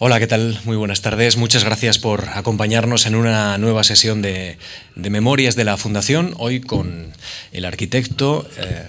Hola, 0.00 0.20
¿qué 0.20 0.28
tal? 0.28 0.60
Muy 0.64 0.76
buenas 0.76 1.02
tardes. 1.02 1.36
Muchas 1.36 1.64
gracias 1.64 1.98
por 1.98 2.28
acompañarnos 2.28 3.04
en 3.06 3.16
una 3.16 3.58
nueva 3.58 3.82
sesión 3.82 4.22
de, 4.22 4.56
Memorias 4.94 5.56
de 5.56 5.64
la 5.64 5.76
Fundación, 5.76 6.34
hoy 6.38 6.60
con 6.60 7.12
el 7.50 7.64
arquitecto 7.64 8.46
eh, 8.58 8.84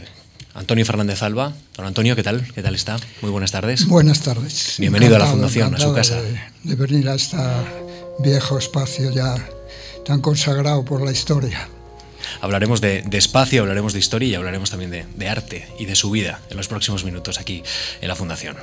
Antonio 0.54 0.86
Fernández 0.86 1.24
Alba. 1.24 1.54
Don 1.76 1.88
Antonio, 1.88 2.16
¿qué 2.16 2.22
tal? 2.22 2.46
¿Qué 2.54 2.62
tal 2.62 2.76
está? 2.76 2.98
Muy 3.24 3.32
buenas 3.32 3.52
tardes. 3.52 3.88
Buenas 3.88 4.22
tardes. 4.22 4.76
Bienvenido 4.78 5.16
a 5.16 5.20
la 5.20 5.26
Fundación, 5.26 5.74
a 5.74 5.80
su 5.80 5.92
casa. 5.94 6.22
De, 6.64 6.76
venir 6.76 7.10
a 7.10 7.16
este 7.16 7.38
viejo 8.20 8.60
espacio 8.60 9.10
ya 9.10 9.36
tan 10.06 10.22
consagrado 10.22 10.86
por 10.86 11.02
la 11.02 11.12
historia. 11.12 11.68
Hablaremos 12.40 12.82
de, 12.82 13.04
espacio, 13.14 13.64
hablaremos 13.64 13.94
de 13.94 14.00
historia 14.00 14.30
y 14.30 14.36
hablaremos 14.36 14.70
también 14.70 14.92
de 14.92 15.28
arte 15.28 15.68
y 15.80 15.86
de 15.86 15.96
su 15.96 16.12
vida 16.12 16.40
en 16.52 16.58
los 16.58 16.68
próximos 16.68 17.04
minutos 17.04 17.40
aquí 17.40 17.64
en 18.00 18.08
la 18.08 18.16
Fundación. 18.16 18.58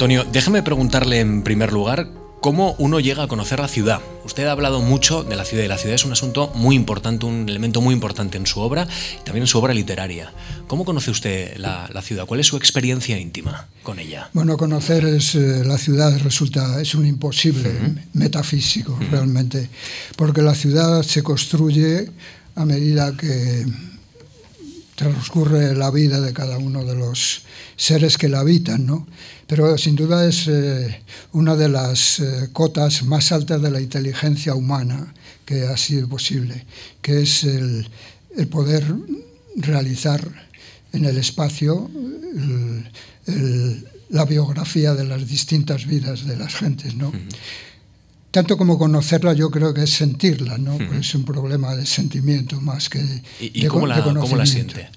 Antonio, 0.00 0.24
déjeme 0.24 0.62
preguntarle 0.62 1.20
en 1.20 1.42
primer 1.42 1.74
lugar 1.74 2.08
cómo 2.40 2.74
uno 2.78 3.00
llega 3.00 3.24
a 3.24 3.28
conocer 3.28 3.60
la 3.60 3.68
ciudad. 3.68 4.00
Usted 4.24 4.46
ha 4.46 4.52
hablado 4.52 4.80
mucho 4.80 5.24
de 5.24 5.36
la 5.36 5.44
ciudad 5.44 5.62
y 5.62 5.68
la 5.68 5.76
ciudad 5.76 5.94
es 5.94 6.06
un 6.06 6.12
asunto 6.12 6.50
muy 6.54 6.74
importante, 6.74 7.26
un 7.26 7.46
elemento 7.46 7.82
muy 7.82 7.92
importante 7.92 8.38
en 8.38 8.46
su 8.46 8.60
obra 8.60 8.88
y 9.20 9.24
también 9.24 9.42
en 9.42 9.46
su 9.46 9.58
obra 9.58 9.74
literaria. 9.74 10.32
¿Cómo 10.68 10.86
conoce 10.86 11.10
usted 11.10 11.54
la, 11.58 11.86
ciudad? 12.00 12.24
¿Cuál 12.24 12.40
es 12.40 12.46
su 12.46 12.56
experiencia 12.56 13.18
íntima 13.18 13.68
con 13.82 13.98
ella? 13.98 14.30
Bueno, 14.32 14.56
conocer 14.56 15.04
es, 15.04 15.34
eh, 15.34 15.64
la 15.66 15.76
ciudad 15.76 16.18
resulta 16.20 16.80
es 16.80 16.94
un 16.94 17.04
imposible 17.04 17.70
metafísico 18.14 18.98
realmente, 19.10 19.68
porque 20.16 20.40
la 20.40 20.54
ciudad 20.54 21.02
se 21.02 21.22
construye 21.22 22.08
a 22.54 22.64
medida 22.64 23.14
que 23.18 23.66
transcurre 25.00 25.74
la 25.74 25.90
vida 25.90 26.20
de 26.20 26.34
cada 26.34 26.58
uno 26.58 26.84
de 26.84 26.94
los 26.94 27.40
seres 27.74 28.18
que 28.18 28.28
la 28.28 28.40
habitan, 28.40 28.84
¿no? 28.84 29.06
Pero 29.46 29.78
sin 29.78 29.96
duda 29.96 30.28
es 30.28 30.46
eh, 30.46 31.02
una 31.32 31.56
de 31.56 31.70
las 31.70 32.20
eh, 32.20 32.50
cotas 32.52 33.02
más 33.04 33.32
altas 33.32 33.62
de 33.62 33.70
la 33.70 33.80
inteligencia 33.80 34.54
humana 34.54 35.14
que 35.46 35.62
ha 35.62 35.78
sido 35.78 36.06
posible, 36.06 36.66
que 37.00 37.22
es 37.22 37.44
el, 37.44 37.88
poder 38.50 38.84
realizar 39.56 40.20
en 40.92 41.06
el 41.06 41.16
espacio 41.16 41.90
la 44.10 44.24
biografía 44.26 44.94
de 44.94 45.04
las 45.04 45.26
distintas 45.26 45.86
vidas 45.86 46.26
de 46.26 46.36
las 46.36 46.54
gentes, 46.54 46.94
¿no? 46.94 47.10
Tanto 48.30 48.56
como 48.56 48.78
conocerla, 48.78 49.32
yo 49.32 49.50
creo 49.50 49.74
que 49.74 49.82
es 49.82 49.90
sentirla, 49.90 50.58
¿no? 50.58 50.78
es 50.94 51.14
un 51.14 51.24
problema 51.24 51.74
de 51.74 51.86
sentimiento 51.86 52.60
más 52.60 52.88
que 52.88 53.00
¿Y, 53.40 53.66
cómo, 53.66 53.86
la, 53.86 54.02
cómo 54.02 54.36
la 54.36 54.46
siente? 54.46 54.88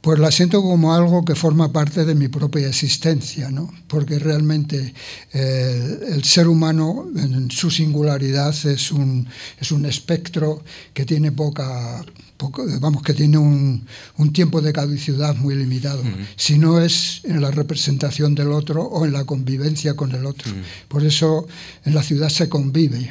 Pues 0.00 0.18
la 0.18 0.30
siento 0.30 0.62
como 0.62 0.94
algo 0.94 1.24
que 1.24 1.34
forma 1.34 1.72
parte 1.72 2.04
de 2.04 2.14
mi 2.14 2.28
propia 2.28 2.68
existencia, 2.68 3.50
¿no? 3.50 3.72
porque 3.88 4.18
realmente 4.18 4.92
eh, 5.32 5.98
el 6.10 6.22
ser 6.24 6.46
humano 6.46 7.06
en 7.16 7.50
su 7.50 7.70
singularidad 7.70 8.54
es 8.66 8.92
un, 8.92 9.26
es 9.58 9.72
un 9.72 9.86
espectro 9.86 10.62
que 10.92 11.04
tiene 11.06 11.32
poca, 11.32 12.04
vamos, 12.80 13.02
que 13.02 13.14
tiene 13.14 13.38
un, 13.38 13.86
un, 14.18 14.32
tiempo 14.32 14.60
de 14.60 14.72
caducidad 14.72 15.36
muy 15.36 15.54
limitado, 15.54 16.02
si 16.36 16.58
no 16.58 16.80
es 16.80 17.20
en 17.24 17.40
la 17.40 17.50
representación 17.50 18.34
del 18.34 18.52
otro 18.52 18.82
o 18.82 19.04
en 19.04 19.12
la 19.12 19.24
convivencia 19.24 19.94
con 19.94 20.12
el 20.12 20.26
otro. 20.26 20.52
Por 20.88 21.04
eso 21.04 21.46
en 21.84 21.94
la 21.94 22.02
ciudad 22.02 22.28
se 22.28 22.48
convive 22.48 23.10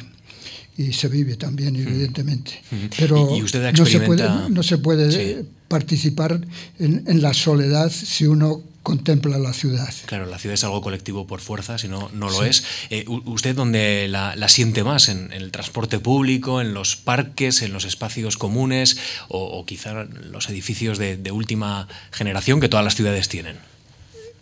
y 0.76 0.92
se 0.92 1.08
vive 1.08 1.36
también, 1.36 1.76
evidentemente. 1.76 2.62
Pero 2.98 3.28
no 3.76 3.86
se 3.86 4.00
puede, 4.00 4.28
no 4.50 4.62
se 4.62 4.78
puede 4.78 5.44
participar 5.68 6.40
en, 6.78 7.22
la 7.22 7.32
soledad 7.32 7.90
si 7.90 8.26
uno 8.26 8.62
contempla 8.84 9.38
la 9.38 9.52
ciudad. 9.52 9.92
Claro, 10.06 10.26
la 10.26 10.38
ciudad 10.38 10.54
es 10.54 10.62
algo 10.62 10.80
colectivo 10.82 11.26
por 11.26 11.40
fuerza, 11.40 11.78
si 11.78 11.88
no, 11.88 12.10
no 12.12 12.30
lo 12.30 12.44
es. 12.44 12.62
Eh, 12.90 13.04
¿Usted 13.08 13.56
dónde 13.56 14.06
la, 14.08 14.48
siente 14.48 14.84
más? 14.84 15.08
¿En, 15.08 15.32
el 15.32 15.50
transporte 15.50 15.98
público, 15.98 16.60
en 16.60 16.74
los 16.74 16.94
parques, 16.94 17.62
en 17.62 17.72
los 17.72 17.84
espacios 17.84 18.36
comunes 18.36 18.98
o, 19.28 19.64
quizá 19.66 20.04
los 20.04 20.48
edificios 20.48 20.98
de, 20.98 21.30
última 21.32 21.88
generación 22.12 22.60
que 22.60 22.68
todas 22.68 22.84
las 22.84 22.94
ciudades 22.94 23.28
tienen? 23.28 23.56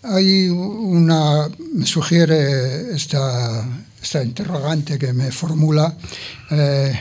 Hay 0.02 0.48
una, 0.48 1.48
me 1.72 1.86
sugiere 1.86 2.94
esta, 2.94 3.64
esta 4.02 4.22
interrogante 4.24 4.98
que 4.98 5.12
me 5.12 5.30
formula, 5.30 5.96
eh, 6.50 6.98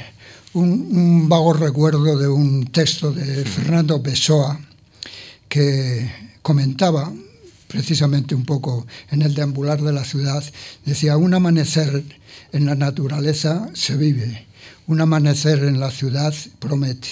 un, 0.54 1.28
vago 1.28 1.54
recuerdo 1.54 2.18
de 2.18 2.28
un 2.28 2.68
texto 2.68 3.12
de 3.12 3.44
Fernando 3.44 4.02
Pessoa 4.04 4.60
que 5.50 6.10
comentaba 6.42 7.12
precisamente 7.72 8.36
un 8.36 8.46
poco 8.46 8.86
en 9.10 9.22
el 9.22 9.34
deambular 9.34 9.82
de 9.82 9.94
la 9.94 10.04
ciudad, 10.04 10.44
decía, 10.86 11.18
un 11.18 11.34
amanecer 11.34 12.04
en 12.52 12.66
la 12.66 12.76
naturaleza 12.76 13.70
se 13.74 13.96
vive, 13.96 14.46
un 14.88 15.02
amanecer 15.02 15.64
en 15.64 15.80
la 15.80 15.90
ciudad 15.90 16.34
promete. 16.60 17.08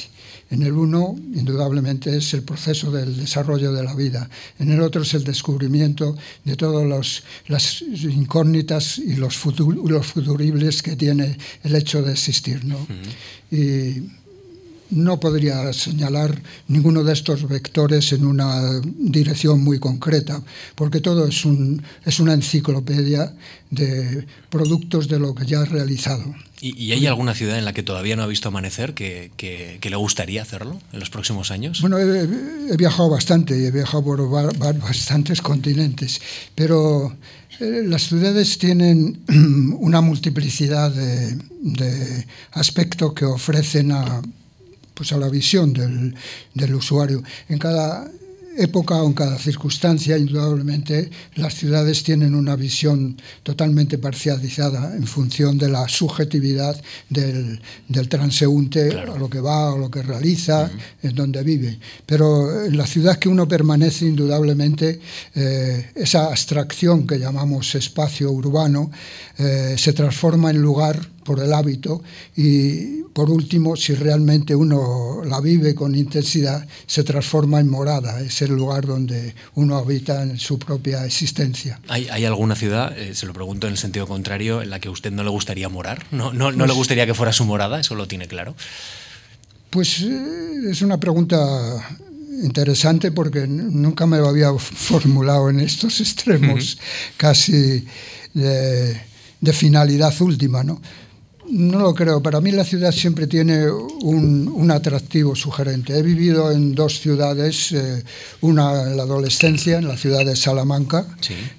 En 0.52 0.64
el 0.64 0.74
uno, 0.74 1.16
indudablemente, 1.36 2.18
es 2.18 2.34
el 2.34 2.42
proceso 2.42 2.90
del 2.90 3.16
desarrollo 3.16 3.72
de 3.72 3.84
la 3.84 3.94
vida. 3.94 4.28
En 4.58 4.72
el 4.72 4.82
otro 4.82 5.04
es 5.04 5.14
el 5.14 5.24
descubrimiento 5.24 6.18
de 6.44 6.56
todas 6.56 7.24
las 7.48 7.82
incógnitas 7.84 8.98
y 8.98 9.16
los, 9.16 9.38
futuribles 9.38 10.82
que 10.82 10.96
tiene 10.96 11.38
el 11.64 11.76
hecho 11.76 12.02
de 12.02 12.14
existir. 12.14 12.66
¿no? 12.66 12.88
Y 13.52 14.10
no 14.92 15.20
podría 15.20 15.72
señalar 15.74 16.42
ninguno 16.68 17.04
de 17.04 17.14
estos 17.14 17.48
vectores 17.48 18.12
en 18.14 18.26
una 18.26 18.82
dirección 18.84 19.64
muy 19.64 19.80
concreta, 19.80 20.42
porque 20.76 21.00
todo 21.00 21.28
es, 21.28 21.46
un, 21.46 21.82
es 22.06 22.20
una 22.20 22.34
enciclopedia 22.34 23.34
de 23.70 24.26
productos 24.50 25.08
de 25.08 25.20
lo 25.20 25.36
que 25.36 25.46
ya 25.46 25.62
ha 25.62 25.66
realizado. 25.66 26.34
¿Y, 26.62 26.92
hay 26.92 27.08
alguna 27.08 27.34
ciudad 27.36 27.58
en 27.58 27.64
la 27.64 27.72
que 27.72 27.84
todavía 27.84 28.18
no 28.18 28.24
ha 28.24 28.28
visto 28.28 28.50
amanecer 28.50 28.94
que, 28.94 29.32
que, 29.38 29.80
le 29.90 29.96
gustaría 29.96 30.42
hacerlo 30.42 30.80
en 30.92 31.00
los 31.00 31.10
próximos 31.10 31.52
años? 31.52 31.80
Bueno, 31.80 31.98
he, 31.98 32.76
viajado 32.76 33.10
bastante 33.10 33.58
y 33.58 33.66
he 33.66 33.72
viajado 33.72 34.04
por 34.04 34.28
bastantes 34.28 35.42
continentes, 35.42 36.20
pero 36.56 37.16
eh, 37.62 37.84
las 37.86 38.10
ciudades 38.10 38.58
tienen 38.58 39.22
una 39.80 40.02
multiplicidad 40.02 40.92
de, 40.92 41.38
de 41.62 42.26
aspectos 42.52 43.14
que 43.14 43.24
ofrecen 43.24 43.94
a 43.94 44.22
pues 45.00 45.14
a 45.14 45.18
la 45.18 45.30
visión 45.30 45.72
del, 45.72 46.14
del 46.54 46.76
usuario. 46.76 47.24
En 47.48 47.58
cada 47.58 48.12
época 48.58 49.02
o 49.02 49.08
en 49.08 49.14
cada 49.14 49.38
circunstancia, 49.38 50.18
indudablemente, 50.18 51.10
las 51.36 51.54
ciudades 51.54 52.04
tienen 52.04 52.36
una 52.36 52.58
visión 52.58 53.16
totalmente 53.44 53.98
parcializada 53.98 54.98
en 54.98 55.08
función 55.08 55.58
de 55.58 55.70
la 55.70 55.88
subjetividad 55.88 56.76
del, 57.10 57.62
del 57.88 58.10
transeúnte, 58.10 58.92
a 58.92 59.18
lo 59.18 59.30
que 59.30 59.40
va, 59.40 59.74
o 59.74 59.78
lo 59.78 59.90
que 59.90 60.02
realiza, 60.02 60.70
en 61.02 61.16
donde 61.16 61.42
vive. 61.44 61.80
Pero 62.06 62.66
en 62.66 62.76
la 62.76 62.86
ciudad 62.86 63.18
que 63.18 63.30
uno 63.30 63.48
permanece, 63.48 64.06
indudablemente, 64.06 65.00
eh, 65.36 65.92
esa 65.96 66.26
abstracción 66.26 67.08
que 67.08 67.18
llamamos 67.18 67.74
espacio 67.76 68.30
urbano 68.32 68.92
eh, 69.38 69.76
se 69.78 69.94
transforma 69.94 70.50
en 70.50 70.62
lugar 70.62 71.00
por 71.30 71.40
el 71.42 71.54
hábito 71.54 72.02
y 72.36 73.04
por 73.14 73.30
último, 73.30 73.76
si 73.76 73.94
realmente 73.94 74.56
uno 74.56 75.22
la 75.24 75.40
vive 75.42 75.76
con 75.76 75.94
intensidad, 75.94 76.68
se 76.88 77.04
transforma 77.04 77.60
en 77.60 77.70
morada, 77.70 78.20
es 78.20 78.42
el 78.42 78.56
lugar 78.56 78.88
donde 78.88 79.36
uno 79.54 79.78
habita 79.78 80.24
en 80.24 80.40
su 80.40 80.58
propia 80.58 81.06
existencia. 81.06 81.80
¿Hay, 81.88 82.26
alguna 82.26 82.56
ciudad, 82.56 82.98
eh, 82.98 83.14
se 83.14 83.28
lo 83.28 83.34
pregunto 83.34 83.68
en 83.68 83.74
el 83.74 83.78
sentido 83.78 84.08
contrario, 84.08 84.64
en 84.64 84.72
la 84.72 84.80
que 84.80 84.88
a 84.88 84.92
usted 84.92 85.12
no 85.12 85.24
le 85.24 85.30
gustaría 85.30 85.70
morar? 85.70 86.08
¿No, 86.10 86.34
no, 86.34 86.52
no 86.52 86.66
le 86.66 86.70
pues 86.70 86.78
gustaría 86.78 87.06
que 87.06 87.14
fuera 87.14 87.32
su 87.32 87.46
morada? 87.46 87.80
¿Eso 87.80 87.94
lo 87.94 88.08
tiene 88.08 88.28
claro? 88.28 88.56
Pues 89.70 90.02
eh, 90.02 90.72
es 90.72 90.82
una 90.82 91.00
pregunta 91.00 91.38
interesante 92.42 93.12
porque 93.12 93.46
nunca 93.46 94.08
me 94.08 94.18
lo 94.18 94.28
había 94.30 94.52
formulado 94.58 95.52
en 95.52 95.60
estos 95.60 96.02
extremos 96.02 96.80
casi 97.18 97.86
de, 98.34 99.00
de 99.42 99.54
finalidad 99.54 100.20
última, 100.22 100.64
¿no? 100.64 100.82
No 101.52 101.80
lo 101.80 101.96
creo. 101.96 102.22
Para 102.22 102.42
mí 102.42 102.52
la 102.52 102.64
ciudad 102.64 102.92
siempre 102.92 103.26
tiene 103.26 103.70
un, 103.72 104.70
atractivo 104.70 105.36
sugerente. 105.36 105.98
He 105.98 106.04
vivido 106.04 106.52
en 106.52 106.76
dos 106.76 107.00
ciudades, 107.00 107.72
eh, 107.72 108.04
una 108.42 108.84
en 108.84 108.96
la 108.96 109.04
adolescencia, 109.04 109.80
en 109.80 109.88
la 109.88 109.98
ciudad 109.98 110.24
de 110.24 110.36
Salamanca, 110.36 111.08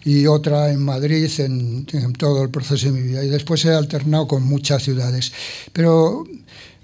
y 0.04 0.26
otra 0.26 0.70
en 0.70 0.81
Madrid, 0.81 1.28
en, 1.38 1.87
todo 2.16 2.44
el 2.44 2.50
proceso 2.50 2.87
de 2.87 2.92
mi 2.92 3.02
vida. 3.02 3.25
Y 3.25 3.28
después 3.28 3.64
he 3.64 3.72
alternado 3.72 4.28
con 4.28 4.44
muchas 4.44 4.84
ciudades. 4.84 5.32
Pero 5.72 6.25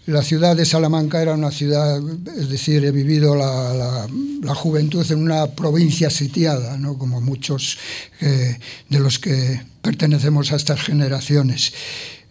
la 0.06 0.22
ciudad 0.22 0.56
de 0.56 0.64
Salamanca 0.64 1.22
era 1.22 1.34
una 1.34 1.52
ciudad, 1.52 2.00
es 2.36 2.48
decir, 2.48 2.84
he 2.84 2.90
vivido 2.90 3.36
la, 3.36 4.08
juventud 4.54 5.06
en 5.10 5.18
una 5.18 5.46
provincia 5.46 6.10
sitiada, 6.10 6.76
¿no? 6.76 6.98
como 6.98 7.20
muchos 7.20 7.78
eh, 8.20 8.58
de 8.88 8.98
los 8.98 9.18
que 9.20 9.60
pertenecemos 9.82 10.50
a 10.50 10.56
estas 10.56 10.80
generaciones 10.80 11.72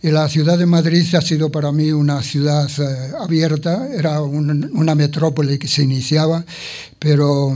la 0.02 0.30
ciudad 0.30 0.58
de 0.58 0.66
Madrid 0.66 1.04
ha 1.16 1.22
sido 1.22 1.50
para 1.52 1.72
mí 1.72 1.92
una 1.92 2.22
ciudad 2.22 2.70
eh, 2.80 3.14
abierta, 3.20 3.88
era 3.92 4.22
un, 4.22 4.70
una 4.74 4.94
metrópoli 4.96 5.58
que 5.58 5.68
se 5.68 5.84
iniciaba, 5.84 6.46
pero 7.00 7.56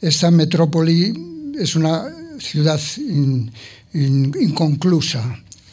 esta 0.00 0.30
metrópoli 0.30 1.12
es 1.58 1.76
una 1.76 2.08
ciudad 2.38 2.80
in, 2.96 3.50
in, 3.92 4.34
inconclusa. 4.40 5.20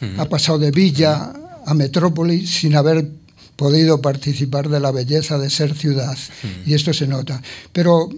Uh 0.00 0.04
-huh. 0.04 0.20
Ha 0.20 0.28
pasado 0.28 0.58
de 0.58 0.70
villa 0.70 1.32
a 1.66 1.74
metrópoli 1.74 2.46
sin 2.46 2.76
haber 2.76 3.08
podido 3.56 4.00
participar 4.00 4.68
de 4.68 4.78
la 4.78 4.92
belleza 4.92 5.38
de 5.38 5.50
ser 5.50 5.74
ciudad. 5.74 6.16
Uh 6.16 6.46
-huh. 6.46 6.68
Y 6.70 6.74
esto 6.74 6.92
se 6.92 7.06
nota. 7.06 7.42
Pero 7.72 8.08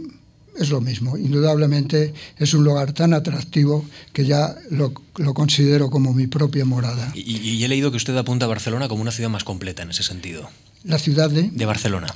es 0.60 0.70
lo 0.70 0.80
mismo. 0.80 1.16
Indudablemente 1.16 2.12
es 2.38 2.54
un 2.54 2.64
lugar 2.64 2.92
tan 2.92 3.14
atractivo 3.14 3.84
que 4.12 4.24
ya 4.24 4.54
lo, 4.70 4.92
lo 5.16 5.34
considero 5.34 5.90
como 5.90 6.12
mi 6.12 6.26
propia 6.26 6.64
morada. 6.64 7.10
Y, 7.14 7.36
y, 7.38 7.64
he 7.64 7.68
leído 7.68 7.90
que 7.90 7.96
usted 7.96 8.16
apunta 8.16 8.44
a 8.44 8.48
Barcelona 8.48 8.88
como 8.88 9.02
una 9.02 9.10
ciudad 9.12 9.30
más 9.30 9.44
completa 9.44 9.82
en 9.82 9.90
ese 9.90 10.02
sentido. 10.02 10.48
La 10.84 10.98
ciudad 10.98 11.30
de... 11.30 11.50
De 11.50 11.66
Barcelona. 11.66 12.08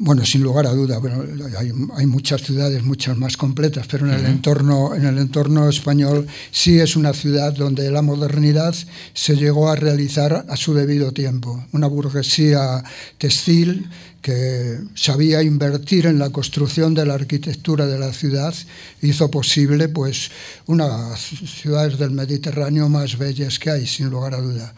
Bueno, 0.00 0.24
sin 0.24 0.42
lugar 0.42 0.64
a 0.68 0.70
duda, 0.70 0.98
bueno, 0.98 1.24
hay, 1.58 1.72
hay, 1.96 2.06
muchas 2.06 2.42
ciudades, 2.42 2.84
muchas 2.84 3.16
más 3.16 3.36
completas, 3.36 3.88
pero 3.90 4.06
en 4.06 4.14
el, 4.14 4.20
uh 4.20 4.24
-huh. 4.24 4.30
entorno, 4.30 4.94
en 4.94 5.04
el 5.04 5.18
entorno 5.18 5.68
español 5.68 6.28
sí 6.52 6.78
es 6.78 6.94
una 6.94 7.12
ciudad 7.12 7.52
donde 7.52 7.90
la 7.90 8.00
modernidad 8.00 8.76
se 9.12 9.34
llegó 9.34 9.68
a 9.68 9.74
realizar 9.74 10.46
a 10.48 10.56
su 10.56 10.72
debido 10.72 11.10
tiempo. 11.10 11.64
Una 11.72 11.88
burguesía 11.88 12.84
textil 13.18 13.88
que 14.22 14.78
sabía 14.94 15.42
invertir 15.42 16.06
en 16.06 16.18
la 16.18 16.30
construcción 16.30 16.94
de 16.94 17.06
la 17.06 17.14
arquitectura 17.14 17.86
de 17.86 17.98
la 17.98 18.12
ciudad 18.12 18.54
hizo 19.00 19.30
posible 19.30 19.88
pues 19.88 20.30
unas 20.66 21.20
ciudades 21.20 21.98
del 21.98 22.10
Mediterráneo 22.10 22.88
más 22.88 23.16
bellas 23.16 23.58
que 23.58 23.70
hay, 23.70 23.86
sin 23.86 24.10
lugar 24.10 24.34
a 24.34 24.40
duda 24.40 24.74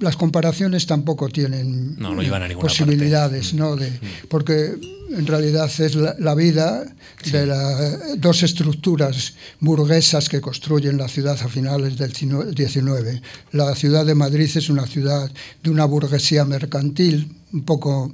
las 0.00 0.16
comparaciones 0.16 0.86
tampoco 0.86 1.28
tienen 1.28 1.96
no, 1.98 2.14
no 2.14 2.58
posibilidades, 2.58 3.52
parte. 3.52 3.56
¿no? 3.56 3.76
De, 3.76 3.92
porque 4.28 4.76
en 5.10 5.26
realidad 5.26 5.70
es 5.78 5.94
la, 5.94 6.16
la 6.18 6.34
vida 6.34 6.84
sí. 7.22 7.30
de 7.30 7.46
las 7.46 8.20
dos 8.20 8.42
estructuras 8.42 9.34
burguesas 9.60 10.28
que 10.28 10.40
construyen 10.40 10.98
la 10.98 11.08
ciudad 11.08 11.38
a 11.40 11.48
finales 11.48 11.96
del 11.96 12.12
XIX. 12.12 13.22
La 13.52 13.74
ciudad 13.76 14.04
de 14.04 14.14
Madrid 14.14 14.50
es 14.54 14.68
una 14.68 14.86
ciudad 14.86 15.30
de 15.62 15.70
una 15.70 15.84
burguesía 15.84 16.44
mercantil, 16.44 17.32
un 17.52 17.64
poco 17.64 18.12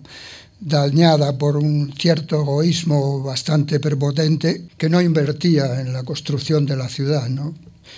dañada 0.60 1.38
por 1.38 1.56
un 1.56 1.92
cierto 1.98 2.42
egoísmo 2.42 3.22
bastante 3.22 3.80
prepotente 3.80 4.66
que 4.76 4.88
no 4.88 5.00
invertía 5.00 5.80
en 5.80 5.92
la 5.92 6.02
construcción 6.02 6.66
de 6.66 6.76
la 6.76 6.88
ciudad. 6.88 7.28
¿no? 7.28 7.54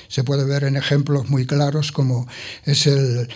Se 0.08 0.24
puede 0.24 0.44
ver 0.44 0.64
en 0.64 0.76
ejemplos 0.76 1.28
muy 1.28 1.46
claros 1.46 1.92
como 1.92 2.26
es 2.64 2.86
el 2.86 3.28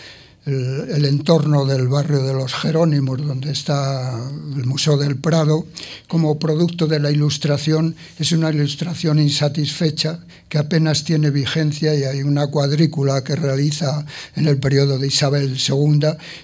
el, 0.46 0.90
el, 0.90 1.04
entorno 1.04 1.66
del 1.66 1.88
barrio 1.88 2.22
de 2.22 2.32
los 2.32 2.54
Jerónimos, 2.54 3.18
donde 3.18 3.50
está 3.50 4.16
el 4.56 4.64
Museo 4.64 4.96
del 4.96 5.16
Prado, 5.16 5.66
como 6.06 6.38
producto 6.38 6.86
de 6.86 7.00
la 7.00 7.10
ilustración, 7.10 7.96
es 8.18 8.32
una 8.32 8.50
ilustración 8.50 9.18
insatisfecha 9.18 10.20
que 10.48 10.58
apenas 10.58 11.04
tiene 11.04 11.30
vigencia 11.30 11.94
y 11.94 12.04
hay 12.04 12.22
una 12.22 12.46
cuadrícula 12.46 13.24
que 13.24 13.34
realiza 13.34 14.06
en 14.36 14.46
el 14.46 14.58
periodo 14.58 14.98
de 14.98 15.08
Isabel 15.08 15.56
II 15.56 16.00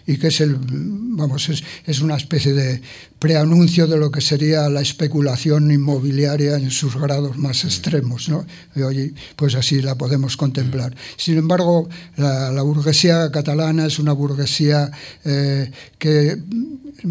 y 0.07 0.17
que 0.19 0.29
es, 0.29 0.41
el, 0.41 0.57
vamos, 0.59 1.49
es, 1.49 1.63
es 1.87 2.01
una 2.01 2.17
especie 2.17 2.53
de 2.53 2.83
preanuncio 3.23 3.87
de 3.87 3.97
lo 3.97 4.11
que 4.11 4.21
sería 4.21 4.69
la 4.69 4.81
especulación 4.81 5.71
inmobiliaria 5.71 6.57
en 6.57 6.73
sus 6.73 6.97
grados 6.97 7.39
más 7.39 7.65
extremos. 7.65 8.29
¿no? 8.29 8.45
Y 8.75 8.83
hoy, 8.83 9.15
pues 9.37 9.55
así 9.55 9.81
la 9.81 9.95
podemos 9.95 10.37
contemplar. 10.37 10.93
Sin 11.17 11.39
embargo, 11.39 11.89
la, 12.17 12.51
la 12.51 12.63
burguesía 12.63 13.31
catalana 13.31 13.87
es 13.87 14.01
una 14.01 14.13
burguesía 14.13 14.91
eh, 15.25 15.71
que 15.99 16.37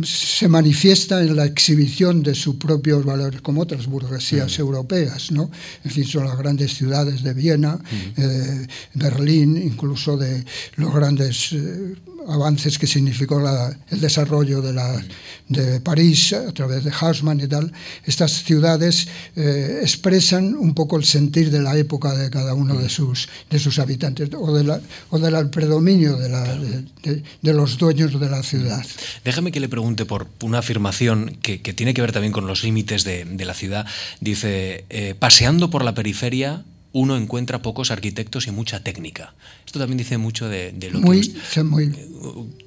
se 0.03 0.49
manifiesta 0.49 1.21
en 1.21 1.33
la 1.33 1.45
exhibición 1.45 2.23
de 2.23 2.35
sus 2.35 2.55
propios 2.55 3.05
valores, 3.05 3.39
como 3.39 3.61
otras 3.61 3.87
burguesías 3.87 4.59
europeas, 4.59 5.31
¿no? 5.31 5.49
En 5.85 5.91
fin, 5.91 6.03
son 6.03 6.25
las 6.25 6.37
grandes 6.37 6.73
ciudades 6.73 7.23
de 7.23 7.33
Viena, 7.33 7.79
eh, 8.17 8.67
Berlín, 8.95 9.55
incluso 9.55 10.17
de 10.17 10.43
los 10.75 10.93
grandes 10.93 11.53
eh, 11.53 11.95
avances 12.27 12.77
que 12.77 12.87
significó 12.87 13.39
la, 13.39 13.75
el 13.89 14.01
desarrollo 14.01 14.61
de, 14.61 14.73
la, 14.73 15.03
de, 15.47 15.79
París 15.79 16.33
a 16.33 16.51
través 16.51 16.83
de 16.83 16.91
Haussmann 16.91 17.39
y 17.39 17.47
tal, 17.47 17.71
estas 18.05 18.43
ciudades 18.43 19.07
eh, 19.35 19.79
expresan 19.81 20.55
un 20.55 20.73
poco 20.73 20.97
el 20.97 21.05
sentir 21.05 21.51
de 21.51 21.61
la 21.61 21.77
época 21.77 22.13
de 22.13 22.29
cada 22.29 22.53
uno 22.53 22.75
de 22.75 22.89
sus, 22.89 23.29
de 23.49 23.59
sus 23.59 23.79
habitantes 23.79 24.29
o, 24.37 24.53
de 24.53 24.63
la, 24.63 24.81
o 25.09 25.19
del 25.19 25.49
predominio 25.49 26.17
de, 26.17 26.29
la, 26.29 26.55
de, 26.55 27.23
de, 27.41 27.53
los 27.53 27.77
dueños 27.77 28.19
de 28.19 28.29
la 28.29 28.43
ciudad. 28.43 28.85
Déjame 29.23 29.51
que 29.51 29.59
le 29.59 29.69
pregunte 29.69 30.05
por 30.05 30.27
una 30.41 30.59
afirmación 30.59 31.37
que, 31.41 31.61
que 31.61 31.73
tiene 31.73 31.93
que 31.93 32.01
ver 32.01 32.11
también 32.11 32.33
con 32.33 32.47
los 32.47 32.63
límites 32.63 33.03
de, 33.03 33.25
la 33.41 33.53
ciudad. 33.53 33.87
Dice, 34.19 34.85
eh, 34.89 35.15
paseando 35.17 35.69
por 35.69 35.83
la 35.83 35.95
periferia 35.95 36.63
uno 36.93 37.15
encuentra 37.17 37.61
pocos 37.61 37.91
arquitectos 37.91 38.47
y 38.47 38.51
mucha 38.51 38.83
técnica. 38.83 39.33
Esto 39.65 39.79
también 39.79 39.97
dice 39.97 40.17
mucho 40.17 40.49
de, 40.49 40.71
de 40.71 40.91
lo 40.91 40.99
muy, 40.99 41.21
que... 41.21 41.37
Usted, 41.37 41.63
muy... 41.63 41.93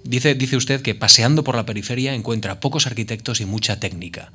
Dice, 0.04 0.34
dice 0.34 0.56
usted 0.56 0.80
que 0.82 0.94
paseando 0.94 1.44
por 1.44 1.56
la 1.56 1.66
periferia 1.66 2.14
encuentra 2.14 2.60
pocos 2.60 2.86
arquitectos 2.86 3.40
y 3.40 3.44
mucha 3.44 3.78
técnica. 3.78 4.32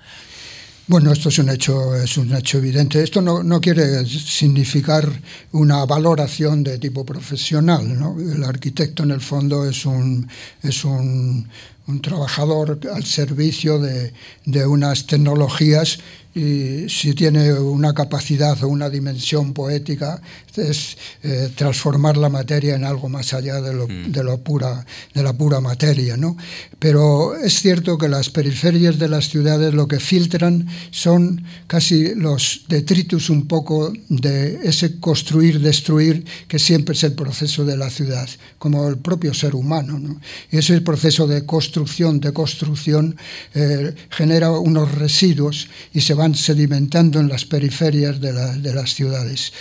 Bueno, 0.90 1.12
esto 1.12 1.30
es 1.30 1.38
un 1.38 1.50
hecho, 1.50 1.96
es 1.96 2.18
un 2.18 2.36
hecho 2.36 2.58
evidente. 2.58 3.04
Esto 3.04 3.22
no, 3.22 3.44
no 3.44 3.62
quiere 3.62 4.04
significar 4.08 5.08
una 5.52 5.86
valoración 5.86 6.64
de 6.64 6.80
tipo 6.80 7.06
profesional. 7.06 8.00
¿no? 8.00 8.18
El 8.20 8.44
arquitecto, 8.44 9.04
en 9.04 9.12
el 9.12 9.22
fondo, 9.22 9.70
es 9.70 9.86
un, 9.86 10.28
es 10.64 10.84
un, 10.84 11.48
un 11.86 12.02
trabajador 12.02 12.80
al 12.92 13.06
servicio 13.06 13.78
de, 13.78 14.14
de 14.46 14.66
unas 14.66 15.06
tecnologías 15.06 16.00
y 16.36 16.88
si 16.90 17.14
tiene 17.14 17.54
una 17.54 17.94
capacidad 17.94 18.62
o 18.64 18.68
una 18.68 18.90
dimensión 18.90 19.54
poética 19.54 20.22
es 20.60 20.98
eh, 21.24 21.50
transformar 21.56 22.18
la 22.18 22.30
materia 22.30 22.76
en 22.76 22.84
algo 22.84 23.10
más 23.10 23.34
allá 23.34 23.62
de, 23.62 23.74
lo, 23.74 23.88
mm. 23.88 24.12
de, 24.12 24.24
lo 24.24 24.38
pura, 24.40 24.86
de 25.14 25.24
la 25.24 25.34
pura 25.34 25.60
materia. 25.60 26.18
¿no? 26.18 26.38
Pero 26.78 27.36
es 27.36 27.62
cierto 27.62 27.98
que 27.98 28.10
las 28.10 28.30
periferias 28.30 29.00
de 29.00 29.10
las 29.10 29.30
ciudades 29.30 29.74
lo 29.74 29.88
que 29.88 30.00
filtran 30.00 30.68
son 30.92 31.44
casi 31.68 32.16
los 32.16 32.66
detritus 32.68 33.30
un 33.30 33.48
poco 33.48 33.92
de 34.10 34.60
ese 34.64 35.00
construir-destruir 35.00 36.26
que 36.48 36.60
siempre 36.60 36.94
es 36.94 37.04
el 37.04 37.14
proceso 37.14 37.66
de 37.66 37.78
la 37.78 37.90
ciudad, 37.90 38.30
como 38.58 38.88
el 38.88 38.98
propio 38.98 39.34
ser 39.34 39.56
humano. 39.56 40.00
¿no? 40.00 40.20
Y 40.52 40.58
ese 40.58 40.80
proceso 40.82 41.28
de 41.28 41.46
construcción, 41.46 42.20
de 42.20 42.34
construcción, 42.34 43.16
eh, 43.54 43.94
genera 44.10 44.52
unos 44.52 44.92
residuos 44.94 45.68
y 45.94 46.02
se 46.02 46.14
van 46.20 46.36
sedimentando 46.36 47.22
en 47.22 47.30
las 47.30 47.46
periferias 47.46 48.20
de, 48.20 48.34
de 48.60 48.74
las 48.74 48.94
ciudades. 48.94 49.54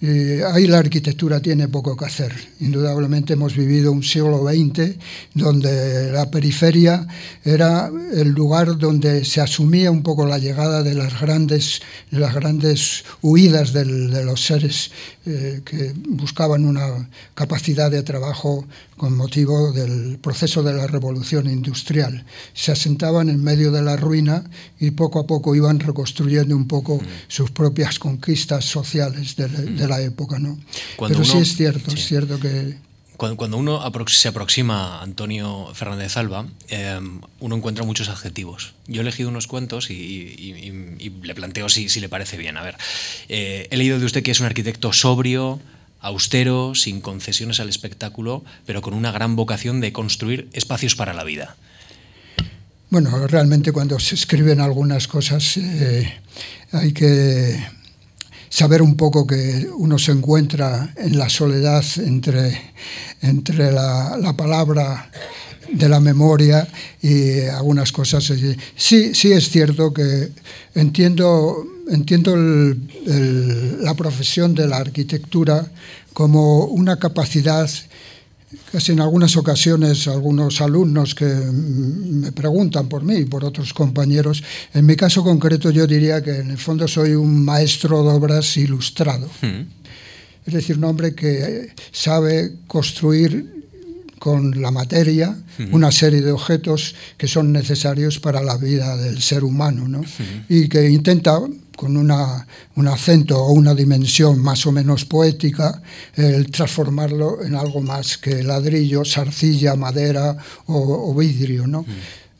Eh, 0.00 0.44
ahí 0.52 0.68
la 0.68 0.78
arquitectura 0.78 1.40
tiene 1.40 1.66
poco 1.66 1.96
que 1.96 2.04
hacer. 2.04 2.32
Indudablemente 2.60 3.32
hemos 3.32 3.56
vivido 3.56 3.90
un 3.90 4.04
siglo 4.04 4.46
XX 4.46 4.96
donde 5.34 6.12
la 6.12 6.30
periferia 6.30 7.04
era 7.44 7.90
el 8.14 8.28
lugar 8.28 8.78
donde 8.78 9.24
se 9.24 9.40
asumía 9.40 9.90
un 9.90 10.04
poco 10.04 10.24
la 10.24 10.38
llegada 10.38 10.84
de 10.84 10.94
las 10.94 11.20
grandes, 11.20 11.82
las 12.10 12.32
grandes 12.32 13.04
huidas 13.22 13.72
de 13.72 13.84
los 14.24 14.46
seres 14.46 14.92
eh, 15.30 15.60
que 15.62 15.92
buscaban 16.08 16.64
una 16.64 17.06
capacidad 17.34 17.90
de 17.90 18.02
trabajo 18.02 18.66
con 18.96 19.14
motivo 19.14 19.72
del 19.72 20.18
proceso 20.18 20.62
de 20.62 20.72
la 20.72 20.86
revolución 20.86 21.50
industrial. 21.50 22.24
Se 22.54 22.72
asentaban 22.72 23.28
en 23.28 23.44
medio 23.44 23.70
de 23.70 23.82
la 23.82 23.96
ruina 23.96 24.48
y 24.80 24.92
poco 24.92 25.20
a 25.20 25.26
poco 25.26 25.54
iban 25.54 25.80
reconstruyendo 25.80 26.56
un 26.56 26.66
poco 26.66 26.96
mm. 26.96 27.06
sus 27.28 27.50
propias 27.50 27.98
conquistas 27.98 28.64
sociales 28.64 29.36
de, 29.36 29.48
de 29.48 29.86
la 29.86 30.00
época. 30.00 30.38
¿no? 30.38 30.58
Pero 30.98 31.16
uno, 31.16 31.24
sí 31.24 31.38
es 31.38 31.54
cierto, 31.54 31.90
sí. 31.90 31.98
es 31.98 32.06
cierto 32.06 32.40
que... 32.40 32.87
Cuando, 33.18 33.56
uno 33.56 33.82
se 34.06 34.28
aproxima 34.28 34.98
a 34.98 35.02
Antonio 35.02 35.74
Fernández 35.74 36.16
Alba, 36.16 36.46
eh, 36.68 37.00
uno 37.40 37.56
encuentra 37.56 37.84
muchos 37.84 38.08
adjetivos. 38.08 38.74
Yo 38.86 39.00
he 39.00 39.02
elegido 39.02 39.28
unos 39.28 39.48
cuentos 39.48 39.90
y, 39.90 39.94
y, 39.94 40.52
y, 40.52 41.04
y 41.04 41.10
le 41.10 41.34
planteo 41.34 41.68
si, 41.68 41.88
si, 41.88 41.98
le 41.98 42.08
parece 42.08 42.36
bien. 42.36 42.56
A 42.56 42.62
ver, 42.62 42.76
eh, 43.28 43.66
he 43.72 43.76
leído 43.76 43.98
de 43.98 44.06
usted 44.06 44.22
que 44.22 44.30
es 44.30 44.38
un 44.38 44.46
arquitecto 44.46 44.92
sobrio, 44.92 45.58
austero, 46.00 46.76
sin 46.76 47.00
concesiones 47.00 47.58
al 47.58 47.68
espectáculo, 47.68 48.44
pero 48.66 48.82
con 48.82 48.94
una 48.94 49.10
gran 49.10 49.34
vocación 49.34 49.80
de 49.80 49.92
construir 49.92 50.48
espacios 50.52 50.94
para 50.94 51.12
la 51.12 51.24
vida. 51.24 51.56
Bueno, 52.88 53.26
realmente 53.26 53.72
cuando 53.72 53.98
se 53.98 54.14
escriben 54.14 54.60
algunas 54.60 55.08
cosas 55.08 55.56
eh, 55.56 56.20
hay 56.70 56.92
que 56.92 57.58
saber 58.48 58.82
un 58.82 58.96
poco 58.96 59.26
que 59.26 59.68
uno 59.76 59.98
se 59.98 60.12
encuentra 60.12 60.92
en 60.96 61.18
la 61.18 61.28
soledad 61.28 61.84
entre, 61.98 62.60
entre 63.20 63.72
la, 63.72 64.16
la 64.16 64.36
palabra 64.36 65.10
de 65.72 65.88
la 65.88 66.00
memoria 66.00 66.66
y 67.02 67.40
algunas 67.42 67.92
cosas. 67.92 68.32
Sí, 68.76 69.14
sí 69.14 69.32
es 69.32 69.50
cierto 69.50 69.92
que 69.92 70.30
entiendo, 70.74 71.64
entiendo 71.90 72.36
la 72.36 73.94
profesión 73.94 74.54
de 74.54 74.66
la 74.66 74.78
arquitectura 74.78 75.66
como 76.12 76.64
una 76.64 76.98
capacidad 76.98 77.68
casi 78.72 78.92
en 78.92 79.00
algunas 79.00 79.36
ocasiones 79.36 80.08
algunos 80.08 80.60
alumnos 80.60 81.14
que 81.14 81.26
me 81.26 82.32
preguntan 82.32 82.88
por 82.88 83.02
mí 83.02 83.16
y 83.16 83.24
por 83.24 83.44
otros 83.44 83.72
compañeros. 83.74 84.42
En 84.74 84.86
mi 84.86 84.96
caso 84.96 85.22
concreto 85.22 85.70
yo 85.70 85.86
diría 85.86 86.22
que 86.22 86.38
en 86.38 86.50
el 86.50 86.58
fondo 86.58 86.88
soy 86.88 87.12
un 87.12 87.44
maestro 87.44 88.02
de 88.02 88.10
obras 88.10 88.56
ilustrado. 88.56 89.28
Hmm. 89.42 89.66
Es 90.46 90.54
decir, 90.54 90.78
un 90.78 90.84
hombre 90.84 91.14
que 91.14 91.74
sabe 91.92 92.54
construir 92.66 93.57
con 94.18 94.60
la 94.60 94.70
materia 94.70 95.36
una 95.72 95.90
serie 95.90 96.20
de 96.20 96.32
objetos 96.32 96.94
que 97.16 97.26
son 97.26 97.52
necesarios 97.52 98.18
para 98.18 98.42
la 98.42 98.56
vida 98.56 98.96
del 98.96 99.20
ser 99.22 99.44
humano 99.44 99.88
¿no? 99.88 100.02
y 100.48 100.68
que 100.68 100.88
intenta 100.88 101.40
con 101.76 101.96
una, 101.96 102.44
un 102.74 102.88
acento 102.88 103.38
o 103.38 103.52
una 103.52 103.72
dimensión 103.72 104.40
más 104.40 104.66
o 104.66 104.72
menos 104.72 105.04
poética, 105.04 105.80
el 106.16 106.50
transformarlo 106.50 107.44
en 107.44 107.54
algo 107.54 107.80
más 107.80 108.18
que 108.18 108.42
ladrillo, 108.42 109.04
sarcilla, 109.04 109.76
madera 109.76 110.36
o, 110.66 111.14
vidrio. 111.14 111.68
¿no? 111.68 111.86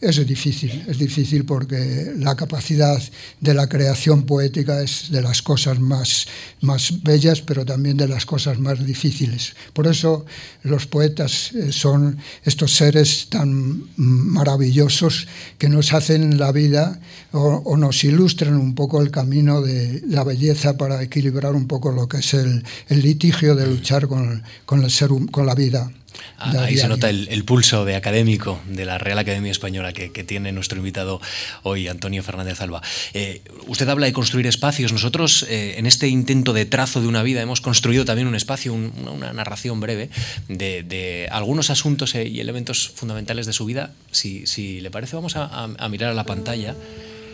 Es 0.00 0.24
difícil, 0.24 0.84
es 0.86 0.96
difícil 0.96 1.44
porque 1.44 2.12
la 2.16 2.36
capacidad 2.36 3.02
de 3.40 3.52
la 3.52 3.68
creación 3.68 4.22
poética 4.22 4.80
es 4.80 5.10
de 5.10 5.20
las 5.20 5.42
cosas 5.42 5.80
más, 5.80 6.28
más 6.60 7.02
bellas, 7.02 7.40
pero 7.40 7.64
también 7.64 7.96
de 7.96 8.06
las 8.06 8.24
cosas 8.24 8.60
más 8.60 8.86
difíciles. 8.86 9.56
Por 9.72 9.88
eso 9.88 10.24
los 10.62 10.86
poetas 10.86 11.50
eh, 11.52 11.72
son 11.72 12.16
estos 12.44 12.76
seres 12.76 13.26
tan 13.28 13.88
maravillosos 13.96 15.26
que 15.58 15.68
nos 15.68 15.92
hacen 15.92 16.38
la 16.38 16.52
vida 16.52 17.00
o, 17.32 17.76
nos 17.76 18.04
ilustran 18.04 18.54
un 18.54 18.76
poco 18.76 19.02
el 19.02 19.10
camino 19.10 19.62
de 19.62 20.00
la 20.06 20.22
belleza 20.22 20.76
para 20.76 21.02
equilibrar 21.02 21.56
un 21.56 21.66
poco 21.66 21.90
lo 21.90 22.06
que 22.06 22.18
es 22.18 22.34
el, 22.34 22.62
litigio 22.88 23.56
de 23.56 23.66
luchar 23.66 24.06
con, 24.06 24.44
con, 24.64 24.84
el 24.84 24.92
ser, 24.92 25.10
con 25.32 25.44
la 25.44 25.56
vida. 25.56 25.90
Ah, 26.38 26.52
ahí 26.64 26.76
se 26.76 26.88
nota 26.88 27.10
el, 27.10 27.44
pulso 27.44 27.84
de 27.84 27.96
académico 27.96 28.60
de 28.68 28.84
la 28.84 28.98
Real 28.98 29.18
Academia 29.18 29.50
Española 29.50 29.92
que, 29.92 30.08
tiene 30.24 30.52
nuestro 30.52 30.78
invitado 30.78 31.20
hoy, 31.62 31.88
Antonio 31.88 32.22
Fernández 32.22 32.60
Alba. 32.60 32.82
Eh, 33.14 33.40
usted 33.66 33.88
habla 33.88 34.06
de 34.06 34.12
construir 34.12 34.46
espacios. 34.46 34.92
Nosotros, 34.92 35.46
eh, 35.48 35.78
en 35.78 35.86
este 35.86 36.08
intento 36.08 36.52
de 36.52 36.66
trazo 36.66 37.00
de 37.00 37.06
una 37.06 37.22
vida, 37.22 37.40
hemos 37.40 37.60
construido 37.60 38.04
también 38.04 38.28
un 38.28 38.34
espacio, 38.34 38.74
una, 38.74 39.32
narración 39.32 39.80
breve 39.80 40.10
de, 40.48 41.28
algunos 41.30 41.70
asuntos 41.70 42.14
eh, 42.14 42.26
y 42.26 42.40
elementos 42.40 42.90
fundamentales 42.94 43.46
de 43.46 43.52
su 43.52 43.64
vida. 43.64 43.92
Si, 44.10 44.80
le 44.80 44.90
parece, 44.90 45.16
vamos 45.16 45.34
a, 45.36 45.88
mirar 45.88 46.10
a 46.10 46.14
la 46.14 46.24
pantalla 46.24 46.74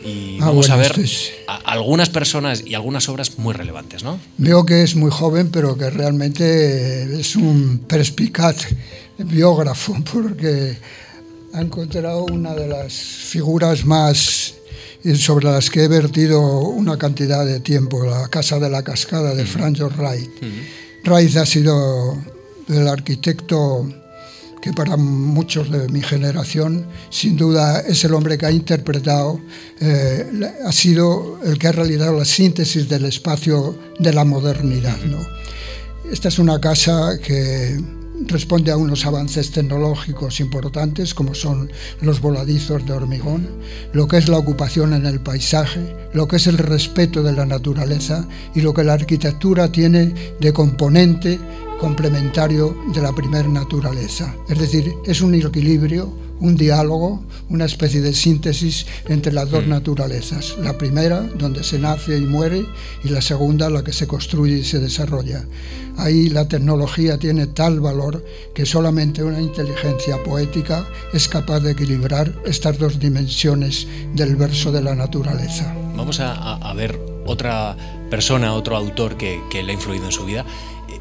y 0.04 0.38
ah, 0.40 0.46
vamos 0.46 0.68
a 0.70 0.76
ver 0.76 0.94
algunas 1.64 2.10
personas 2.10 2.62
y 2.66 2.74
algunas 2.74 3.08
obras 3.08 3.38
muy 3.38 3.54
relevantes, 3.54 4.04
¿no? 4.04 4.20
Veo 4.36 4.66
que 4.66 4.82
es 4.82 4.94
muy 4.96 5.10
joven, 5.10 5.50
pero 5.50 5.76
que 5.76 5.88
realmente 5.90 7.18
es 7.18 7.36
un 7.36 7.84
perspicaz 7.88 8.66
biógrafo, 9.18 9.96
porque 10.12 10.76
ha 11.54 11.60
encontrado 11.60 12.24
una 12.24 12.54
de 12.54 12.68
las 12.68 12.92
figuras 12.92 13.84
más 13.84 14.54
sobre 15.16 15.44
las 15.44 15.68
que 15.68 15.84
he 15.84 15.88
vertido 15.88 16.40
una 16.60 16.96
cantidad 16.96 17.44
de 17.44 17.60
tiempo, 17.60 18.04
la 18.04 18.28
Casa 18.28 18.58
de 18.58 18.70
la 18.70 18.82
Cascada 18.82 19.34
de 19.34 19.44
Frank 19.44 19.78
Wright. 19.78 20.30
Wright 21.04 21.36
ha 21.36 21.44
sido 21.44 22.16
el 22.68 22.88
arquitecto 22.88 23.86
que 24.64 24.72
para 24.72 24.96
muchos 24.96 25.70
de 25.70 25.88
mi 25.88 26.00
generación 26.00 26.86
sin 27.10 27.36
duda 27.36 27.80
es 27.80 28.02
el 28.04 28.14
hombre 28.14 28.38
que 28.38 28.46
ha 28.46 28.50
interpretado, 28.50 29.38
eh, 29.78 30.24
ha 30.64 30.72
sido 30.72 31.38
el 31.44 31.58
que 31.58 31.68
ha 31.68 31.72
realizado 31.72 32.18
la 32.18 32.24
síntesis 32.24 32.88
del 32.88 33.04
espacio 33.04 33.78
de 33.98 34.14
la 34.14 34.24
modernidad. 34.24 34.96
¿no? 35.04 35.18
Esta 36.10 36.28
es 36.28 36.38
una 36.38 36.62
casa 36.62 37.18
que 37.22 37.78
responde 38.26 38.70
a 38.70 38.78
unos 38.78 39.04
avances 39.04 39.50
tecnológicos 39.50 40.40
importantes 40.40 41.12
como 41.12 41.34
son 41.34 41.70
los 42.00 42.22
voladizos 42.22 42.86
de 42.86 42.94
hormigón, 42.94 43.46
lo 43.92 44.08
que 44.08 44.16
es 44.16 44.30
la 44.30 44.38
ocupación 44.38 44.94
en 44.94 45.04
el 45.04 45.20
paisaje, 45.20 45.94
lo 46.14 46.26
que 46.26 46.36
es 46.36 46.46
el 46.46 46.56
respeto 46.56 47.22
de 47.22 47.32
la 47.32 47.44
naturaleza 47.44 48.26
y 48.54 48.62
lo 48.62 48.72
que 48.72 48.84
la 48.84 48.94
arquitectura 48.94 49.70
tiene 49.70 50.14
de 50.40 50.52
componente 50.54 51.38
complementario 51.80 52.76
de 52.94 53.00
la 53.00 53.12
primer 53.12 53.48
naturaleza. 53.48 54.34
Es 54.48 54.58
decir, 54.58 54.94
es 55.04 55.20
un 55.20 55.34
equilibrio, 55.34 56.12
un 56.40 56.56
diálogo, 56.56 57.22
una 57.48 57.64
especie 57.64 58.00
de 58.00 58.12
síntesis 58.12 58.86
entre 59.08 59.32
las 59.32 59.50
dos 59.50 59.66
naturalezas. 59.66 60.56
La 60.58 60.76
primera, 60.76 61.20
donde 61.20 61.64
se 61.64 61.78
nace 61.78 62.18
y 62.18 62.26
muere, 62.26 62.66
y 63.02 63.08
la 63.08 63.20
segunda, 63.20 63.70
la 63.70 63.84
que 63.84 63.92
se 63.92 64.06
construye 64.06 64.58
y 64.58 64.64
se 64.64 64.80
desarrolla. 64.80 65.44
Ahí 65.96 66.28
la 66.28 66.48
tecnología 66.48 67.18
tiene 67.18 67.46
tal 67.46 67.80
valor 67.80 68.24
que 68.54 68.66
solamente 68.66 69.22
una 69.22 69.40
inteligencia 69.40 70.22
poética 70.22 70.86
es 71.12 71.28
capaz 71.28 71.60
de 71.60 71.72
equilibrar 71.72 72.32
estas 72.44 72.78
dos 72.78 72.98
dimensiones 72.98 73.86
del 74.14 74.36
verso 74.36 74.72
de 74.72 74.82
la 74.82 74.94
naturaleza. 74.94 75.72
Vamos 75.96 76.18
a, 76.20 76.72
ver 76.74 76.98
otra 77.26 77.76
persona, 78.10 78.54
otro 78.54 78.76
autor 78.76 79.16
que, 79.16 79.40
que 79.50 79.62
le 79.62 79.70
ha 79.70 79.74
influido 79.74 80.06
en 80.06 80.12
su 80.12 80.24
vida 80.24 80.44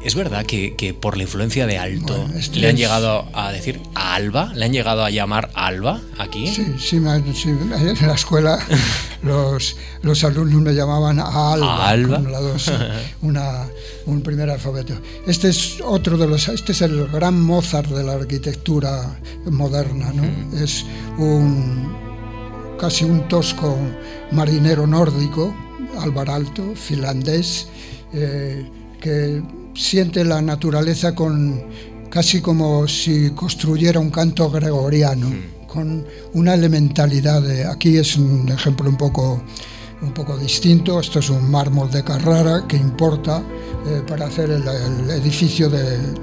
¿Es 0.04 0.14
verdad 0.14 0.44
que, 0.44 0.94
por 1.00 1.16
la 1.16 1.22
influencia 1.22 1.66
de 1.66 1.78
Alto 1.78 2.28
le 2.52 2.68
han 2.68 2.76
llegado 2.76 3.26
a 3.32 3.50
decir 3.52 3.80
a 3.94 4.14
Alba? 4.14 4.52
¿Le 4.54 4.66
han 4.66 4.72
llegado 4.72 5.02
a 5.02 5.08
llamar 5.08 5.50
Alba 5.54 6.02
aquí? 6.18 6.46
Sí, 6.46 6.74
sí, 6.78 6.96
en 6.96 7.70
la 8.06 8.14
escuela 8.14 8.58
los, 9.22 9.76
los 10.02 10.24
alumnos 10.24 10.60
me 10.60 10.74
llamaban 10.74 11.18
a 11.20 11.52
Alba. 11.52 11.88
Alba? 11.88 12.22
una, 13.22 13.66
un 14.04 14.20
primer 14.20 14.50
alfabeto. 14.50 14.94
Este 15.26 15.48
es 15.48 15.80
otro 15.82 16.18
de 16.18 16.26
los. 16.26 16.48
Este 16.48 16.72
es 16.72 16.82
el 16.82 17.06
gran 17.08 17.40
Mozart 17.40 17.88
de 17.88 18.04
la 18.04 18.12
arquitectura 18.12 19.18
moderna, 19.46 20.12
¿no? 20.12 20.58
Es 20.62 20.84
un 21.16 22.76
casi 22.78 23.06
un 23.06 23.26
tosco 23.28 23.78
marinero 24.32 24.86
nórdico, 24.86 25.54
Alvar 25.98 26.28
Alto, 26.28 26.74
finlandés, 26.74 27.68
eh, 28.12 28.68
que 29.00 29.42
siente 29.74 30.24
la 30.24 30.40
naturaleza 30.40 31.14
con 31.14 31.62
casi 32.10 32.40
como 32.40 32.86
si 32.86 33.30
construyera 33.30 33.98
un 33.98 34.10
canto 34.10 34.48
gregoriano, 34.50 35.28
con 35.66 36.06
una 36.34 36.54
elementalidad. 36.54 37.42
De, 37.42 37.64
aquí 37.64 37.96
es 37.96 38.16
un 38.16 38.48
ejemplo 38.48 38.88
un 38.88 38.96
poco, 38.96 39.42
un 40.00 40.14
poco 40.14 40.38
distinto. 40.38 41.00
Esto 41.00 41.18
es 41.18 41.28
un 41.28 41.50
mármol 41.50 41.90
de 41.90 42.04
Carrara 42.04 42.64
que 42.68 42.76
importa 42.76 43.42
eh, 43.86 44.02
para 44.06 44.26
hacer 44.26 44.50
el, 44.50 44.62
edificio 45.10 45.68
del, 45.68 46.14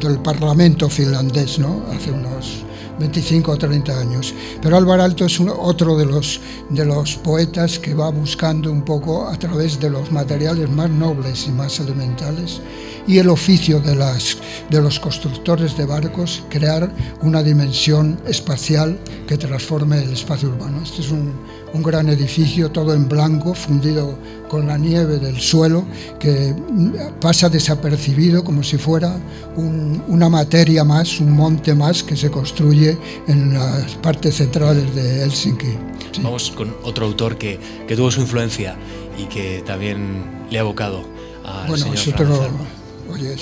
del, 0.00 0.18
Parlamento 0.18 0.88
finlandés, 0.90 1.58
¿no? 1.58 1.84
Hace 1.94 2.10
unos 2.10 2.64
25 3.02 3.50
o 3.50 3.58
30 3.58 3.98
años. 3.98 4.34
Pero 4.62 4.76
Álvaro 4.76 5.02
Alto 5.02 5.26
es 5.26 5.40
otro 5.40 5.96
de 5.96 6.06
los, 6.06 6.40
de 6.70 6.84
los 6.84 7.16
poetas 7.16 7.78
que 7.78 7.94
va 7.94 8.10
buscando 8.10 8.70
un 8.70 8.84
poco 8.84 9.28
a 9.28 9.36
través 9.38 9.78
de 9.80 9.90
los 9.90 10.10
materiales 10.12 10.70
más 10.70 10.88
nobles 10.88 11.46
y 11.46 11.50
más 11.50 11.80
elementales 11.80 12.60
y 13.06 13.18
el 13.18 13.28
oficio 13.28 13.80
de, 13.80 13.96
las, 13.96 14.36
de 14.70 14.80
los 14.80 15.00
constructores 15.00 15.76
de 15.76 15.86
barcos 15.86 16.44
crear 16.48 16.92
una 17.20 17.42
dimensión 17.42 18.20
espacial 18.26 18.98
que 19.26 19.36
transforme 19.36 20.02
el 20.02 20.12
espacio 20.12 20.50
urbano. 20.50 20.80
Este 20.82 21.00
es 21.00 21.10
un, 21.10 21.32
un 21.74 21.82
gran 21.82 22.08
edificio 22.08 22.70
todo 22.70 22.94
en 22.94 23.08
blanco, 23.08 23.54
fundido 23.54 24.18
con 24.48 24.66
la 24.66 24.76
nieve 24.76 25.18
del 25.18 25.40
suelo, 25.40 25.84
que 26.18 26.54
pasa 27.20 27.48
desapercibido 27.48 28.44
como 28.44 28.62
si 28.62 28.76
fuera 28.76 29.18
una 29.56 30.28
materia 30.28 30.84
más, 30.84 31.20
un 31.20 31.32
monte 31.32 31.74
más 31.74 32.02
que 32.02 32.16
se 32.16 32.30
construye 32.30 32.96
en 33.26 33.54
las 33.54 33.94
partes 33.96 34.36
centrales 34.36 34.94
de 34.94 35.22
Helsinki. 35.22 35.78
Vamos 36.22 36.50
con 36.50 36.74
otro 36.82 37.06
autor 37.06 37.38
que, 37.38 37.58
que, 37.88 37.96
tuvo 37.96 38.10
su 38.10 38.20
influencia 38.20 38.76
y 39.18 39.24
que 39.24 39.62
también 39.66 40.24
le 40.50 40.58
ha 40.58 40.60
abocado 40.60 41.02
al 41.44 41.68
bueno, 41.68 41.96
señor 41.96 42.81
Oye, 43.12 43.36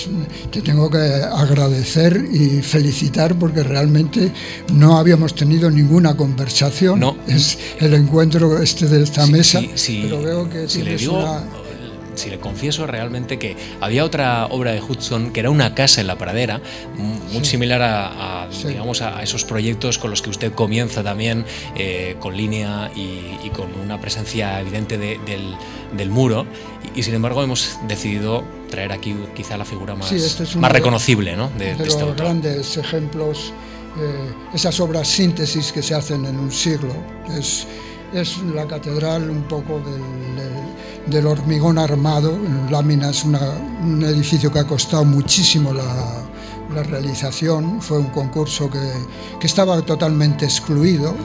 te 0.50 0.62
tengo 0.62 0.90
que 0.90 0.98
agradecer 0.98 2.28
y 2.32 2.60
felicitar 2.60 3.38
porque 3.38 3.62
realmente 3.62 4.32
no 4.72 4.98
habíamos 4.98 5.34
tenido 5.34 5.70
ninguna 5.70 6.16
conversación. 6.16 6.98
No. 6.98 7.16
Es 7.28 7.56
el 7.78 7.94
encuentro 7.94 8.60
este 8.60 8.86
de 8.86 9.04
esta 9.04 9.26
mesa. 9.28 9.60
pero 9.86 10.22
veo 10.22 10.50
que 10.50 10.68
si 10.68 10.82
le 10.82 10.98
Si 12.20 12.28
le 12.28 12.38
confieso 12.38 12.86
realmente 12.86 13.38
que 13.38 13.56
había 13.80 14.04
otra 14.04 14.46
obra 14.46 14.72
de 14.72 14.82
Hudson 14.82 15.32
que 15.32 15.40
era 15.40 15.50
una 15.50 15.74
casa 15.74 16.02
en 16.02 16.06
la 16.06 16.18
pradera, 16.18 16.60
muy 17.32 17.44
similar 17.44 17.80
a, 17.82 18.48
digamos, 18.66 19.00
a 19.00 19.22
esos 19.22 19.44
proyectos 19.44 19.98
con 19.98 20.10
los 20.10 20.20
que 20.20 20.28
usted 20.28 20.52
comienza 20.52 21.02
también, 21.02 21.46
eh, 21.76 22.16
con 22.20 22.36
línea 22.36 22.90
y, 22.94 23.48
con 23.50 23.74
una 23.74 24.00
presencia 24.00 24.60
evidente 24.60 24.98
del, 24.98 25.56
del 25.96 26.10
muro. 26.10 26.46
Y, 26.94 27.02
sin 27.02 27.14
embargo 27.14 27.42
hemos 27.42 27.78
decidido 27.88 28.44
traer 28.70 28.92
aquí 28.92 29.14
quizá 29.34 29.56
la 29.56 29.64
figura 29.64 29.94
más, 29.94 30.12
este 30.12 30.58
más 30.58 30.72
reconocible 30.72 31.36
¿no? 31.36 31.48
de, 31.58 31.74
de, 31.74 31.88
este 31.88 32.04
los 32.04 32.16
grandes 32.16 32.76
ejemplos, 32.76 33.52
eh, 33.98 34.32
esas 34.54 34.78
obras 34.80 35.08
síntesis 35.08 35.72
que 35.72 35.82
se 35.82 35.94
hacen 35.94 36.24
en 36.26 36.38
un 36.38 36.52
siglo. 36.52 36.94
Es, 37.36 37.66
es 38.12 38.38
la 38.54 38.66
catedral 38.66 39.30
un 39.30 39.42
poco 39.44 39.80
del, 39.80 40.36
del, 40.36 40.69
hormigón 41.26 41.78
armado, 41.78 42.30
en 42.32 42.70
láminas, 42.70 43.24
una, 43.24 43.40
un 43.82 44.02
edificio 44.04 44.52
que 44.52 44.60
ha 44.60 44.66
costado 44.66 45.04
muchísimo 45.04 45.72
la, 45.72 46.26
realización 46.84 47.82
fue 47.82 47.98
un 47.98 48.10
concurso 48.10 48.70
que, 48.70 48.78
que 49.40 49.46
estaba 49.48 49.82
totalmente 49.82 50.44
excluido 50.44 51.16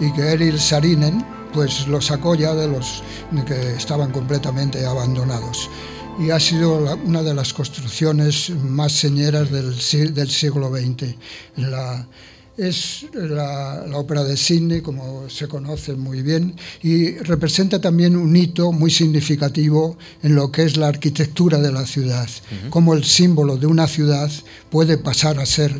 y 0.00 0.10
que 0.12 0.32
Eril 0.32 0.58
Sarinen 0.58 1.22
pues 1.52 1.86
lo 1.86 2.00
sacó 2.00 2.34
ya 2.34 2.54
de 2.54 2.66
los 2.66 3.02
que 3.46 3.74
estaban 3.74 4.10
completamente 4.10 4.86
abandonados 4.86 5.68
y 6.18 6.30
ha 6.30 6.40
sido 6.40 6.96
una 7.04 7.22
de 7.22 7.34
las 7.34 7.52
construcciones 7.52 8.50
más 8.50 8.92
señeras 8.92 9.50
del, 9.50 9.74
del 10.14 10.30
siglo 10.30 10.70
XX. 10.70 11.14
Es 12.56 13.06
la, 13.12 13.84
la, 13.86 13.98
ópera 13.98 14.22
de 14.22 14.36
Sydney, 14.36 14.80
como 14.80 15.28
se 15.28 15.48
conoce 15.48 15.94
muy 15.94 16.22
bien, 16.22 16.54
y 16.82 17.16
representa 17.18 17.80
también 17.80 18.16
un 18.16 18.34
hito 18.36 18.70
muy 18.72 18.90
significativo 18.90 19.96
en 20.22 20.34
lo 20.34 20.52
que 20.52 20.62
es 20.62 20.76
la 20.76 20.88
arquitectura 20.88 21.58
de 21.58 21.72
la 21.72 21.86
ciudad, 21.86 22.28
uh 22.28 22.66
-huh. 22.66 22.70
cómo 22.70 22.94
el 22.94 23.04
símbolo 23.04 23.56
de 23.56 23.66
una 23.66 23.86
ciudad 23.86 24.30
puede 24.70 24.98
pasar 24.98 25.38
a 25.40 25.46
ser 25.46 25.74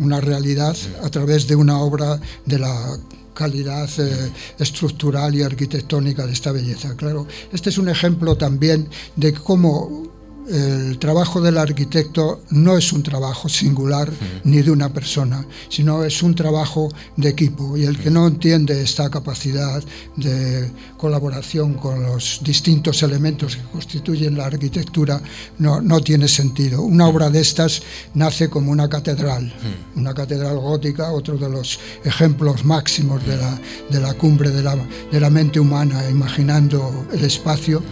una 0.00 0.20
realidad 0.20 0.76
a 1.02 1.08
través 1.10 1.46
de 1.48 1.56
una 1.56 1.78
obra 1.80 2.20
de 2.46 2.58
la 2.58 2.98
calidad 3.34 3.88
eh, 3.98 4.32
estructural 4.58 5.32
y 5.34 5.42
arquitectónica 5.42 6.26
de 6.26 6.32
esta 6.32 6.50
belleza. 6.50 6.96
Claro, 6.96 7.26
este 7.52 7.70
es 7.70 7.78
un 7.78 7.88
ejemplo 7.88 8.36
también 8.36 8.88
de 9.14 9.32
cómo 9.32 10.07
el 10.48 10.98
trabajo 10.98 11.40
del 11.40 11.58
arquitecto 11.58 12.42
no 12.50 12.76
es 12.76 12.92
un 12.92 13.02
trabajo 13.02 13.48
singular 13.48 14.10
ni 14.44 14.62
de 14.62 14.70
una 14.70 14.88
persona, 14.92 15.46
sino 15.68 16.04
es 16.04 16.22
un 16.22 16.34
trabajo 16.34 16.88
de 17.16 17.28
equipo. 17.28 17.76
Y 17.76 17.84
el 17.84 17.98
que 17.98 18.10
no 18.10 18.26
entiende 18.26 18.80
esta 18.82 19.10
capacidad 19.10 19.82
de 20.16 20.70
colaboración 20.96 21.74
con 21.74 22.02
los 22.02 22.40
distintos 22.42 23.02
elementos 23.02 23.56
que 23.56 23.62
constituyen 23.70 24.36
la 24.36 24.46
arquitectura 24.46 25.20
no, 25.58 25.80
no 25.80 26.00
tiene 26.00 26.28
sentido. 26.28 26.82
Una 26.82 27.08
obra 27.08 27.30
de 27.30 27.40
estas 27.40 27.82
nace 28.14 28.48
como 28.48 28.70
una 28.70 28.88
catedral, 28.88 29.52
una 29.96 30.14
catedral 30.14 30.58
gótica, 30.58 31.12
otro 31.12 31.36
de 31.36 31.48
los 31.48 31.78
ejemplos 32.04 32.64
máximos 32.64 33.24
de 33.26 33.36
la, 33.36 33.60
de 33.90 34.00
la 34.00 34.14
cumbre 34.14 34.50
de 34.50 34.62
la, 34.62 34.76
de 35.10 35.20
la 35.20 35.30
mente 35.30 35.60
humana, 35.60 36.08
imaginando 36.08 37.06
el 37.12 37.24
espacio 37.24 37.82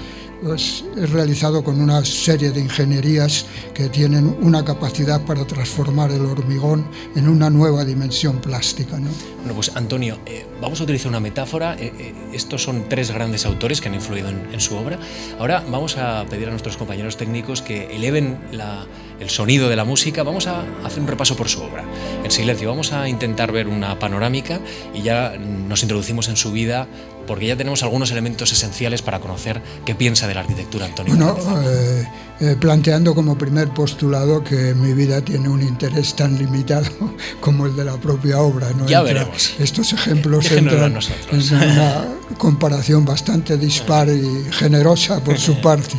es 0.54 0.84
realizado 1.10 1.64
con 1.64 1.80
una 1.80 2.04
serie 2.04 2.50
de 2.50 2.60
ingenierías 2.60 3.46
que 3.74 3.88
tienen 3.88 4.36
una 4.40 4.64
capacidad 4.64 5.24
para 5.24 5.46
transformar 5.46 6.10
el 6.10 6.24
hormigón 6.26 6.86
en 7.14 7.28
una 7.28 7.50
nueva 7.50 7.84
dimensión 7.84 8.40
plástica. 8.40 8.98
¿no? 8.98 9.08
Bueno, 9.38 9.54
pues 9.54 9.74
Antonio, 9.74 10.18
eh, 10.26 10.46
vamos 10.60 10.80
a 10.80 10.84
utilizar 10.84 11.08
una 11.08 11.20
metáfora. 11.20 11.74
Eh, 11.78 11.92
eh, 11.98 12.14
estos 12.32 12.62
son 12.62 12.88
tres 12.88 13.10
grandes 13.10 13.46
autores 13.46 13.80
que 13.80 13.88
han 13.88 13.94
influido 13.94 14.28
en, 14.28 14.48
en, 14.52 14.60
su 14.60 14.76
obra. 14.76 14.98
Ahora 15.38 15.64
vamos 15.70 15.96
a 15.96 16.24
pedir 16.28 16.48
a 16.48 16.50
nuestros 16.50 16.76
compañeros 16.76 17.16
técnicos 17.16 17.62
que 17.62 17.94
eleven 17.94 18.38
la, 18.52 18.86
el 19.20 19.30
sonido 19.30 19.68
de 19.68 19.76
la 19.76 19.84
música. 19.84 20.22
Vamos 20.22 20.46
a 20.46 20.64
hacer 20.84 21.00
un 21.00 21.08
repaso 21.08 21.36
por 21.36 21.48
su 21.48 21.62
obra. 21.62 21.84
En 22.24 22.30
silencio, 22.30 22.68
vamos 22.68 22.92
a 22.92 23.08
intentar 23.08 23.52
ver 23.52 23.68
una 23.68 23.98
panorámica 23.98 24.60
y 24.94 25.02
ya 25.02 25.36
nos 25.38 25.82
introducimos 25.82 26.28
en 26.28 26.36
su 26.36 26.52
vida 26.52 26.86
porque 27.26 27.46
ya 27.46 27.56
tenemos 27.56 27.82
algunos 27.82 28.10
elementos 28.10 28.52
esenciales 28.52 29.02
para 29.02 29.20
conocer 29.20 29.60
qué 29.84 29.94
piensa 29.94 30.28
de 30.28 30.34
la 30.34 30.40
arquitectura 30.40 30.86
Antonio. 30.86 31.16
Bueno, 31.16 31.36
eh, 31.68 32.08
eh, 32.40 32.56
planteando 32.58 33.14
como 33.14 33.36
primer 33.36 33.68
postulado 33.70 34.44
que 34.44 34.74
mi 34.74 34.92
vida 34.92 35.20
tiene 35.20 35.48
un 35.48 35.62
interés 35.62 36.14
tan 36.14 36.38
limitado 36.38 36.88
como 37.40 37.66
el 37.66 37.76
de 37.76 37.84
la 37.84 37.96
propia 37.96 38.40
obra. 38.40 38.70
¿no? 38.70 38.86
Ya 38.86 39.00
Entra, 39.00 39.14
veremos. 39.14 39.54
Estos 39.58 39.92
ejemplos 39.92 40.50
entran 40.52 40.96
en 41.32 41.54
una 41.54 42.04
comparación 42.38 43.04
bastante 43.04 43.56
dispar 43.56 44.08
y 44.08 44.46
generosa 44.52 45.22
por 45.22 45.38
su 45.38 45.60
parte. 45.60 45.96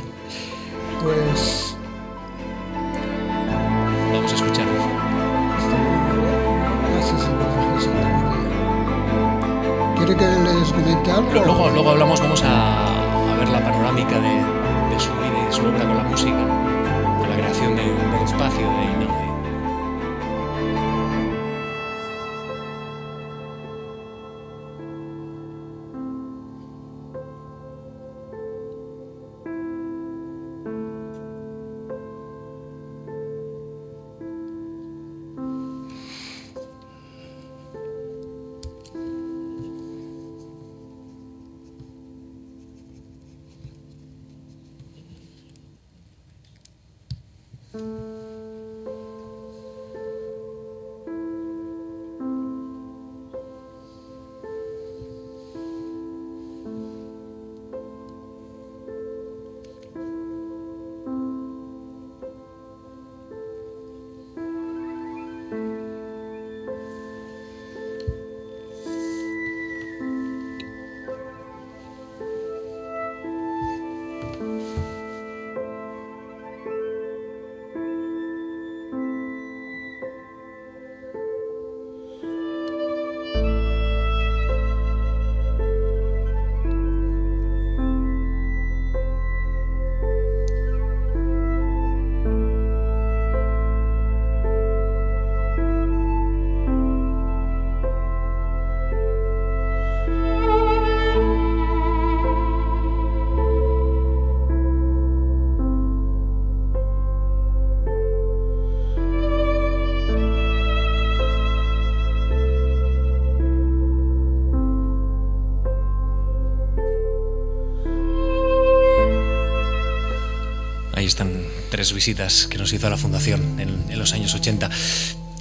Visitas 121.93 122.47
que 122.47 122.57
nos 122.57 122.73
hizo 122.73 122.89
la 122.89 122.97
Fundación 122.97 123.59
en, 123.59 123.97
los 123.97 124.13
años 124.13 124.33
80. 124.33 124.69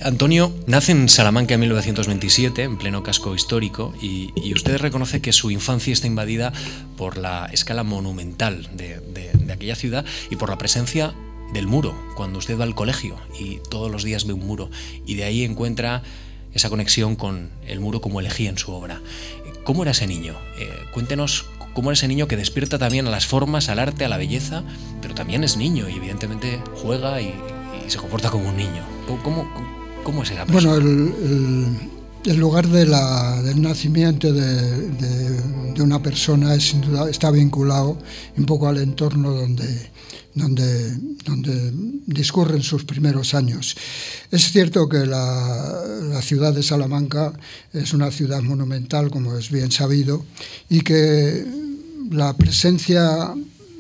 Antonio 0.03 0.55
nace 0.67 0.93
en 0.93 1.09
Salamanca 1.09 1.55
en 1.55 1.61
1927, 1.61 2.63
en 2.63 2.79
pleno 2.79 3.03
casco 3.03 3.35
histórico, 3.35 3.95
y, 4.01 4.33
usted 4.53 4.79
reconoce 4.79 5.21
que 5.21 5.33
su 5.33 5.51
infancia 5.51 5.93
está 5.93 6.07
invadida 6.07 6.53
por 6.97 7.17
la 7.17 7.47
escala 7.53 7.83
monumental 7.83 8.69
de 8.77 9.53
aquella 9.53 9.75
ciudad 9.77 10.05
y 10.31 10.37
por 10.37 10.51
la 10.51 10.59
presencia 10.59 11.15
del 11.53 11.67
muro, 11.67 11.97
cuando 12.17 12.39
usted 12.39 12.59
va 12.59 12.65
al 12.65 12.75
colegio 12.75 13.17
y 13.39 13.61
todos 13.71 13.91
los 13.91 14.03
días 14.03 14.27
ve 14.27 14.33
un 14.33 14.47
muro, 14.47 14.71
y 15.07 15.15
de 15.15 15.25
ahí 15.25 15.45
encuentra 15.45 16.03
esa 16.55 16.71
conexión 16.71 17.17
con 17.17 17.51
el 17.67 17.81
muro 17.81 18.01
como 18.01 18.21
elegía 18.21 18.51
en 18.51 18.59
su 18.59 18.73
obra. 18.73 19.01
¿Cómo 19.65 19.83
era 19.83 19.93
ese 19.93 20.07
niño? 20.07 20.35
Eh, 20.59 20.71
cuéntenos 20.93 21.45
cómo 21.77 21.93
ese 21.93 22.09
niño 22.09 22.27
que 22.27 22.39
despierta 22.39 22.79
también 22.79 23.07
a 23.07 23.11
las 23.11 23.27
formas, 23.27 23.69
al 23.69 23.79
arte, 23.79 24.07
a 24.07 24.09
la 24.09 24.17
belleza, 24.17 24.65
pero 25.03 25.15
también 25.15 25.45
es 25.45 25.59
niño 25.59 25.91
y 25.91 25.97
evidentemente 25.97 26.59
juega 26.75 27.21
y, 27.21 27.35
se 27.87 27.99
comporta 27.99 28.31
como 28.31 28.49
un 28.49 28.57
niño. 28.57 28.83
¿Cómo, 29.23 29.47
cómo, 30.03 30.23
es 30.23 30.31
esa 30.31 30.47
persona? 30.47 30.77
Bueno, 30.77 31.13
el, 32.25 32.37
lugar 32.39 32.67
del 32.67 32.91
nacimiento 33.61 34.33
de, 34.33 35.83
una 35.83 36.03
persona 36.03 36.55
está 36.55 37.31
vinculado 37.31 37.99
un 38.39 38.47
poco 38.47 38.69
al 38.69 38.79
entorno 38.79 39.33
donde, 39.33 39.91
donde, 40.33 41.73
discurren 42.07 42.63
sus 42.63 42.85
primeros 42.85 43.35
años. 43.35 43.77
Es 44.31 44.51
cierto 44.51 44.89
que 44.89 45.05
la, 45.05 46.23
ciudad 46.23 46.55
de 46.55 46.63
Salamanca 46.63 47.35
es 47.75 47.93
una 47.93 48.11
ciudad 48.11 48.41
monumental, 48.41 49.11
como 49.11 49.37
es 49.37 49.51
bien 49.51 49.71
sabido, 49.71 50.25
y 50.71 50.81
que 50.81 51.66
la 52.11 52.37
presencia 52.37 53.35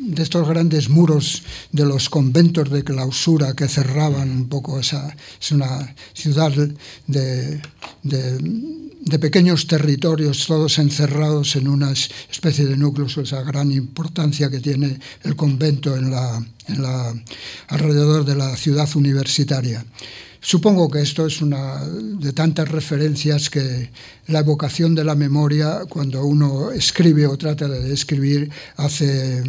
de 0.06 0.22
estos 0.22 0.48
grandes 0.48 0.88
muros 0.88 1.42
de 1.72 1.84
los 1.84 2.08
conventos 2.08 2.70
de 2.70 2.84
clausura 2.84 3.54
que 3.54 3.68
cerraban 3.68 4.30
un 4.30 4.48
poco 4.48 4.78
esa... 4.78 5.14
Es 5.40 5.50
una 5.50 5.94
ciudad 6.14 6.52
de, 7.06 7.60
de, 8.02 9.18
pequeños 9.18 9.66
territorios, 9.66 10.46
todos 10.46 10.78
encerrados 10.78 11.56
en 11.56 11.68
una 11.68 11.92
especie 11.92 12.66
de 12.66 12.76
núcleos, 12.76 13.16
esa 13.16 13.42
gran 13.42 13.72
importancia 13.72 14.50
que 14.50 14.60
tiene 14.60 15.00
el 15.24 15.34
convento 15.34 15.96
en 15.96 16.10
la, 16.10 16.44
en 16.68 16.82
la, 16.82 17.14
alrededor 17.68 18.24
de 18.24 18.36
la 18.36 18.56
ciudad 18.56 18.88
universitaria. 18.94 19.84
Supongo 20.40 20.90
que 20.90 21.00
esto 21.00 21.26
es 21.26 21.40
una 21.42 21.84
de 21.84 22.32
tantas 22.32 22.68
referencias 22.68 23.50
que 23.50 23.90
la 24.28 24.40
evocación 24.40 24.94
de 24.94 25.04
la 25.04 25.14
memoria, 25.14 25.80
cuando 25.88 26.24
uno 26.24 26.70
escribe 26.70 27.26
o 27.26 27.36
trata 27.36 27.68
de 27.68 27.92
escribir, 27.92 28.50
hace 28.76 29.42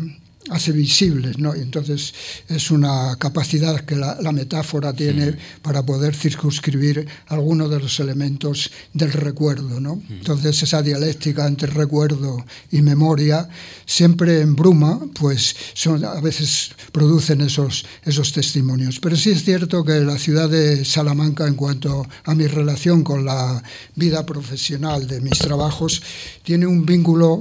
hace 0.50 0.72
visibles, 0.72 1.38
¿no? 1.38 1.54
Entonces 1.54 2.14
es 2.48 2.72
una 2.72 3.16
capacidad 3.18 3.82
que 3.82 3.96
la, 3.96 4.18
metáfora 4.32 4.94
tiene 4.94 5.36
para 5.62 5.84
poder 5.84 6.14
circunscribir 6.14 7.08
algunos 7.28 7.70
de 7.72 7.80
los 7.80 8.00
elementos 8.00 8.70
del 8.94 9.12
recuerdo, 9.12 9.80
¿no? 9.80 10.02
Entonces 10.10 10.62
esa 10.62 10.82
dialéctica 10.82 11.48
entre 11.48 11.72
recuerdo 11.72 12.46
y 12.72 12.82
memoria 12.82 13.50
siempre 13.86 14.42
en 14.42 14.56
bruma, 14.56 15.00
pues 15.14 15.56
son, 15.74 16.04
a 16.04 16.20
veces 16.22 16.72
producen 16.92 17.42
esos, 17.42 17.86
esos 18.04 18.32
testimonios. 18.32 19.00
Pero 19.00 19.16
sí 19.16 19.32
es 19.32 19.44
cierto 19.44 19.84
que 19.84 20.00
la 20.02 20.18
ciudad 20.18 20.50
de 20.50 20.86
Salamanca, 20.86 21.48
en 21.48 21.56
cuanto 21.56 22.06
a 22.26 22.36
mi 22.36 22.48
relación 22.48 23.04
con 23.04 23.26
la 23.26 23.64
vida 23.96 24.26
profesional 24.26 25.08
de 25.08 25.22
mis 25.22 25.40
trabajos, 25.40 26.02
tiene 26.44 26.68
un 26.68 26.86
vínculo 26.86 27.40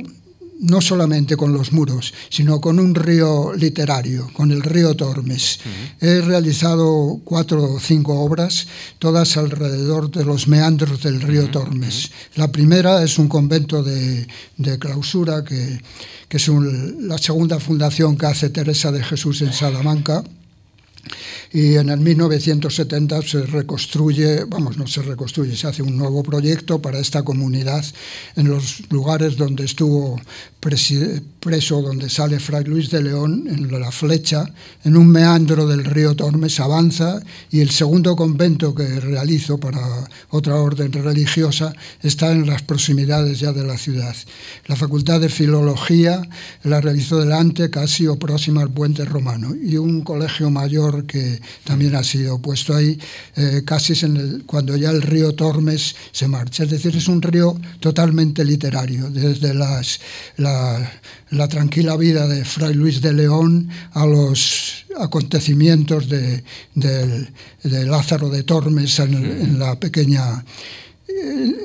no 0.61 0.81
solamente 0.81 1.37
con 1.37 1.53
los 1.53 1.73
muros, 1.73 2.15
sino 2.31 2.61
con 2.61 2.79
un 2.79 2.95
río 2.95 3.53
literario, 3.55 4.31
con 4.33 4.51
el 4.51 4.63
río 4.63 4.95
Tormes. 4.95 5.61
He 6.01 6.21
realizado 6.21 7.21
cuatro 7.25 7.75
o 7.75 7.81
cinco 7.81 8.21
obras, 8.21 8.67
todas 8.99 9.37
alrededor 9.37 10.11
de 10.11 10.25
los 10.25 10.49
meandros 10.49 11.03
del 11.03 11.21
río 11.21 11.51
Tormes. 11.51 12.11
La 12.35 12.51
primera 12.51 13.03
es 13.03 13.19
un 13.19 13.29
convento 13.29 13.83
de, 13.83 14.27
clausura, 14.79 15.45
que, 15.45 15.81
es 16.31 16.49
la 17.01 17.19
segunda 17.19 17.61
fundación 17.61 18.17
que 18.17 18.27
hace 18.27 18.51
Teresa 18.51 18.93
de 18.93 19.03
Jesús 19.03 19.43
en 19.43 19.53
Salamanca 19.53 20.25
y 21.53 21.77
en 21.77 21.89
el 21.89 22.01
1970 22.01 23.23
se 23.23 23.43
reconstruye, 23.43 24.45
vamos, 24.45 24.77
no 24.77 24.87
se 24.87 25.03
reconstruye, 25.03 25.57
se 25.57 25.67
hace 25.67 25.83
un 25.83 25.97
nuevo 25.97 26.23
proyecto 26.23 26.81
para 26.81 26.99
esta 26.99 27.23
comunidad 27.23 27.85
en 28.37 28.49
los 28.49 28.83
lugares 28.91 29.37
donde 29.37 29.65
estuvo 29.65 30.21
preso, 31.41 31.81
donde 31.81 32.11
sale 32.11 32.41
Fray 32.41 32.65
Luis 32.65 32.91
de 32.91 33.01
León, 33.03 33.45
en 33.47 33.81
la 33.81 33.93
flecha, 33.93 34.47
en 34.83 34.97
un 34.97 35.07
meandro 35.09 35.67
del 35.67 35.85
río 35.85 36.17
Tormes, 36.17 36.59
avanza 36.59 37.21
y 37.51 37.61
el 37.61 37.71
segundo 37.71 38.17
convento 38.17 38.75
que 38.75 38.99
realizo 38.99 39.59
para 39.59 39.79
otra 40.31 40.57
orden 40.57 40.93
religiosa 40.93 41.73
está 42.03 42.33
en 42.33 42.47
las 42.47 42.63
proximidades 42.63 43.39
ya 43.39 43.53
de 43.53 43.65
la 43.65 43.79
ciudad. 43.79 44.17
La 44.67 44.75
Facultad 44.75 45.21
de 45.21 45.29
Filología 45.29 46.21
la 46.65 46.81
realizó 46.81 47.21
delante, 47.21 47.71
casi 47.71 48.09
o 48.09 48.19
próxima 48.19 48.63
al 48.63 48.71
puente 48.71 49.05
romano, 49.05 49.55
y 49.55 49.77
un 49.77 50.01
colegio 50.01 50.51
mayor 50.51 50.96
que 51.05 51.41
también 51.65 51.95
ha 51.95 52.05
sido 52.05 52.39
puesto 52.39 52.75
ahí, 52.75 52.99
eh, 53.37 53.63
casi 53.65 53.93
en 54.05 54.45
cuando 54.47 54.77
ya 54.77 54.91
el 54.91 55.03
río 55.03 55.35
Tormes 55.35 55.95
se 56.13 56.29
marcha. 56.29 56.65
Es 56.65 56.71
decir, 56.71 56.97
es 56.97 57.09
un 57.09 57.21
río 57.21 57.59
totalmente 57.81 58.45
literario, 58.45 59.11
desde 59.11 59.55
las, 59.55 60.01
la, 60.37 60.91
tranquila 61.49 61.97
vida 61.97 62.27
de 62.27 62.45
Fray 62.45 62.75
Luis 62.75 63.01
de 63.01 63.13
León 63.13 63.69
a 63.93 64.07
los 64.07 64.87
acontecimientos 64.99 66.09
de, 66.09 66.43
Lázaro 67.63 68.31
de 68.31 68.43
Tormes 68.43 68.99
en 68.99 69.59
la 69.59 69.79
pequeña 69.79 70.45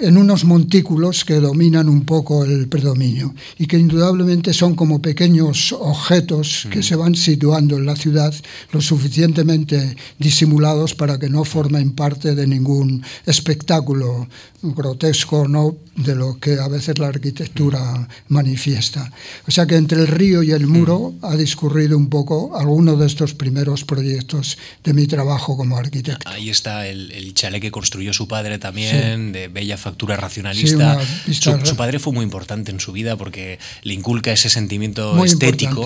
en 0.01 0.17
unos 0.17 0.45
montículos 0.45 1.25
que 1.25 1.35
dominan 1.35 1.87
un 1.89 2.05
poco 2.05 2.43
el 2.43 2.67
predominio 2.67 3.33
y 3.57 3.67
que 3.67 3.77
indudablemente 3.77 4.53
son 4.53 4.75
como 4.75 5.01
pequeños 5.01 5.71
objetos 5.73 6.67
que 6.71 6.83
se 6.83 6.95
van 6.95 7.15
situando 7.15 7.77
en 7.77 7.85
la 7.85 7.95
ciudad 7.95 8.33
lo 8.71 8.81
suficientemente 8.81 9.95
disimulados 10.17 10.95
para 10.95 11.19
que 11.19 11.29
no 11.29 11.43
formen 11.43 11.91
parte 11.91 12.35
de 12.35 12.47
ningún 12.47 13.03
espectáculo 13.25 14.27
grotesco 14.61 15.47
no 15.47 15.75
de 15.95 16.15
lo 16.15 16.39
que 16.39 16.59
a 16.59 16.67
veces 16.67 16.97
la 16.99 17.07
arquitectura 17.07 18.07
manifiesta. 18.29 19.11
O 19.47 19.51
sea 19.51 19.65
que 19.65 19.75
entre 19.75 19.99
el 19.99 20.07
río 20.07 20.43
y 20.43 20.51
el 20.51 20.67
muro 20.67 21.13
ha 21.21 21.35
discurrido 21.35 21.97
un 21.97 22.09
poco 22.09 22.57
alguno 22.57 22.95
de 22.95 23.07
estos 23.07 23.33
primeros 23.33 23.83
proyectos 23.83 24.57
de 24.83 24.93
mi 24.93 25.07
trabajo 25.07 25.57
como 25.57 25.77
arquitecto. 25.77 26.29
Ahí 26.29 26.49
está 26.49 26.87
el, 26.87 27.11
el 27.11 27.33
chalet 27.33 27.61
que 27.61 27.71
construyó 27.71 28.13
su 28.13 28.27
padre 28.27 28.57
también, 28.57 29.31
de 29.31 29.49
bella 29.51 29.77
factura 29.77 30.15
racionalista. 30.15 30.99
su, 31.31 31.75
padre 31.75 31.99
fue 31.99 32.13
muy 32.13 32.23
importante 32.23 32.71
en 32.71 32.79
su 32.79 32.91
vida 32.91 33.15
porque 33.17 33.59
le 33.83 33.93
inculca 33.93 34.31
ese 34.31 34.49
sentimiento 34.49 35.23
estético, 35.23 35.85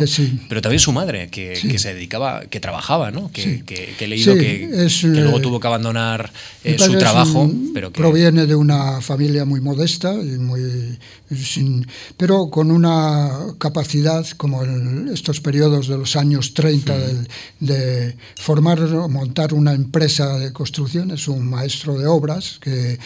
pero 0.50 0.62
también 0.62 0.80
su 0.80 0.92
madre, 0.92 1.30
que, 1.30 1.78
se 1.78 1.94
dedicaba, 1.94 2.46
que 2.46 2.60
trabajaba, 2.60 3.12
¿no? 3.12 3.32
que, 3.32 3.64
he 4.00 4.08
leído 4.08 4.36
que, 4.36 4.90
luego 5.04 5.42
tuvo 5.42 5.60
que 5.60 5.68
abandonar 5.68 6.32
eh, 6.64 6.78
su 6.80 6.98
trabajo. 6.98 7.52
pero 7.74 7.92
que... 7.92 8.00
Proviene 8.00 8.46
de 8.46 8.56
una 8.56 9.02
familia 9.02 9.46
muy 9.46 9.62
modesta, 9.62 10.14
y 10.14 10.38
muy, 10.38 10.98
sin, 11.36 11.88
pero 12.18 12.50
con 12.50 12.72
una 12.72 13.32
capacidad, 13.58 14.26
como 14.38 14.64
en 14.64 15.10
estos 15.14 15.42
periodos 15.42 15.88
de 15.88 15.98
los 15.98 16.16
años 16.16 16.54
30, 16.54 16.98
de, 16.98 17.28
de 17.60 18.18
formar 18.36 18.82
o 18.82 19.10
montar 19.10 19.54
una 19.54 19.74
empresa 19.74 20.38
de 20.38 20.54
construcción, 20.54 21.12
es 21.12 21.28
un 21.28 21.50
maestro 21.50 21.98
de 21.98 22.08
obras 22.08 22.60
que 22.62 22.94
eh, 22.94 22.98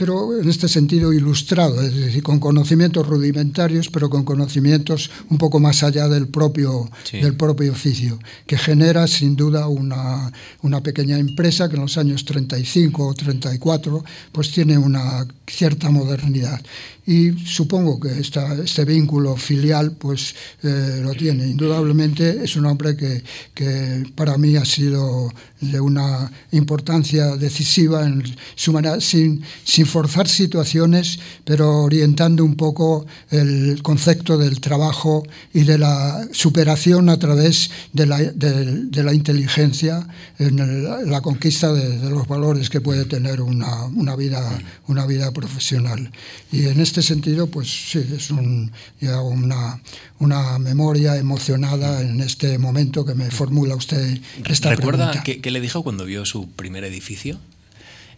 pero 0.00 0.40
en 0.40 0.48
este 0.48 0.66
sentido 0.66 1.12
ilustrado, 1.12 1.82
es 1.82 1.94
decir, 1.94 2.22
con 2.22 2.40
conocimientos 2.40 3.06
rudimentarios, 3.06 3.90
pero 3.90 4.08
con 4.08 4.24
conocimientos 4.24 5.10
un 5.28 5.36
poco 5.36 5.60
más 5.60 5.82
allá 5.82 6.08
del 6.08 6.26
propio, 6.28 6.90
del 7.12 7.36
propio 7.36 7.72
oficio, 7.72 8.18
que 8.46 8.56
genera 8.56 9.06
sin 9.06 9.36
duda 9.36 9.68
una, 9.68 10.32
una, 10.62 10.82
pequeña 10.82 11.18
empresa 11.18 11.68
que 11.68 11.74
en 11.76 11.82
los 11.82 11.98
años 11.98 12.24
35 12.24 13.08
o 13.08 13.12
34 13.12 14.02
pues 14.32 14.50
tiene 14.50 14.78
una 14.78 15.26
cierta 15.46 15.90
modernidad 15.90 16.62
y 17.10 17.32
supongo 17.44 17.98
que 17.98 18.20
esta, 18.20 18.54
este 18.54 18.84
vínculo 18.84 19.34
filial 19.34 19.90
pues 19.98 20.32
eh, 20.62 21.00
lo 21.02 21.12
tiene. 21.14 21.48
Indudablemente 21.48 22.44
es 22.44 22.54
un 22.54 22.66
hombre 22.66 22.96
que, 22.96 23.24
que, 23.52 24.04
para 24.14 24.38
mí 24.38 24.54
ha 24.54 24.64
sido 24.64 25.28
de 25.60 25.80
una 25.80 26.30
importancia 26.52 27.34
decisiva 27.34 28.06
en 28.06 28.22
su 28.54 28.72
manera, 28.72 29.00
sin, 29.00 29.42
sin 29.64 29.86
forzar 29.86 30.28
situaciones, 30.28 31.18
pero 31.44 31.82
orientando 31.82 32.44
un 32.44 32.54
poco 32.54 33.04
el 33.30 33.82
concepto 33.82 34.38
del 34.38 34.60
trabajo 34.60 35.24
y 35.52 35.64
de 35.64 35.78
la 35.78 36.28
superación 36.30 37.08
a 37.08 37.18
través 37.18 37.72
de 37.92 38.06
la, 38.06 38.18
de, 38.18 39.02
la 39.02 39.12
inteligencia 39.12 40.06
en 40.38 41.10
la 41.10 41.20
conquista 41.22 41.72
de, 41.72 42.08
los 42.08 42.28
valores 42.28 42.70
que 42.70 42.80
puede 42.80 43.04
tener 43.04 43.40
una, 43.40 43.86
una, 43.86 44.14
vida, 44.14 44.62
una 44.86 45.06
vida 45.06 45.32
profesional. 45.32 46.12
Y 46.52 46.66
en 46.66 46.80
este 46.80 46.99
sentido, 47.02 47.46
pues 47.48 47.68
sí, 47.68 48.04
es 48.16 48.30
un, 48.30 48.70
una, 49.00 49.80
una 50.18 50.58
memoria 50.58 51.16
emocionada 51.16 52.00
en 52.02 52.20
este 52.20 52.58
momento 52.58 53.04
que 53.04 53.14
me 53.14 53.30
formula 53.30 53.74
usted 53.74 54.18
esta 54.48 54.70
¿Recuerda 54.70 55.06
pregunta. 55.06 55.22
Qué, 55.24 55.40
qué 55.40 55.50
le 55.50 55.60
dijo 55.60 55.82
cuando 55.82 56.04
vio 56.04 56.24
su 56.24 56.48
primer 56.50 56.84
edificio? 56.84 57.38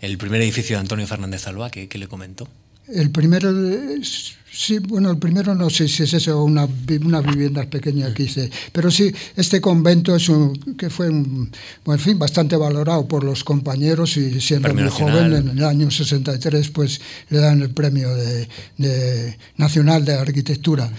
El 0.01 0.19
primer 0.19 0.41
edificio 0.41 0.77
de 0.77 0.81
Antonio 0.81 1.07
Fernández 1.07 1.47
Alba, 1.47 1.71
¿qué, 1.71 1.89
qué 1.89 1.99
le 1.99 2.09
comentó? 2.09 2.49
El 2.89 3.11
primero, 3.11 3.51
sí, 4.51 4.79
bueno, 4.81 5.11
el 5.11 5.19
primero 5.19 5.55
no 5.55 5.71
sé 5.71 5.89
si 5.89 6.03
es 6.03 6.13
eso, 6.15 6.43
una, 6.43 6.69
una 7.05 7.21
vivienda 7.21 7.65
pequeña 7.65 8.13
que 8.13 8.25
hice, 8.25 8.51
pero 8.73 8.91
sí, 8.91 9.13
este 9.37 9.61
convento 9.61 10.15
es 10.17 10.29
un, 10.29 10.55
que 10.77 10.91
fue, 10.91 11.09
un, 11.09 11.51
en 11.87 11.99
fin, 11.99 12.19
bastante 12.19 12.57
valorado 12.57 13.07
por 13.07 13.25
los 13.25 13.45
compañeros 13.45 14.17
y 14.17 14.41
siendo 14.41 14.75
muy 14.75 14.89
joven, 14.89 15.35
en 15.35 15.49
el 15.59 15.65
año 15.65 15.91
63, 15.91 16.71
pues 16.71 17.01
le 17.31 17.39
dan 17.39 17.63
el 17.63 17.71
premio 17.71 18.15
de, 18.15 18.49
de 18.79 19.39
nacional 19.57 20.05
de 20.05 20.15
arquitectura. 20.15 20.91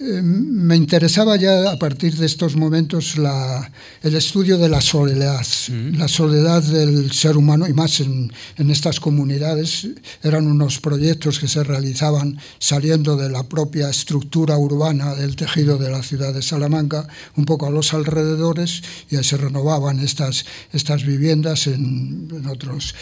Eh, 0.00 0.22
me 0.22 0.76
interesaba 0.76 1.34
ya 1.34 1.72
a 1.72 1.76
partir 1.76 2.14
de 2.16 2.26
estos 2.26 2.54
momentos 2.54 3.16
el 3.16 4.14
estudio 4.14 4.56
de 4.56 4.68
la 4.68 4.80
soledad, 4.80 5.44
la 5.94 6.06
soledad 6.06 6.62
del 6.62 7.10
ser 7.10 7.36
humano 7.36 7.66
y 7.66 7.72
más 7.72 7.98
en, 7.98 8.30
estas 8.58 9.00
comunidades. 9.00 9.88
Eran 10.22 10.46
unos 10.46 10.78
proyectos 10.78 11.40
que 11.40 11.48
se 11.48 11.64
realizaban 11.64 12.38
saliendo 12.60 13.16
de 13.16 13.28
la 13.28 13.42
propia 13.42 13.90
estructura 13.90 14.56
urbana 14.56 15.16
del 15.16 15.34
tejido 15.34 15.78
de 15.78 15.90
la 15.90 16.04
ciudad 16.04 16.32
de 16.32 16.42
Salamanca, 16.42 17.08
un 17.34 17.44
poco 17.44 17.66
a 17.66 17.70
los 17.70 17.92
alrededores, 17.92 18.82
y 19.10 19.16
se 19.16 19.36
renovaban 19.36 19.98
estas, 19.98 20.44
estas 20.72 21.04
viviendas 21.04 21.66
en, 21.66 22.46
otros, 22.48 22.94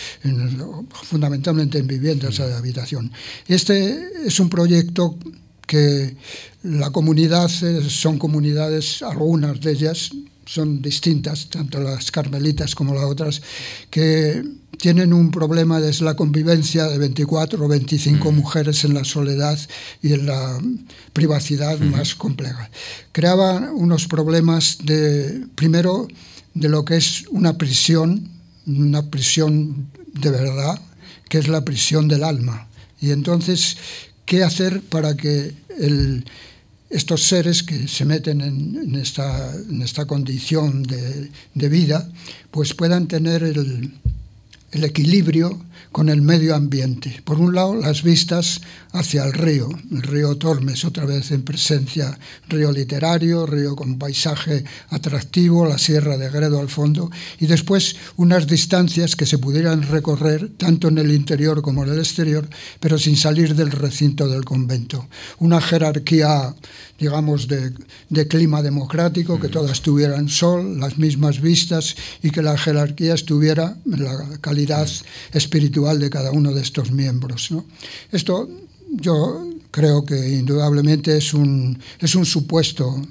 fundamentalmente 1.03 1.77
en 1.77 1.87
viviendas 1.87 2.39
de 2.39 2.55
habitación. 2.55 3.13
Este 3.49 4.27
es 4.27 4.41
un 4.41 4.49
proyecto 4.49 5.19
que 5.67 6.17
la 6.63 6.91
comunidad 6.91 7.51
eh, 7.63 7.89
son 7.89 8.19
comunidades, 8.19 9.03
algunas 9.03 9.61
de 9.61 9.73
ellas 9.73 10.11
son 10.47 10.81
distintas, 10.81 11.51
tanto 11.51 11.81
las 11.81 12.11
carmelitas 12.11 12.75
como 12.75 12.95
las 12.95 13.05
otras, 13.05 13.43
que 13.91 14.45
tienen 14.79 15.13
un 15.13 15.31
problema 15.31 15.81
desde 15.81 16.05
la 16.05 16.15
convivencia 16.15 16.87
de 16.87 16.99
24 16.99 17.65
o 17.65 17.69
25 17.69 18.31
mm. 18.31 18.35
mujeres 18.35 18.85
en 18.85 18.95
la 18.95 19.05
soledad 19.05 19.59
y 20.03 20.13
en 20.13 20.27
la 20.27 20.61
privacidad 21.13 21.79
más 21.81 22.15
compleja. 22.15 22.71
Creaba 23.13 23.73
unos 23.73 24.07
problemas 24.07 24.79
de, 24.85 25.47
primero, 25.55 26.07
de 26.55 26.69
lo 26.69 26.85
que 26.85 26.97
es 26.97 27.25
una 27.31 27.59
prisión, 27.59 28.29
una 28.67 29.11
prisión 29.11 29.89
de 30.13 30.31
verdad, 30.31 30.81
que 31.29 31.39
es 31.39 31.49
la 31.49 31.65
prisión 31.65 32.07
del 32.09 32.23
alma. 32.23 32.69
Y 33.01 33.11
entonces, 33.11 33.77
¿qué 34.27 34.43
hacer 34.43 34.83
para 34.83 35.17
que 35.17 35.55
estos 36.91 37.23
seres 37.23 37.63
que 37.63 37.89
se 37.89 38.05
meten 38.05 38.41
en, 38.41 38.95
esta, 38.95 40.07
condición 40.07 40.83
de, 40.83 41.69
vida, 41.69 42.09
pues 42.51 42.75
puedan 42.75 43.09
tener 43.09 43.43
el 43.43 44.85
equilibrio 44.85 45.59
con 45.97 46.11
el 46.11 46.21
medio 46.21 46.55
ambiente. 46.55 47.23
Por 47.25 47.41
un 47.41 47.55
lado, 47.55 47.75
las 47.75 48.03
vistas 48.03 48.61
hacia 48.93 49.25
el 49.25 49.33
río, 49.33 49.71
el 49.91 50.03
río 50.03 50.37
Tormes, 50.37 50.85
otra 50.85 51.07
vez 51.07 51.31
en 51.31 51.43
presencia, 51.43 52.19
río 52.51 52.71
literario, 52.71 53.47
río 53.47 53.75
con 53.75 53.99
paisaje 53.99 54.63
atractivo, 54.91 55.65
la 55.65 55.79
sierra 55.79 56.19
de 56.19 56.29
Gredo 56.29 56.61
al 56.61 56.69
fondo, 56.69 57.11
y 57.41 57.47
después 57.47 57.97
unas 58.17 58.47
distancias 58.47 59.17
que 59.17 59.25
se 59.25 59.39
pudieran 59.39 59.85
recorrer 59.85 60.51
tanto 60.59 60.89
en 60.89 60.99
el 60.99 61.11
interior 61.13 61.63
como 61.63 61.83
en 61.83 61.95
el 61.95 61.99
exterior, 61.99 62.47
pero 62.79 62.99
sin 62.99 63.17
salir 63.17 63.55
del 63.55 63.71
recinto 63.71 64.29
del 64.29 64.45
convento. 64.45 65.09
Una 65.39 65.63
jerarquía 65.63 66.55
digamos, 66.99 67.47
de, 67.47 67.75
de, 68.09 68.27
clima 68.27 68.63
democrático, 68.63 69.39
que 69.39 69.51
todas 69.51 69.83
tuvieran 69.83 70.31
sol, 70.31 70.81
las 70.81 70.97
mismas 70.97 71.43
vistas 71.43 71.95
y 72.23 72.31
que 72.31 72.41
la 72.41 72.57
jerarquía 72.57 73.13
estuviera 73.13 73.77
en 73.85 74.03
la 74.03 74.39
calidad 74.41 74.89
espiritual 75.33 75.86
de 75.95 76.11
cada 76.11 76.33
uno 76.33 76.53
de 76.53 76.63
estos 76.63 76.91
miembros. 76.91 77.51
¿no? 77.51 77.65
Esto 78.11 78.49
yo 78.91 79.47
creo 79.71 80.05
que 80.05 80.17
indudablemente 80.17 81.17
es 81.19 81.35
un, 81.35 81.79
es 82.01 82.15
un 82.15 82.25
supuesto, 82.25 83.03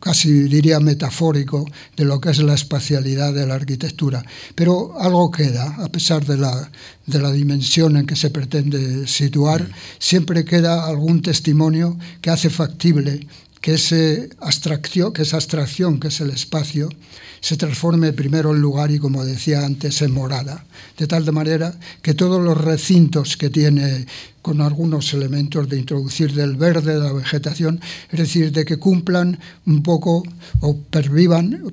casi 0.00 0.30
diría 0.30 0.78
metafórico, 0.78 1.64
de 1.96 2.04
lo 2.04 2.20
que 2.20 2.30
es 2.30 2.38
la 2.38 2.54
espacialidad 2.54 3.32
de 3.32 3.46
la 3.46 3.54
arquitectura. 3.54 4.22
Pero 4.54 5.00
algo 5.00 5.30
queda, 5.30 5.76
a 5.82 5.88
pesar 5.88 6.26
de 6.26 6.36
la, 6.36 6.70
de 7.06 7.18
la 7.20 7.32
dimensión 7.32 7.96
en 7.96 8.06
que 8.06 8.16
se 8.16 8.28
pretende 8.28 9.06
situar, 9.06 9.66
siempre 9.98 10.44
queda 10.44 10.86
algún 10.86 11.22
testimonio 11.22 11.96
que 12.20 12.30
hace 12.30 12.50
factible 12.50 13.26
que, 13.64 13.72
ese 13.72 14.28
abstracción, 14.40 15.14
que 15.14 15.22
esa 15.22 15.36
abstracción, 15.36 15.98
que 15.98 16.08
es 16.08 16.20
el 16.20 16.28
espacio, 16.28 16.90
se 17.40 17.56
transforme 17.56 18.12
primero 18.12 18.54
en 18.54 18.60
lugar 18.60 18.90
y, 18.90 18.98
como 18.98 19.24
decía 19.24 19.64
antes, 19.64 20.02
en 20.02 20.12
morada. 20.12 20.66
De 20.98 21.06
tal 21.06 21.24
manera 21.32 21.74
que 22.02 22.12
todos 22.12 22.44
los 22.44 22.60
recintos 22.60 23.38
que 23.38 23.48
tiene 23.48 24.04
con 24.42 24.60
algunos 24.60 25.14
elementos 25.14 25.66
de 25.66 25.78
introducir 25.78 26.34
del 26.34 26.56
verde, 26.58 26.92
de 26.92 27.00
la 27.00 27.14
vegetación, 27.14 27.80
es 28.12 28.18
decir, 28.18 28.52
de 28.52 28.66
que 28.66 28.76
cumplan 28.76 29.38
un 29.64 29.82
poco 29.82 30.24
o 30.60 30.76
pervivan, 30.76 31.72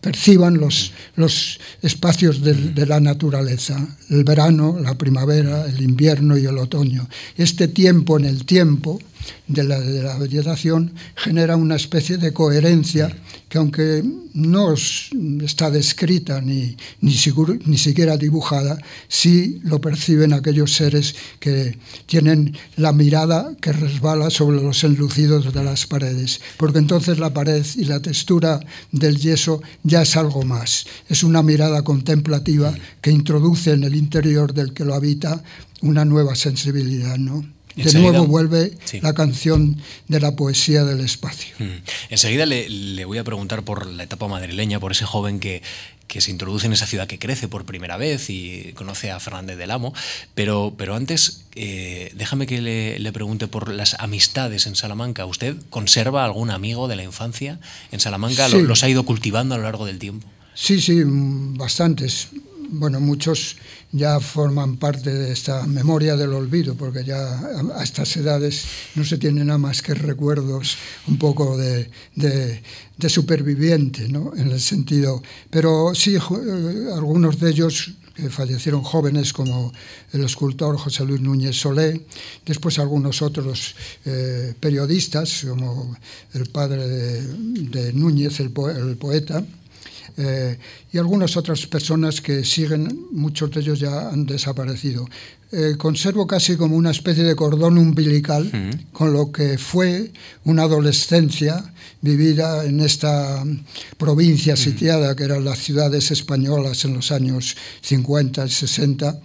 perciban 0.00 0.58
los, 0.58 1.60
espacios 1.82 2.40
de, 2.40 2.86
la 2.86 3.00
naturaleza, 3.00 3.86
el 4.08 4.24
verano, 4.24 4.78
la 4.80 4.96
primavera, 4.96 5.66
el 5.66 5.82
invierno 5.82 6.38
y 6.38 6.46
el 6.46 6.56
otoño. 6.56 7.06
Este 7.36 7.68
tiempo 7.68 8.18
en 8.18 8.24
el 8.24 8.46
tiempo 8.46 8.98
de 9.46 9.64
la, 9.64 10.18
vegetación 10.18 10.92
genera 11.14 11.56
una 11.56 11.76
especie 11.76 12.18
de 12.18 12.32
coherencia 12.32 13.14
que 13.48 13.58
aunque 13.58 14.04
no 14.34 14.74
está 14.74 15.70
descrita 15.70 16.40
ni, 16.40 16.76
ni, 17.00 17.16
ni 17.64 17.78
siquiera 17.78 18.16
dibujada, 18.16 18.78
sí 19.08 19.60
lo 19.64 19.80
perciben 19.80 20.32
aquellos 20.32 20.74
seres 20.74 21.14
que 21.40 21.78
tienen 22.06 22.56
la 22.76 22.92
mirada 22.92 23.56
que 23.60 23.72
resbala 23.72 24.30
sobre 24.30 24.62
los 24.62 24.84
enlucidos 24.84 25.52
de 25.52 25.64
las 25.64 25.86
paredes, 25.86 26.40
porque 26.56 26.78
entonces 26.78 27.18
la 27.18 27.32
pared 27.32 27.64
y 27.76 27.84
la 27.84 28.00
textura 28.00 28.60
del 28.92 29.18
yeso 29.18 29.62
ya 29.82 30.02
es 30.02 30.16
algo 30.16 30.42
más, 30.42 30.86
es 31.08 31.22
una 31.22 31.42
mirada 31.42 31.82
contemplativa 31.82 32.74
que 33.00 33.10
introduce 33.10 33.72
en 33.72 33.84
el 33.84 33.94
interior 33.94 34.52
del 34.52 34.72
que 34.72 34.84
lo 34.84 34.94
habita 34.94 35.42
una 35.82 36.04
nueva 36.04 36.34
sensibilidad, 36.34 37.16
¿no? 37.18 37.57
De 37.76 37.92
nuevo 38.00 38.26
vuelve 38.26 38.72
la 39.02 39.14
canción 39.14 39.80
de 40.08 40.20
la 40.20 40.34
poesía 40.36 40.84
del 40.84 41.00
espacio. 41.00 41.54
Hmm. 41.58 41.82
Enseguida 42.10 42.46
le, 42.46 43.04
voy 43.04 43.18
a 43.18 43.24
preguntar 43.24 43.62
por 43.62 43.86
la 43.86 44.02
etapa 44.02 44.28
madrileña, 44.28 44.80
por 44.80 44.92
ese 44.92 45.04
joven 45.04 45.40
que, 45.40 45.62
que 46.08 46.20
se 46.20 46.30
introduce 46.30 46.66
en 46.66 46.72
esa 46.72 46.86
ciudad 46.86 47.06
que 47.06 47.18
crece 47.18 47.46
por 47.48 47.64
primera 47.64 47.96
vez 47.96 48.30
y 48.30 48.72
conoce 48.74 49.10
a 49.10 49.20
Fernández 49.20 49.58
del 49.58 49.70
Amo. 49.70 49.94
Pero, 50.34 50.74
pero 50.76 50.96
antes, 50.96 51.44
eh, 51.54 52.12
déjame 52.16 52.46
que 52.46 52.60
le, 52.60 53.12
pregunte 53.12 53.46
por 53.46 53.72
las 53.72 53.94
amistades 53.94 54.66
en 54.66 54.74
Salamanca. 54.74 55.26
¿Usted 55.26 55.56
conserva 55.70 56.24
algún 56.24 56.50
amigo 56.50 56.88
de 56.88 56.96
la 56.96 57.04
infancia 57.04 57.60
en 57.92 58.00
Salamanca? 58.00 58.48
¿Los 58.48 58.82
ha 58.82 58.88
ido 58.88 59.04
cultivando 59.04 59.54
a 59.54 59.58
lo 59.58 59.64
largo 59.64 59.86
del 59.86 59.98
tiempo? 59.98 60.26
Sí, 60.54 60.80
sí, 60.80 61.02
bastantes 61.04 62.28
bueno, 62.70 63.00
muchos 63.00 63.56
ya 63.92 64.20
forman 64.20 64.76
parte 64.76 65.12
de 65.12 65.32
esta 65.32 65.66
memoria 65.66 66.16
del 66.16 66.32
olvido, 66.32 66.74
porque 66.74 67.04
ya 67.04 67.40
a 67.74 67.82
estas 67.82 68.16
edades 68.16 68.64
no 68.94 69.04
se 69.04 69.16
tienen 69.16 69.46
nada 69.46 69.58
más 69.58 69.80
que 69.80 69.94
recuerdos 69.94 70.76
un 71.06 71.18
poco 71.18 71.56
de, 71.56 71.90
de, 72.14 73.08
superviviente, 73.08 74.08
¿no? 74.08 74.32
En 74.36 74.50
el 74.50 74.60
sentido. 74.60 75.22
Pero 75.50 75.94
sí, 75.94 76.16
eh, 76.16 76.18
algunos 76.94 77.40
de 77.40 77.50
ellos 77.50 77.92
que 78.14 78.28
fallecieron 78.28 78.82
jóvenes, 78.82 79.32
como 79.32 79.72
el 80.12 80.24
escultor 80.24 80.76
José 80.76 81.04
Luis 81.04 81.20
Núñez 81.20 81.56
Solé, 81.56 82.04
después 82.44 82.78
algunos 82.78 83.22
otros 83.22 83.74
eh, 84.04 84.54
periodistas, 84.60 85.46
como 85.48 85.96
el 86.34 86.46
padre 86.50 86.86
de, 86.86 87.92
Núñez, 87.94 88.40
el 88.40 88.50
poeta 88.50 89.44
eh, 90.18 90.58
y 90.92 90.98
algunas 90.98 91.36
otras 91.36 91.64
personas 91.66 92.20
que 92.20 92.44
siguen, 92.44 93.06
muchos 93.12 93.52
de 93.52 93.60
ellos 93.60 93.78
ya 93.78 94.08
han 94.08 94.26
desaparecido. 94.26 95.08
Eh, 95.52 95.76
conservo 95.78 96.26
casi 96.26 96.56
como 96.56 96.76
una 96.76 96.90
especie 96.90 97.22
de 97.22 97.36
cordón 97.36 97.78
umbilical 97.78 98.50
con 98.92 99.12
lo 99.14 99.32
que 99.32 99.56
fue 99.56 100.12
una 100.44 100.64
adolescencia 100.64 101.72
vivida 102.02 102.66
en 102.66 102.80
esta 102.80 103.42
provincia 103.96 104.56
sitiada 104.56 105.16
que 105.16 105.24
eran 105.24 105.44
las 105.44 105.58
ciudades 105.58 106.10
españolas 106.10 106.84
en 106.84 106.94
los 106.94 107.12
años 107.12 107.56
50 107.80 108.44
y 108.44 108.50
60 108.50 109.20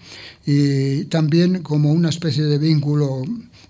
y 0.46 1.04
también 1.06 1.62
como 1.62 1.92
una 1.92 2.10
especie 2.10 2.44
de 2.44 2.58
vínculo 2.58 3.24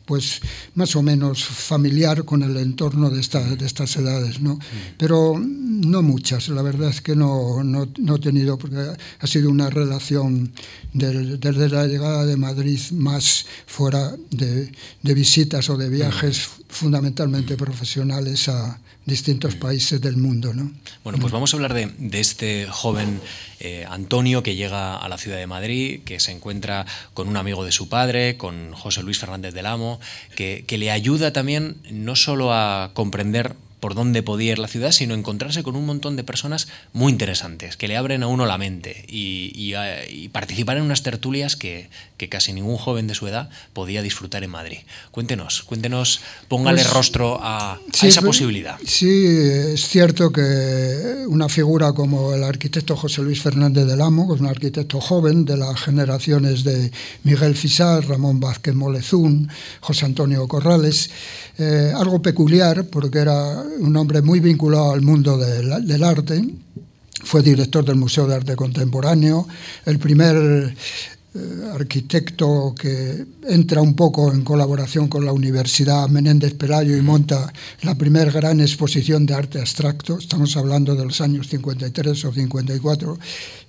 pues 0.05 0.41
más 0.75 0.95
o 0.95 1.01
menos 1.01 1.43
familiar 1.43 2.25
con 2.25 2.43
el 2.43 2.57
entorno 2.57 3.09
de, 3.09 3.21
de 3.21 3.65
estas 3.65 3.95
edades, 3.95 4.41
¿no? 4.41 4.59
Pero 4.97 5.39
no 5.39 6.01
muchas, 6.01 6.49
la 6.49 6.61
verdad 6.61 6.89
es 6.89 7.01
que 7.01 7.15
no, 7.15 7.63
no, 7.63 7.87
no 7.97 8.15
he 8.15 8.19
tenido, 8.19 8.57
porque 8.57 8.77
ha 9.19 9.27
sido 9.27 9.49
una 9.49 9.69
relación 9.69 10.51
desde 10.93 11.69
la 11.69 11.87
llegada 11.87 12.25
de 12.25 12.37
Madrid 12.37 12.79
más 12.91 13.45
fuera 13.65 14.15
de, 14.29 14.71
de 15.01 15.13
visitas 15.13 15.69
o 15.69 15.77
de 15.77 15.89
viajes 15.89 16.49
fundamentalmente 16.69 17.55
profesionales 17.55 18.49
a, 18.49 18.79
distintos 19.05 19.55
países 19.55 20.01
del 20.01 20.17
mundo. 20.17 20.53
¿no? 20.53 20.71
Bueno, 21.03 21.19
pues 21.19 21.31
vamos 21.31 21.53
a 21.53 21.57
hablar 21.57 21.73
de, 21.73 22.19
este 22.19 22.67
joven 22.69 23.19
eh, 23.59 23.85
Antonio 23.89 24.43
que 24.43 24.55
llega 24.55 24.95
a 24.95 25.09
la 25.09 25.17
ciudad 25.17 25.37
de 25.37 25.47
Madrid, 25.47 26.01
que 26.05 26.19
se 26.19 26.31
encuentra 26.31 26.85
con 27.13 27.27
un 27.27 27.37
amigo 27.37 27.65
de 27.65 27.71
su 27.71 27.89
padre, 27.89 28.37
con 28.37 28.73
José 28.73 29.03
Luis 29.03 29.19
Fernández 29.19 29.53
del 29.53 29.65
Amo, 29.65 29.99
que, 30.35 30.63
que 30.67 30.77
le 30.77 30.91
ayuda 30.91 31.33
también 31.33 31.77
no 31.91 32.15
solo 32.15 32.53
a 32.53 32.91
comprender 32.93 33.55
por 33.83 33.95
dónde 33.95 34.23
podía 34.23 34.53
ir 34.53 34.59
la 34.59 34.69
ciudad, 34.69 34.93
sino 34.93 35.13
encontrarse 35.13 35.61
con 35.61 35.75
un 35.75 35.85
montón 35.85 36.15
de 36.15 36.23
personas 36.23 36.69
muy 36.93 37.11
interesantes, 37.11 37.75
que 37.75 37.89
le 37.89 37.97
abren 37.97 38.23
a 38.23 38.27
uno 38.27 38.45
la 38.45 38.57
mente 38.57 39.03
y, 39.09 39.73
participar 40.31 40.77
en 40.77 40.83
unas 40.83 41.03
tertulias 41.03 41.57
que, 41.57 41.89
casi 42.29 42.53
ningún 42.53 42.77
joven 42.77 43.05
de 43.07 43.15
su 43.15 43.27
edad 43.27 43.49
podía 43.73 44.01
disfrutar 44.01 44.45
en 44.45 44.51
Madrid. 44.51 44.77
Cuéntenos, 45.11 45.63
cuéntenos, 45.63 46.21
póngale 46.47 46.81
pues 46.81 46.93
rostro 46.93 47.37
a, 47.41 47.77
esa 48.01 48.21
posibilidad. 48.21 48.77
Sí, 48.85 49.25
es 49.25 49.85
cierto 49.89 50.31
que 50.31 51.25
una 51.27 51.49
figura 51.49 51.91
como 51.91 52.33
el 52.33 52.45
arquitecto 52.45 52.95
José 52.95 53.21
Luis 53.21 53.41
Fernández 53.41 53.85
del 53.85 53.99
Amo, 53.99 54.29
que 54.29 54.35
es 54.35 54.39
un 54.39 54.47
arquitecto 54.47 55.01
joven 55.01 55.43
de 55.43 55.57
las 55.57 55.77
generaciones 55.81 56.63
de 56.63 56.89
Miguel 57.23 57.55
Fisar, 57.55 58.07
Ramón 58.07 58.39
Vázquez 58.39 58.75
Molezún, 58.75 59.49
José 59.81 60.05
Antonio 60.05 60.47
Corrales, 60.47 61.09
eh, 61.57 61.91
algo 61.93 62.21
peculiar 62.21 62.85
porque 62.85 63.19
era 63.19 63.61
un 63.79 63.95
hombre 63.95 64.21
muy 64.21 64.39
vinculado 64.39 64.91
al 64.91 65.01
mundo 65.01 65.38
del, 65.38 66.03
arte, 66.03 66.43
fue 67.23 67.41
director 67.41 67.86
del 67.86 67.95
Museo 67.95 68.27
de 68.27 68.36
Arte 68.36 68.55
Contemporáneo, 68.55 69.47
el 69.86 69.99
primer 69.99 70.75
eh, 71.36 71.39
arquitecto 71.73 72.75
que 72.77 73.25
entra 73.47 73.81
un 73.81 73.95
poco 73.95 74.31
en 74.31 74.43
colaboración 74.43 75.07
con 75.07 75.25
la 75.25 75.31
Universidad 75.31 76.07
Menéndez 76.09 76.53
Pelayo 76.53 76.95
y 76.95 77.01
monta 77.01 77.51
la 77.81 77.95
primera 77.95 78.31
gran 78.31 78.59
exposición 78.59 79.25
de 79.25 79.33
arte 79.33 79.59
abstracto, 79.59 80.19
estamos 80.19 80.55
hablando 80.57 80.95
de 80.95 81.05
los 81.05 81.21
años 81.21 81.47
53 81.47 82.25
o 82.25 82.33
54, 82.33 83.19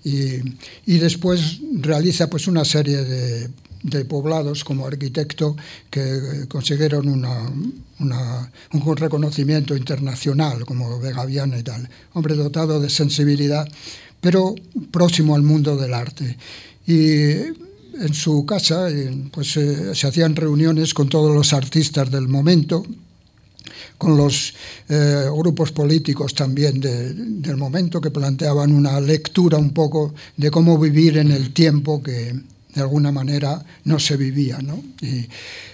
y, 0.05 0.37
y 0.87 0.99
después 0.99 1.61
realiza 1.81 2.29
pues 2.29 2.47
una 2.49 2.65
serie 2.65 3.05
de, 3.05 3.51
de 3.85 4.05
poblados 4.07 4.65
como 4.65 4.87
arquitecto 4.87 5.57
que 5.91 6.47
consiguieron 6.49 7.07
una, 7.07 7.51
un 8.73 8.97
reconocimiento 8.97 9.77
internacional 9.77 10.65
como 10.65 10.99
de 10.99 11.13
Gaviana 11.13 11.59
y 11.59 11.63
tal. 11.63 11.89
Hombre 12.15 12.35
dotado 12.35 12.81
de 12.81 12.89
sensibilidad, 12.89 13.69
pero 14.21 14.55
próximo 14.91 15.37
al 15.37 15.43
mundo 15.43 15.77
del 15.77 15.93
arte 15.93 16.37
y 16.87 17.31
en 18.01 18.15
su 18.15 18.45
casa 18.47 18.89
pues, 19.31 19.57
eh, 19.57 19.95
se 19.95 20.07
hacían 20.07 20.35
reuniones 20.35 20.95
con 20.95 21.09
todos 21.09 21.35
los 21.35 21.53
artistas 21.53 22.11
del 22.11 22.27
momento, 22.27 22.85
con 23.99 24.17
los 24.17 24.55
eh, 24.89 25.27
grupos 25.31 25.73
políticos 25.73 26.35
también 26.35 26.81
de, 26.81 27.13
del 27.15 27.57
momento 27.57 28.01
que 28.01 28.11
planteaban 28.11 28.73
una 28.73 28.99
lectura 29.01 29.59
un 29.59 29.73
poco 29.73 30.15
de 30.37 30.51
cómo 30.51 30.79
vivir 30.79 31.19
en 31.19 31.31
el 31.31 31.53
tiempo 31.53 32.03
que 32.03 32.35
de 32.75 32.81
alguna 32.81 33.13
manera 33.13 33.65
no 33.85 33.99
se 33.99 34.17
vivía. 34.17 34.59
¿no? 34.59 34.83
Y 35.01 35.29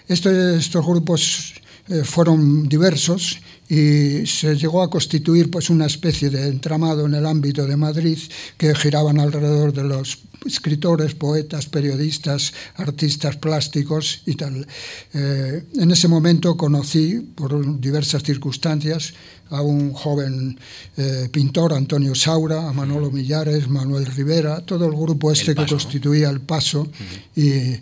estos 0.09 0.87
grupos 0.87 1.55
eh, 1.89 2.05
fueron 2.05 2.69
diversos 2.69 3.39
y 3.71 4.27
se 4.27 4.57
llegó 4.57 4.83
a 4.83 4.91
constituir 4.91 5.49
pues, 5.49 5.71
una 5.71 5.87
especie 5.87 6.29
de 6.29 6.49
entramado 6.49 7.07
en 7.07 7.15
el 7.15 7.25
ámbito 7.25 7.65
de 7.67 7.77
Madrid 7.77 8.19
que 8.59 8.75
giraban 8.75 9.21
alrededor 9.21 9.73
de 9.73 9.85
los 9.85 10.19
escritores, 10.45 11.15
poetas, 11.15 11.67
periodistas, 11.67 12.53
artistas 12.75 13.37
plásticos 13.37 14.23
y 14.27 14.35
tal. 14.35 14.67
Eh, 15.15 15.65
en 15.77 15.91
ese 15.93 16.09
momento 16.09 16.57
conocí, 16.57 17.21
por 17.37 17.81
diversas 17.81 18.25
circunstancias, 18.25 19.15
a 19.51 19.63
un 19.63 19.93
joven 19.93 20.59
eh, 20.97 21.29
pintor, 21.31 21.73
Antonio 21.73 22.17
Saura, 22.17 22.69
a 22.69 22.73
Manolo 22.73 23.13
Millares, 23.13 23.69
Manuel 23.69 24.07
Rivera, 24.07 24.63
todo 24.63 24.87
el 24.87 24.93
grupo 24.93 25.31
este 25.31 25.55
que 25.55 25.67
constituía 25.67 26.29
El 26.29 26.41
Paso, 26.41 26.89
y 27.37 27.51
eh, 27.51 27.81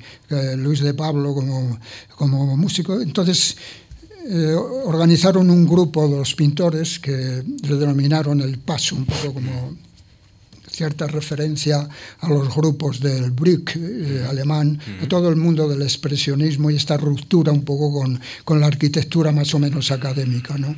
Luis 0.57 0.81
de 0.81 0.92
Pablo 0.92 1.35
como, 1.35 1.79
como 2.16 2.57
músico. 2.59 3.01
Entonces, 3.01 3.57
organizaron 4.84 5.50
un 5.50 5.66
grupo 5.66 6.06
de 6.08 6.18
los 6.18 6.34
pintores 6.34 6.98
que 6.98 7.42
le 7.62 7.76
denominaron 7.76 8.40
El 8.40 8.58
Paso, 8.58 8.96
un 8.96 9.06
poco 9.06 9.34
como 9.34 9.76
cierta 10.78 11.08
referencia 11.08 11.88
a 12.20 12.28
los 12.28 12.54
grupos 12.54 13.00
del 13.00 13.32
Brick 13.32 13.74
eh, 13.74 14.24
alemán, 14.30 14.78
a 15.02 15.08
todo 15.08 15.28
el 15.28 15.34
mundo 15.34 15.68
del 15.68 15.82
expresionismo 15.82 16.70
y 16.70 16.76
esta 16.76 16.96
ruptura 16.96 17.50
un 17.50 17.64
poco 17.64 17.92
con, 17.92 18.20
con 18.44 18.60
la 18.60 18.68
arquitectura 18.68 19.32
más 19.32 19.52
o 19.54 19.58
menos 19.58 19.90
académica. 19.90 20.56
¿no? 20.56 20.76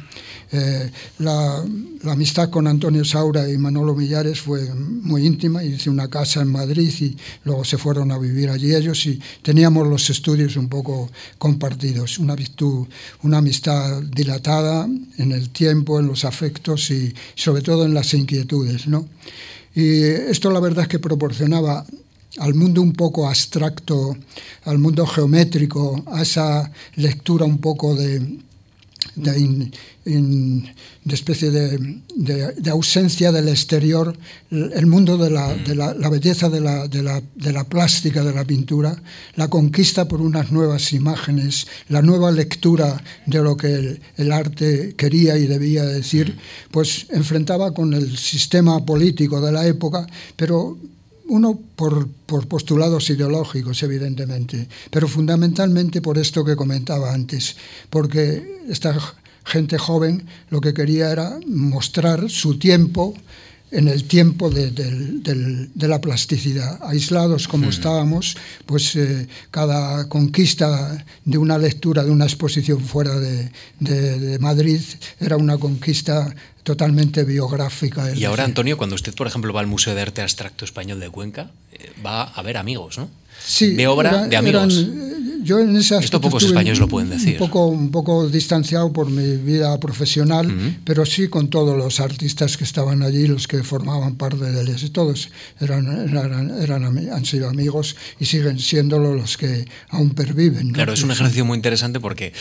Eh, 0.52 0.90
la, 1.18 1.62
la, 2.02 2.12
amistad 2.12 2.48
con 2.48 2.66
Antonio 2.66 3.04
Saura 3.04 3.46
y 3.46 3.58
Manolo 3.58 3.94
Millares 3.94 4.40
fue 4.40 4.74
muy 4.74 5.26
íntima, 5.26 5.62
hice 5.62 5.90
una 5.90 6.08
casa 6.08 6.40
en 6.40 6.48
Madrid 6.48 6.92
y 7.00 7.14
luego 7.44 7.62
se 7.64 7.76
fueron 7.76 8.10
a 8.10 8.18
vivir 8.18 8.48
allí 8.48 8.74
ellos 8.74 9.04
y 9.04 9.20
teníamos 9.42 9.86
los 9.86 10.08
estudios 10.08 10.56
un 10.56 10.68
poco 10.70 11.10
compartidos, 11.36 12.18
una 12.18 12.34
virtud, 12.34 12.88
una 13.22 13.38
amistad 13.38 14.02
dilatada 14.02 14.88
en 15.18 15.32
el 15.32 15.50
tiempo, 15.50 16.00
en 16.00 16.06
los 16.06 16.24
afectos 16.24 16.90
y 16.90 17.14
sobre 17.34 17.60
todo 17.60 17.84
en 17.84 17.92
las 17.92 18.14
inquietudes. 18.14 18.86
¿no? 18.86 19.06
Y 19.74 20.02
esto 20.02 20.50
la 20.50 20.61
verdad 20.61 20.83
es 20.83 20.88
que 20.88 20.98
proporcionaba 20.98 21.85
al 22.38 22.54
mundo 22.54 22.83
un 22.83 22.92
poco 22.92 23.28
abstracto, 23.28 24.16
al 24.64 24.78
mundo 24.78 25.06
geométrico, 25.06 26.02
a 26.06 26.22
esa 26.22 26.70
lectura 26.96 27.44
un 27.44 27.59
poco 27.59 27.94
de, 27.94 28.38
de, 29.14 30.62
especie 31.06 31.50
de, 31.50 32.70
ausencia 32.70 33.32
del 33.32 33.48
exterior, 33.48 34.16
el 34.50 34.86
mundo 34.86 35.16
de 35.16 35.30
la, 35.30 36.08
belleza 36.10 36.48
de 36.48 36.60
la, 36.60 37.64
plástica, 37.64 38.22
de 38.22 38.32
la 38.32 38.44
pintura, 38.44 39.02
la 39.36 39.48
conquista 39.48 40.06
por 40.06 40.20
unas 40.20 40.52
nuevas 40.52 40.92
imágenes, 40.92 41.66
la 41.88 42.02
nueva 42.02 42.30
lectura 42.30 43.02
de 43.26 43.42
lo 43.42 43.56
que 43.56 44.00
el, 44.16 44.32
arte 44.32 44.94
quería 44.96 45.36
y 45.36 45.46
debía 45.46 45.84
decir, 45.84 46.36
pues 46.70 47.06
enfrentaba 47.10 47.72
con 47.72 47.94
el 47.94 48.16
sistema 48.16 48.84
político 48.84 49.40
de 49.40 49.52
la 49.52 49.66
época, 49.66 50.06
pero 50.36 50.78
uno 51.30 51.58
por, 51.76 52.08
por, 52.26 52.46
postulados 52.48 53.08
ideológicos, 53.08 53.82
evidentemente, 53.82 54.68
pero 54.90 55.06
fundamentalmente 55.06 56.02
por 56.02 56.18
esto 56.18 56.44
que 56.44 56.56
comentaba 56.56 57.14
antes, 57.14 57.56
porque 57.88 58.60
esta 58.68 58.98
gente 59.44 59.78
joven 59.78 60.26
lo 60.50 60.60
que 60.60 60.74
quería 60.74 61.10
era 61.10 61.38
mostrar 61.46 62.28
su 62.28 62.58
tiempo 62.58 63.14
en 63.70 63.88
el 63.88 64.04
tiempo 64.04 64.50
de, 64.50 65.68
la 65.76 66.00
plasticidad. 66.00 66.78
Aislados 66.82 67.46
como 67.46 67.68
estábamos, 67.68 68.36
pues 68.66 68.96
eh, 68.96 69.28
cada 69.50 70.08
conquista 70.08 71.04
de 71.24 71.38
una 71.38 71.58
lectura, 71.58 72.04
de 72.04 72.10
una 72.10 72.24
exposición 72.24 72.80
fuera 72.80 73.14
de, 73.18 74.38
Madrid, 74.40 74.80
era 75.20 75.36
una 75.36 75.58
conquista 75.58 76.34
totalmente 76.70 77.24
biográfica. 77.24 78.14
Y 78.14 78.24
ahora, 78.24 78.44
Antonio, 78.44 78.76
cuando 78.76 78.94
usted, 78.94 79.12
por 79.12 79.26
ejemplo, 79.26 79.52
va 79.52 79.59
al 79.59 79.66
Museo 79.66 79.92
de 79.96 80.02
Arte 80.02 80.22
Abstracto 80.22 80.64
Español 80.64 81.00
de 81.00 81.11
Cuenca, 81.11 81.50
eh, 81.72 81.90
va 82.06 82.22
a 82.22 82.42
ver 82.42 82.56
amigos, 82.56 82.96
¿no? 82.96 83.11
Sí, 83.44 83.74
de 83.74 83.88
obra 83.88 84.28
de 84.28 84.37
amigos. 84.37 84.87
Yo 85.42 85.59
en 85.61 85.76
ese 85.76 85.96
Esto 85.98 86.20
pocos 86.20 86.44
españoles 86.44 86.79
lo 86.79 86.88
pueden 86.88 87.11
decir. 87.11 87.35
Un 87.35 87.38
poco, 87.38 87.66
un 87.66 87.90
poco 87.90 88.29
distanciado 88.29 88.92
por 88.92 89.11
mi 89.11 89.37
vida 89.37 89.79
profesional, 89.79 90.81
pero 90.85 91.07
sí 91.07 91.29
con 91.29 91.48
todos 91.48 91.76
los 91.76 92.00
artistas 92.00 92.57
que 92.57 92.64
estaban 92.64 93.03
allí, 93.03 93.26
los 93.26 93.46
que 93.46 93.62
formaban 93.62 94.16
parte 94.16 94.44
de 94.44 94.62
ellos. 94.62 94.83
Y 94.83 94.90
todos 94.90 95.31
eran, 95.61 96.09
eran, 96.09 96.62
eran, 96.62 96.85
han 96.85 97.24
sido 97.24 97.48
amigos 97.48 97.96
y 98.18 98.26
siguen 98.26 98.59
siéndolo 98.59 99.14
los 99.14 99.37
que 99.37 99.66
aún 99.88 100.11
perviven. 100.11 100.72
Claro, 100.72 100.92
es 100.92 101.03
un 101.03 101.11
ejercicio 101.11 101.44
muy 101.44 101.57
interesante 101.57 102.00
porque 102.00 102.33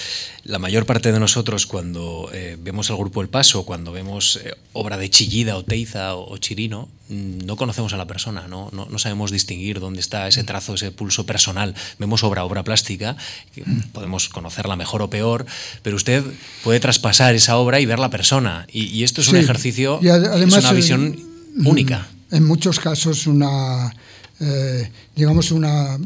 la 0.44 0.60
mayor 0.60 0.86
parte 0.86 1.12
de 1.12 1.20
nosotros 1.20 1.66
cuando 1.66 2.30
eh, 2.34 2.58
vemos 2.62 2.90
el 2.90 2.98
grupo 2.98 3.22
El 3.22 3.30
Paso, 3.30 3.66
cuando 3.66 3.92
vemos 3.92 4.40
eh, 4.44 4.54
obra 4.74 4.98
de 4.98 5.10
Chillida 5.10 5.56
o 5.58 5.64
Teiza 5.64 6.16
o, 6.16 6.34
o 6.34 6.38
Chirino, 6.38 6.90
no 7.10 7.56
conocemos 7.56 7.92
a 7.94 7.98
la 7.98 8.06
persona, 8.06 8.48
¿no? 8.48 8.70
No, 8.72 8.86
no 8.86 9.00
sabemos 9.00 9.32
distinguir 9.32 9.80
dónde 9.80 10.00
está 10.00 10.28
ese 10.28 10.44
trazo, 10.44 10.76
ese 10.76 10.92
pulso 10.92 11.26
personal. 11.26 11.76
Vemos 11.98 12.24
obra, 12.24 12.44
obra 12.44 12.64
plástica, 12.64 13.18
que 13.54 13.64
podemos 13.92 14.30
conocerla 14.30 14.76
mejor 14.76 15.02
o 15.02 15.10
peor, 15.10 15.46
pero 15.82 15.96
usted 15.96 16.24
puede 16.64 16.80
traspasar 16.80 17.34
esa 17.34 17.58
obra 17.58 17.80
y 17.80 17.86
ver 17.86 18.00
la 18.00 18.10
persona. 18.10 18.68
Y, 18.72 19.04
esto 19.04 19.22
es 19.22 19.28
un 19.30 19.38
ejercicio, 19.38 20.00
es 20.02 20.58
una 20.58 20.72
visión 20.72 21.20
única. 21.66 22.08
En 22.32 22.46
muchos 22.46 22.80
casos 22.80 23.26
una, 23.26 23.92
eh, 24.40 24.92
digamos, 25.16 25.52
una 25.52 25.98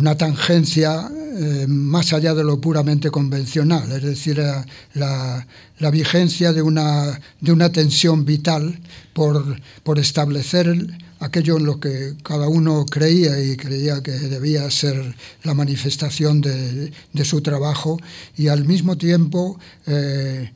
una 0.00 0.16
tangencia 0.16 1.10
eh, 1.12 1.66
más 1.68 2.12
allá 2.14 2.34
de 2.34 2.42
lo 2.42 2.60
puramente 2.60 3.10
convencional, 3.10 3.92
es 3.92 4.02
decir, 4.02 4.40
eh, 4.40 4.64
la, 4.94 5.90
vigencia 5.90 6.52
de 6.52 6.62
una, 6.62 7.20
de 7.40 7.52
una 7.52 7.70
tensión 7.70 8.24
vital 8.24 8.80
por, 9.12 9.60
por 9.82 9.98
establecer 9.98 10.74
aquello 11.20 11.58
en 11.58 11.66
lo 11.66 11.78
que 11.78 12.14
cada 12.22 12.48
uno 12.48 12.86
creía 12.86 13.38
y 13.44 13.56
creía 13.56 14.02
que 14.02 14.12
debía 14.12 14.70
ser 14.70 15.14
la 15.42 15.52
manifestación 15.52 16.40
de, 16.40 16.92
su 17.24 17.42
trabajo 17.42 17.98
y 18.38 18.48
al 18.48 18.64
mismo 18.64 18.96
tiempo 18.96 19.58
eh, 19.86 20.50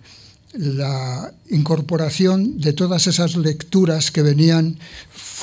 la 0.55 1.33
incorporación 1.51 2.61
de 2.61 2.73
todas 2.73 3.07
esas 3.07 3.37
lecturas 3.37 4.11
que 4.11 4.23
venían 4.23 4.79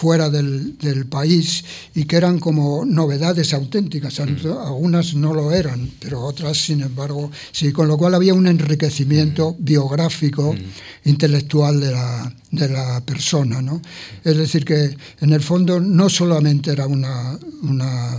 fuera 0.02 0.32
del, 0.32 1.06
país 1.10 1.64
y 1.94 2.06
que 2.06 2.16
eran 2.16 2.40
como 2.40 2.86
novedades 2.86 3.54
auténticas. 3.54 4.20
Mm. 4.20 4.48
Algunas 4.66 5.14
no 5.14 5.32
lo 5.36 5.52
eran, 5.52 5.92
pero 6.00 6.22
otras, 6.22 6.58
sin 6.58 6.82
embargo, 6.82 7.30
sí. 7.52 7.72
Con 7.72 7.88
lo 7.88 7.98
cual 7.98 8.16
había 8.16 8.34
un 8.34 8.48
enriquecimiento 8.48 9.52
mm. 9.52 9.64
biográfico, 9.64 10.54
mm. 10.54 11.10
intelectual 11.10 11.80
de 11.80 11.92
la, 11.92 12.34
de 12.50 12.70
la 12.70 13.02
persona. 13.02 13.62
¿no? 13.62 13.80
Es 14.24 14.38
decir, 14.38 14.66
que 14.66 14.98
en 15.22 15.34
el 15.34 15.42
fondo 15.42 15.80
no 15.80 16.10
solamente 16.10 16.71
era 16.71 16.88
una, 16.88 17.38
una 17.62 18.17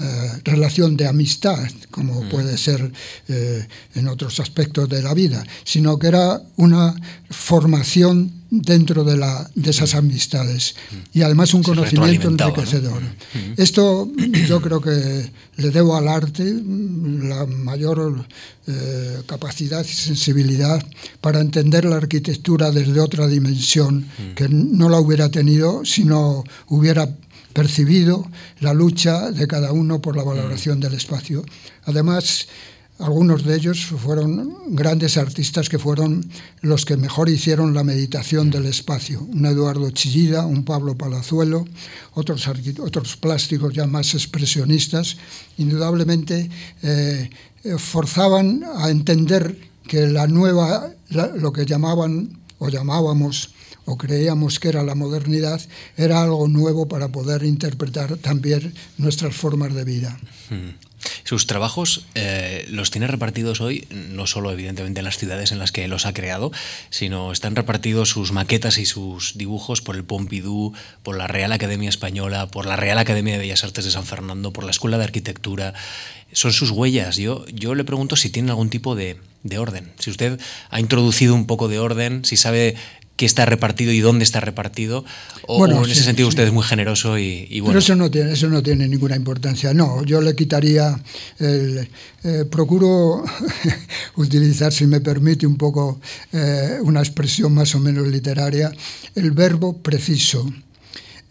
eh, 0.00 0.30
relación 0.42 0.96
de 0.96 1.06
amistad, 1.06 1.70
como 1.92 2.28
puede 2.28 2.58
ser 2.58 2.90
eh, 3.28 3.64
en 3.94 4.08
otros 4.08 4.40
aspectos 4.40 4.88
de 4.88 5.00
la 5.00 5.14
vida, 5.14 5.46
sino 5.62 5.96
que 5.96 6.08
era 6.08 6.42
una 6.56 6.92
formación 7.30 8.32
dentro 8.62 9.04
de, 9.04 9.16
la, 9.16 9.50
de 9.54 9.70
esas 9.70 9.94
amistades. 9.94 10.74
Y 11.12 11.22
además 11.22 11.54
un 11.54 11.62
conocimiento 11.62 12.28
enriquecedor. 12.28 13.02
Esto 13.56 14.10
yo 14.48 14.60
creo 14.60 14.80
que 14.80 15.30
le 15.56 15.70
debo 15.70 15.96
al 15.96 16.08
arte 16.08 16.44
la 16.44 17.46
mayor 17.46 18.26
eh, 18.66 19.22
capacidad 19.26 19.84
y 19.84 19.92
sensibilidad 19.92 20.84
para 21.20 21.40
entender 21.40 21.84
la 21.84 21.96
arquitectura 21.96 22.70
desde 22.70 23.00
otra 23.00 23.26
dimensión 23.26 24.06
que 24.34 24.48
no 24.48 24.88
la 24.88 24.98
hubiera 24.98 25.28
tenido 25.28 25.84
si 25.84 26.04
no 26.04 26.44
hubiera 26.68 27.08
percibido 27.52 28.28
la 28.60 28.74
lucha 28.74 29.30
de 29.30 29.46
cada 29.46 29.72
uno 29.72 30.02
por 30.02 30.16
la 30.16 30.24
valoración 30.24 30.80
del 30.80 30.94
espacio. 30.94 31.44
Además, 31.84 32.48
algunos 32.98 33.44
de 33.44 33.56
ellos 33.56 33.86
fueron 33.86 34.54
grandes 34.68 35.16
artistas 35.16 35.68
que 35.68 35.78
fueron 35.80 36.24
los 36.60 36.84
que 36.84 36.96
mejor 36.96 37.28
hicieron 37.28 37.74
la 37.74 37.82
meditación 37.82 38.50
del 38.50 38.66
espacio. 38.66 39.22
Un 39.22 39.46
Eduardo 39.46 39.90
Chillida, 39.90 40.46
un 40.46 40.64
Pablo 40.64 40.96
Palazuelo, 40.96 41.66
otros, 42.14 43.16
plásticos 43.16 43.74
ya 43.74 43.86
más 43.86 44.14
expresionistas, 44.14 45.16
indudablemente 45.58 46.48
eh, 46.82 47.30
forzaban 47.78 48.62
a 48.76 48.90
entender 48.90 49.58
que 49.88 50.06
la 50.06 50.26
nueva, 50.26 50.90
lo 51.08 51.52
que 51.52 51.66
llamaban 51.66 52.38
o 52.58 52.68
llamábamos 52.68 53.54
o 53.86 53.98
creíamos 53.98 54.60
que 54.60 54.68
era 54.68 54.82
la 54.82 54.94
modernidad, 54.94 55.60
era 55.96 56.22
algo 56.22 56.48
nuevo 56.48 56.88
para 56.88 57.08
poder 57.08 57.42
interpretar 57.42 58.16
también 58.16 58.72
nuestras 58.96 59.34
formas 59.34 59.74
de 59.74 59.84
vida. 59.84 60.18
Hmm. 60.48 60.83
Sus 61.24 61.46
trabajos 61.46 62.06
eh, 62.14 62.66
los 62.68 62.90
tiene 62.90 63.06
repartidos 63.06 63.60
hoy, 63.60 63.86
no 63.90 64.26
solo 64.26 64.52
evidentemente 64.52 65.00
en 65.00 65.04
las 65.04 65.18
ciudades 65.18 65.52
en 65.52 65.58
las 65.58 65.72
que 65.72 65.88
los 65.88 66.06
ha 66.06 66.14
creado, 66.14 66.52
sino 66.90 67.32
están 67.32 67.56
repartidos 67.56 68.10
sus 68.10 68.32
maquetas 68.32 68.78
y 68.78 68.86
sus 68.86 69.36
dibujos 69.36 69.80
por 69.80 69.96
el 69.96 70.04
Pompidou, 70.04 70.72
por 71.02 71.16
la 71.16 71.26
Real 71.26 71.52
Academia 71.52 71.88
Española, 71.88 72.46
por 72.48 72.66
la 72.66 72.76
Real 72.76 72.98
Academia 72.98 73.34
de 73.34 73.40
Bellas 73.40 73.64
Artes 73.64 73.84
de 73.84 73.90
San 73.90 74.04
Fernando, 74.04 74.52
por 74.52 74.64
la 74.64 74.70
Escuela 74.70 74.98
de 74.98 75.04
Arquitectura. 75.04 75.74
Son 76.32 76.52
sus 76.52 76.70
huellas. 76.70 77.16
Yo, 77.16 77.44
yo 77.46 77.74
le 77.74 77.84
pregunto 77.84 78.16
si 78.16 78.30
tiene 78.30 78.50
algún 78.50 78.70
tipo 78.70 78.96
de, 78.96 79.18
de 79.42 79.58
orden. 79.58 79.92
Si 79.98 80.10
usted 80.10 80.40
ha 80.70 80.80
introducido 80.80 81.34
un 81.34 81.46
poco 81.46 81.68
de 81.68 81.78
orden, 81.78 82.24
si 82.24 82.36
sabe 82.36 82.76
qué 83.16 83.26
está 83.26 83.46
repartido 83.46 83.92
y 83.92 84.00
dónde 84.00 84.24
está 84.24 84.40
repartido. 84.40 85.04
O, 85.46 85.66
en 85.66 85.90
ese 85.90 86.02
sentido 86.02 86.28
usted 86.28 86.44
es 86.44 86.52
muy 86.52 86.64
generoso 86.64 87.18
y, 87.18 87.46
bueno. 87.60 87.66
Pero 87.66 87.78
eso 87.78 87.94
no, 87.94 88.10
tiene, 88.10 88.32
eso 88.32 88.48
no 88.48 88.62
tiene 88.62 88.88
ninguna 88.88 89.16
importancia. 89.16 89.72
No, 89.74 90.02
yo 90.04 90.20
le 90.20 90.34
quitaría 90.34 90.98
el... 91.38 91.88
Eh, 92.26 92.46
procuro 92.50 93.22
utilizar, 94.16 94.72
si 94.72 94.86
me 94.86 95.02
permite, 95.02 95.46
un 95.46 95.56
poco 95.56 96.00
eh, 96.32 96.78
una 96.80 97.00
expresión 97.00 97.52
más 97.52 97.74
o 97.74 97.80
menos 97.80 98.08
literaria, 98.08 98.72
el 99.14 99.30
verbo 99.32 99.76
preciso, 99.82 100.50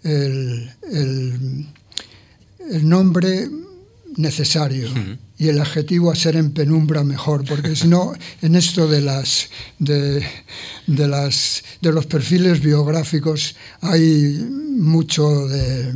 el, 0.03 0.71
el, 0.91 1.65
el 2.71 2.88
nombre 2.88 3.49
necesario 4.17 4.89
y 5.38 5.47
el 5.49 5.59
adjetivo 5.59 6.11
a 6.11 6.15
ser 6.15 6.36
en 6.36 6.51
penumbra 6.51 7.03
mejor, 7.03 7.43
porque 7.45 7.75
si 7.75 7.88
no, 7.88 8.13
en 8.41 8.55
esto 8.55 8.88
de, 8.88 9.01
las, 9.01 9.49
de, 9.79 10.23
de, 10.88 11.07
las, 11.07 11.63
de 11.81 11.91
los 11.91 12.05
perfiles 12.05 12.61
biográficos 12.61 13.55
hay 13.81 14.38
mucho 14.77 15.47
de, 15.47 15.95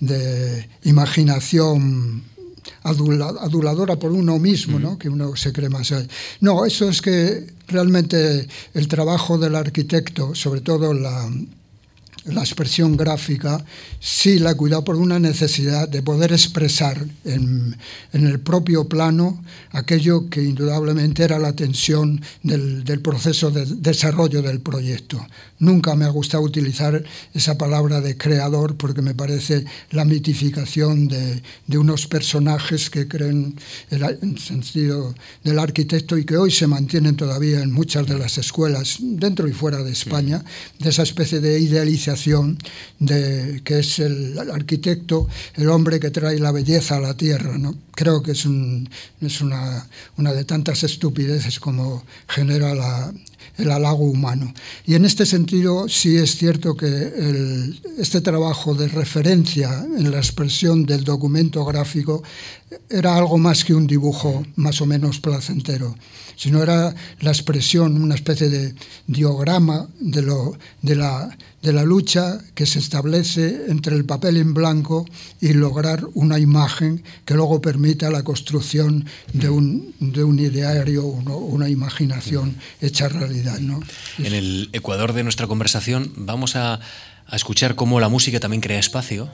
de 0.00 0.68
imaginación 0.84 2.24
aduladora 2.82 3.96
por 3.96 4.12
uno 4.12 4.38
mismo, 4.38 4.78
¿no? 4.78 4.98
que 4.98 5.08
uno 5.08 5.36
se 5.36 5.52
cree 5.52 5.68
más. 5.68 5.92
No, 6.40 6.64
eso 6.64 6.88
es 6.88 7.02
que 7.02 7.46
realmente 7.68 8.48
el 8.74 8.88
trabajo 8.88 9.38
del 9.38 9.54
arquitecto, 9.54 10.34
sobre 10.34 10.62
todo 10.62 10.94
la, 10.94 11.30
la 12.24 12.40
expresión 12.40 12.96
gráfica, 12.96 13.64
sí 13.98 14.38
la 14.38 14.54
cuidado 14.54 14.84
por 14.84 14.96
una 14.96 15.18
necesidad 15.18 15.88
de 15.88 16.02
poder 16.02 16.32
expresar 16.32 17.06
en, 17.24 17.76
en, 18.12 18.26
el 18.26 18.40
propio 18.40 18.88
plano 18.88 19.42
aquello 19.70 20.28
que 20.28 20.42
indudablemente 20.42 21.22
era 21.22 21.38
la 21.38 21.52
tensión 21.52 22.20
del, 22.42 22.84
del, 22.84 23.00
proceso 23.00 23.50
de 23.50 23.64
desarrollo 23.66 24.42
del 24.42 24.60
proyecto. 24.60 25.24
Nunca 25.58 25.94
me 25.94 26.04
ha 26.04 26.10
gustado 26.10 26.42
utilizar 26.42 27.02
esa 27.34 27.56
palabra 27.56 28.00
de 28.00 28.16
creador 28.16 28.76
porque 28.76 29.02
me 29.02 29.14
parece 29.14 29.64
la 29.90 30.04
mitificación 30.04 31.08
de, 31.08 31.42
de 31.66 31.78
unos 31.78 32.06
personajes 32.06 32.90
que 32.90 33.08
creen 33.08 33.56
el, 33.90 34.02
el 34.02 34.38
sentido 34.38 35.14
del 35.42 35.58
arquitecto 35.58 36.18
y 36.18 36.24
que 36.24 36.36
hoy 36.36 36.50
se 36.50 36.66
mantienen 36.66 37.16
todavía 37.16 37.62
en 37.62 37.72
muchas 37.72 38.06
de 38.06 38.18
las 38.18 38.36
escuelas, 38.38 38.98
dentro 39.00 39.48
y 39.48 39.52
fuera 39.52 39.82
de 39.82 39.92
España, 39.92 40.44
de 40.78 40.90
esa 40.90 41.02
especie 41.02 41.40
de 41.40 41.58
idealización 41.60 42.09
de 42.98 43.60
que 43.64 43.80
es 43.80 43.98
el, 43.98 44.38
arquitecto, 44.38 45.28
el 45.54 45.68
hombre 45.68 46.00
que 46.00 46.10
trae 46.10 46.38
la 46.38 46.52
belleza 46.52 46.96
a 46.96 47.00
la 47.00 47.14
tierra. 47.14 47.58
¿no? 47.58 47.74
Creo 47.92 48.22
que 48.22 48.32
es, 48.32 48.44
un, 48.44 48.88
es 49.20 49.40
una, 49.40 49.86
una, 50.16 50.32
de 50.32 50.44
tantas 50.44 50.82
estupideces 50.84 51.60
como 51.60 52.04
genera 52.28 53.12
el 53.58 53.70
halago 53.70 54.04
humano. 54.04 54.52
Y 54.86 54.94
en 54.94 55.04
este 55.04 55.26
sentido 55.26 55.88
sí 55.88 56.16
es 56.16 56.36
cierto 56.36 56.76
que 56.76 56.86
el, 56.86 57.80
este 57.98 58.20
trabajo 58.20 58.74
de 58.74 58.88
referencia 58.88 59.84
en 59.96 60.10
la 60.10 60.18
expresión 60.18 60.84
del 60.84 61.04
documento 61.04 61.64
gráfico 61.64 62.22
era 62.88 63.16
algo 63.16 63.38
más 63.38 63.64
que 63.64 63.74
un 63.74 63.86
dibujo 63.86 64.44
más 64.56 64.80
o 64.80 64.86
menos 64.86 65.18
placentero, 65.18 65.96
sino 66.36 66.62
era 66.62 66.94
la 67.20 67.30
expresión, 67.30 68.00
una 68.00 68.14
especie 68.14 68.48
de 68.48 68.74
diograma 69.06 69.88
de, 70.00 70.22
lo, 70.22 70.56
de, 70.82 70.96
la, 70.96 71.36
de 71.62 71.72
la 71.72 71.84
lucha 71.84 72.38
que 72.54 72.64
se 72.66 72.78
establece 72.78 73.66
entre 73.68 73.94
el 73.94 74.04
papel 74.04 74.36
en 74.38 74.54
blanco 74.54 75.06
y 75.40 75.52
lograr 75.52 76.06
una 76.14 76.38
imagen 76.38 77.02
que 77.24 77.34
luego 77.34 77.60
permita 77.60 78.10
la 78.10 78.22
construcción 78.22 79.04
de 79.32 79.50
un, 79.50 79.94
de 80.00 80.24
un 80.24 80.38
ideario, 80.38 81.04
una 81.04 81.68
imaginación 81.68 82.56
hecha 82.80 83.08
realidad. 83.08 83.58
¿no? 83.58 83.80
En 84.18 84.32
el 84.32 84.70
Ecuador 84.72 85.12
de 85.12 85.22
nuestra 85.22 85.46
conversación 85.46 86.12
vamos 86.16 86.56
a, 86.56 86.80
a 87.26 87.36
escuchar 87.36 87.74
cómo 87.74 88.00
la 88.00 88.08
música 88.08 88.40
también 88.40 88.62
crea 88.62 88.78
espacio. 88.78 89.28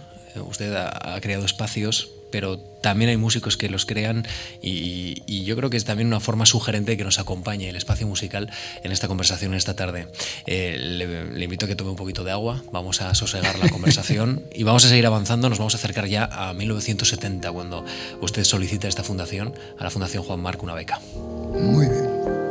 Usted 0.48 0.74
ha, 0.74 1.14
ha 1.14 1.20
creado 1.20 1.46
espacios 1.46 2.10
pero 2.36 2.58
también 2.58 3.08
hay 3.08 3.16
músicos 3.16 3.56
que 3.56 3.70
los 3.70 3.86
crean 3.86 4.26
y, 4.60 5.22
y, 5.24 5.44
yo 5.44 5.56
creo 5.56 5.70
que 5.70 5.78
es 5.78 5.86
también 5.86 6.06
una 6.06 6.20
forma 6.20 6.44
sugerente 6.44 6.98
que 6.98 7.02
nos 7.02 7.18
acompañe 7.18 7.70
el 7.70 7.76
espacio 7.76 8.06
musical 8.06 8.50
en 8.84 8.92
esta 8.92 9.08
conversación 9.08 9.54
esta 9.54 9.74
tarde. 9.74 10.08
Eh, 10.44 10.76
le, 10.78 11.32
le, 11.32 11.44
invito 11.44 11.64
a 11.64 11.68
que 11.68 11.76
tome 11.76 11.88
un 11.88 11.96
poquito 11.96 12.24
de 12.24 12.32
agua, 12.32 12.62
vamos 12.72 13.00
a 13.00 13.14
sosegar 13.14 13.58
la 13.58 13.70
conversación 13.70 14.42
y 14.54 14.64
vamos 14.64 14.84
a 14.84 14.90
seguir 14.90 15.06
avanzando, 15.06 15.48
nos 15.48 15.56
vamos 15.56 15.76
a 15.76 15.78
acercar 15.78 16.08
ya 16.08 16.26
a 16.26 16.52
1970 16.52 17.50
cuando 17.52 17.86
usted 18.20 18.44
solicita 18.44 18.86
esta 18.86 19.02
fundación, 19.02 19.54
a 19.78 19.84
la 19.84 19.90
Fundación 19.90 20.22
Juan 20.22 20.40
Marco, 20.40 20.64
una 20.64 20.74
beca. 20.74 21.00
Muy 21.14 21.86
bien. 21.86 22.45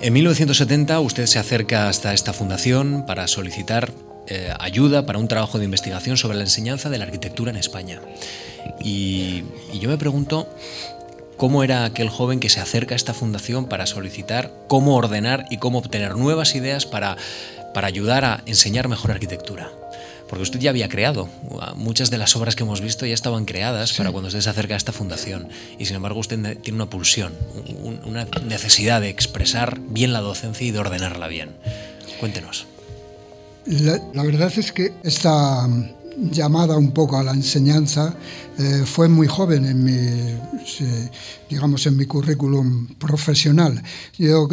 En 0.00 0.12
1970 0.12 1.00
usted 1.00 1.26
se 1.26 1.38
acerca 1.38 1.88
hasta 1.88 2.12
esta 2.12 2.32
fundación 2.32 3.04
para 3.06 3.26
solicitar 3.26 3.90
eh, 4.26 4.52
ayuda 4.58 5.06
para 5.06 5.18
un 5.18 5.28
trabajo 5.28 5.58
de 5.58 5.64
investigación 5.64 6.16
sobre 6.16 6.36
la 6.36 6.44
enseñanza 6.44 6.90
de 6.90 6.98
la 6.98 7.04
arquitectura 7.04 7.50
en 7.50 7.56
España. 7.56 8.00
Y, 8.80 9.44
y 9.72 9.78
yo 9.80 9.88
me 9.88 9.98
pregunto 9.98 10.48
cómo 11.36 11.64
era 11.64 11.84
aquel 11.84 12.08
joven 12.08 12.40
que 12.40 12.48
se 12.48 12.60
acerca 12.60 12.94
a 12.94 12.96
esta 12.96 13.14
fundación 13.14 13.66
para 13.66 13.86
solicitar 13.86 14.52
cómo 14.68 14.96
ordenar 14.96 15.46
y 15.50 15.58
cómo 15.58 15.78
obtener 15.78 16.16
nuevas 16.16 16.54
ideas 16.54 16.86
para, 16.86 17.16
para 17.72 17.86
ayudar 17.86 18.24
a 18.24 18.42
enseñar 18.46 18.88
mejor 18.88 19.10
arquitectura 19.10 19.70
porque 20.28 20.42
usted 20.42 20.60
ya 20.60 20.70
había 20.70 20.88
creado. 20.88 21.28
Muchas 21.76 22.10
de 22.10 22.18
las 22.18 22.34
obras 22.36 22.56
que 22.56 22.62
hemos 22.62 22.80
visto 22.80 23.06
ya 23.06 23.14
estaban 23.14 23.44
creadas 23.44 23.90
sí. 23.90 23.98
para 23.98 24.10
cuando 24.10 24.28
usted 24.28 24.40
se 24.40 24.50
acerca 24.50 24.74
a 24.74 24.76
esta 24.76 24.92
fundación. 24.92 25.48
Y 25.78 25.86
sin 25.86 25.96
embargo 25.96 26.20
usted 26.20 26.58
tiene 26.60 26.76
una 26.76 26.90
pulsión, 26.90 27.32
una 28.04 28.26
necesidad 28.44 29.00
de 29.00 29.08
expresar 29.08 29.78
bien 29.80 30.12
la 30.12 30.20
docencia 30.20 30.66
y 30.66 30.70
de 30.70 30.78
ordenarla 30.78 31.28
bien. 31.28 31.50
Cuéntenos. 32.20 32.66
La, 33.66 33.98
la 34.12 34.22
verdad 34.22 34.52
es 34.56 34.72
que 34.72 34.92
esta, 35.04 35.66
llamada 36.16 36.76
un 36.76 36.92
poco 36.92 37.16
a 37.18 37.22
la 37.22 37.32
enseñanza 37.32 38.16
eh, 38.58 38.82
fue 38.86 39.08
muy 39.08 39.26
joven 39.26 39.64
en 39.64 39.82
mi, 39.82 40.38
digamos, 41.50 41.86
en 41.86 41.96
mi 41.96 42.06
currículum 42.06 42.86
profesional. 42.98 43.82
Yo 44.16 44.48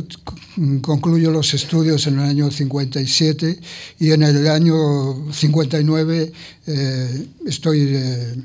concluyo 0.82 1.32
los 1.32 1.54
estudios 1.54 2.08
en 2.08 2.16
el 2.20 2.26
año 2.26 2.52
57 2.52 3.60
y 4.00 4.12
en 4.12 4.24
el 4.24 4.48
año 4.48 5.32
59 5.32 6.34
eh, 6.68 7.28
estoy, 7.46 7.80
eh, 7.90 8.36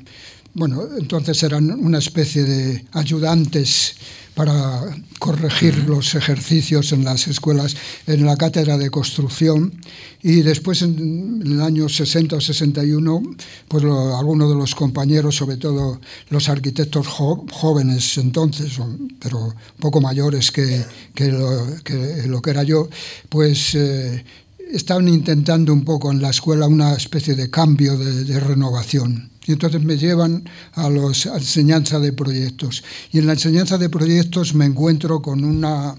bueno, 0.53 0.83
entonces 0.99 1.41
eran 1.43 1.71
una 1.71 1.97
especie 1.97 2.43
de 2.43 2.85
ayudantes 2.91 3.95
para 4.37 4.81
corregir 5.17 5.85
los 5.87 6.13
ejercicios 6.13 6.91
en 6.91 7.03
las 7.03 7.27
escuelas, 7.27 7.75
en 8.05 8.23
la 8.23 8.37
cátedra 8.37 8.77
de 8.77 8.91
construcción. 8.91 9.73
Y 10.21 10.41
después, 10.41 10.83
en 10.83 11.41
el 11.43 11.59
año 11.59 11.89
60 11.89 12.35
o 12.35 12.39
61, 12.39 13.23
pues 13.67 13.83
algunos 13.83 14.49
de 14.49 14.55
los 14.55 14.75
compañeros, 14.75 15.35
sobre 15.35 15.57
todo 15.57 15.99
los 16.29 16.49
arquitectos 16.49 17.07
jóvenes 17.07 18.19
entonces, 18.19 18.73
pero 19.19 19.55
poco 19.79 20.01
mayores 20.01 20.51
que, 20.51 20.85
lo, 21.31 22.41
que, 22.41 22.49
era 22.51 22.61
yo, 22.61 22.89
pues 23.29 23.73
eh, 23.73 24.23
estaban 24.71 25.07
intentando 25.07 25.73
un 25.73 25.83
poco 25.83 26.11
en 26.11 26.21
la 26.21 26.29
escuela 26.29 26.67
una 26.67 26.93
especie 26.93 27.33
de 27.33 27.49
cambio, 27.49 27.97
de 27.97 28.39
renovación. 28.39 29.31
Y 29.47 29.53
entonces 29.53 29.81
me 29.81 29.97
llevan 29.97 30.43
a, 30.73 30.89
la 30.89 31.07
enseñanza 31.07 31.99
de 31.99 32.13
proyectos. 32.13 32.83
Y 33.11 33.19
en 33.19 33.27
la 33.27 33.33
enseñanza 33.33 33.77
de 33.77 33.89
proyectos 33.89 34.53
me 34.53 34.65
encuentro 34.65 35.21
con 35.21 35.43
una 35.43 35.95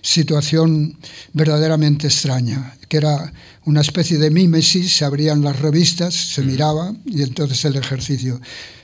situación 0.00 0.96
verdaderamente 1.32 2.06
extraña, 2.06 2.76
que 2.88 2.98
era 2.98 3.32
una 3.64 3.80
especie 3.80 4.18
de 4.18 4.30
mímesis, 4.30 4.96
se 4.96 5.04
abrían 5.04 5.42
las 5.42 5.58
revistas, 5.58 6.14
se 6.14 6.42
mm. 6.42 6.46
miraba 6.46 6.94
y 7.04 7.22
entonces 7.22 7.64
el 7.64 7.76
ejercicio. 7.76 8.40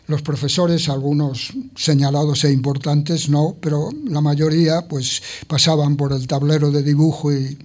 Los 0.09 0.23
profesores, 0.23 0.89
algunos 0.89 1.53
señalados 1.77 2.43
e 2.45 2.51
importantes, 2.51 3.29
no, 3.29 3.57
pero 3.61 3.91
la 4.05 4.21
mayoría 4.21 4.89
pues 4.89 5.23
pasaban 5.47 5.97
por 5.97 6.13
el 6.13 6.27
tablero 6.27 6.73
de 6.73 6.83
dibujo 6.83 7.33
y 7.33 7.57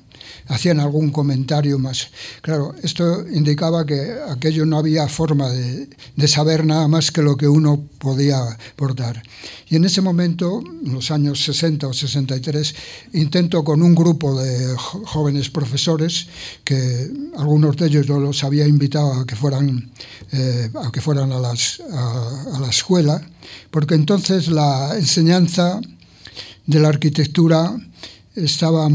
hacían 0.48 0.80
algún 0.80 1.12
comentario 1.12 1.80
más. 1.80 2.10
Claro, 2.41 2.76
esto 2.84 3.28
indicaba 3.28 3.86
que 3.86 4.16
aquello 4.30 4.66
no 4.66 4.78
había 4.78 5.08
forma 5.08 5.50
de, 5.50 5.88
saber 6.28 6.66
nada 6.66 6.88
más 6.88 7.12
que 7.12 7.22
lo 7.22 7.38
que 7.38 7.48
uno 7.48 7.82
podía 8.00 8.39
aportar. 8.74 9.24
Y 9.70 9.76
en 9.76 9.86
ese 9.86 10.02
momento, 10.02 10.62
en 10.86 10.93
los 10.93 11.12
años 11.12 11.43
60 11.43 11.88
o 11.88 11.93
63, 11.93 12.76
intento 13.14 13.64
con 13.64 13.82
un 13.82 13.95
grupo 13.95 14.41
de 14.41 14.76
jóvenes 14.78 15.50
profesores, 15.50 16.28
que 16.64 17.12
algunos 17.38 17.76
de 17.78 17.88
ellos 17.88 18.06
yo 18.06 18.20
los 18.20 18.43
había 18.43 18.68
invitado 18.68 19.14
a 19.14 19.26
que 19.26 19.36
fueran, 19.36 19.91
eh, 20.32 20.70
a, 20.76 20.91
que 20.91 21.02
fueran 21.02 21.32
a, 21.32 21.39
las, 21.39 21.82
a 21.91 22.60
la 22.60 22.70
escuela, 22.70 23.22
porque 23.72 23.95
entonces 23.95 24.48
la 24.48 24.98
enseñanza 24.98 25.80
de 26.66 26.80
la 26.80 26.89
arquitectura 26.89 27.76
estaba 28.36 28.88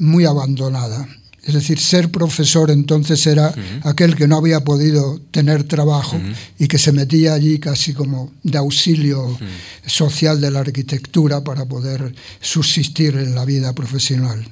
muy 0.00 0.24
abandonada. 0.24 1.06
Es 1.42 1.54
decir, 1.54 1.78
ser 1.78 2.10
profesor 2.10 2.70
entonces 2.70 3.26
era 3.26 3.54
aquel 3.82 4.14
que 4.14 4.28
no 4.28 4.36
había 4.36 4.62
podido 4.62 5.20
tener 5.30 5.64
trabajo 5.64 6.20
y 6.58 6.68
que 6.68 6.76
se 6.76 6.92
metía 6.92 7.32
allí 7.32 7.58
casi 7.58 7.94
como 7.94 8.30
de 8.42 8.58
auxilio 8.58 9.38
social 9.86 10.40
de 10.40 10.50
la 10.50 10.60
arquitectura 10.60 11.42
para 11.42 11.64
poder 11.64 12.14
subsistir 12.40 13.16
en 13.16 13.34
la 13.34 13.46
vida 13.46 13.72
profesional. 13.74 14.46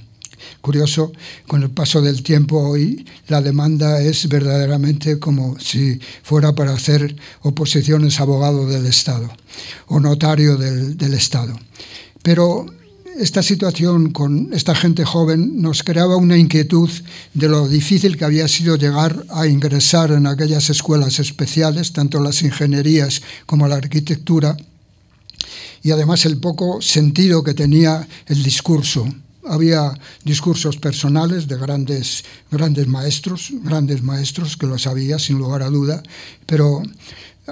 Curioso, 0.62 1.12
con 1.46 1.62
el 1.62 1.70
paso 1.70 2.00
del 2.00 2.22
tiempo 2.22 2.58
hoy 2.58 3.04
la 3.26 3.42
demanda 3.42 4.00
es 4.00 4.26
verdaderamente 4.28 5.18
como 5.18 5.58
si 5.58 6.00
fuera 6.22 6.54
para 6.54 6.72
hacer 6.72 7.16
oposiciones 7.42 8.18
abogado 8.18 8.66
del 8.66 8.86
Estado 8.86 9.30
o 9.88 10.00
notario 10.00 10.56
del, 10.56 10.96
del 10.96 11.14
Estado. 11.14 11.58
Pero 12.22 12.66
esta 13.18 13.42
situación 13.42 14.12
con 14.12 14.50
esta 14.52 14.74
gente 14.74 15.04
joven 15.04 15.60
nos 15.60 15.82
creaba 15.82 16.16
una 16.16 16.36
inquietud 16.36 16.88
de 17.34 17.48
lo 17.48 17.68
difícil 17.68 18.16
que 18.16 18.24
había 18.24 18.46
sido 18.46 18.76
llegar 18.76 19.24
a 19.30 19.48
ingresar 19.48 20.12
en 20.12 20.26
aquellas 20.26 20.70
escuelas 20.70 21.18
especiales, 21.18 21.92
tanto 21.92 22.20
las 22.22 22.42
ingenierías 22.42 23.20
como 23.44 23.66
la 23.66 23.74
arquitectura, 23.74 24.56
y 25.82 25.90
además 25.90 26.26
el 26.26 26.38
poco 26.38 26.80
sentido 26.80 27.42
que 27.42 27.54
tenía 27.54 28.06
el 28.26 28.42
discurso. 28.42 29.08
Había 29.44 29.98
discursos 30.24 30.76
personales 30.76 31.48
de 31.48 31.56
grandes, 31.56 32.24
grandes 32.50 32.86
maestros, 32.86 33.50
grandes 33.64 34.02
maestros 34.02 34.56
que 34.56 34.66
lo 34.66 34.78
sabía 34.78 35.18
sin 35.18 35.38
lugar 35.38 35.62
a 35.62 35.70
duda, 35.70 36.02
pero 36.46 36.82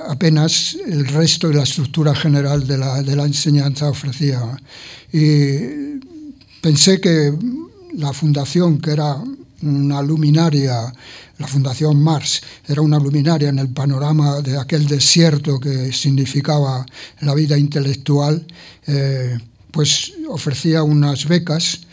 apenas 0.08 0.76
el 0.86 1.06
resto 1.06 1.48
de 1.48 1.54
la 1.54 1.62
estructura 1.62 2.14
general 2.14 2.66
de 2.66 2.78
la, 2.78 3.02
de 3.02 3.16
la 3.16 3.24
enseñanza 3.24 3.88
ofrecía. 3.88 4.40
Y 5.12 6.00
pensé 6.60 7.00
que 7.00 7.32
la 7.94 8.12
fundación, 8.12 8.80
que 8.80 8.90
era 8.90 9.16
una 9.62 10.02
luminaria, 10.02 10.92
la 11.38 11.46
Fundación 11.46 12.02
Mars, 12.02 12.42
era 12.66 12.82
una 12.82 12.98
luminaria 12.98 13.48
en 13.48 13.58
el 13.58 13.68
panorama 13.68 14.40
de 14.40 14.58
aquel 14.58 14.86
desierto 14.86 15.58
que 15.58 15.92
significaba 15.92 16.84
la 17.20 17.34
vida 17.34 17.58
intelectual, 17.58 18.46
eh, 18.86 19.38
pues 19.70 20.12
ofrecía 20.28 20.82
unas 20.82 21.26
becas 21.26 21.85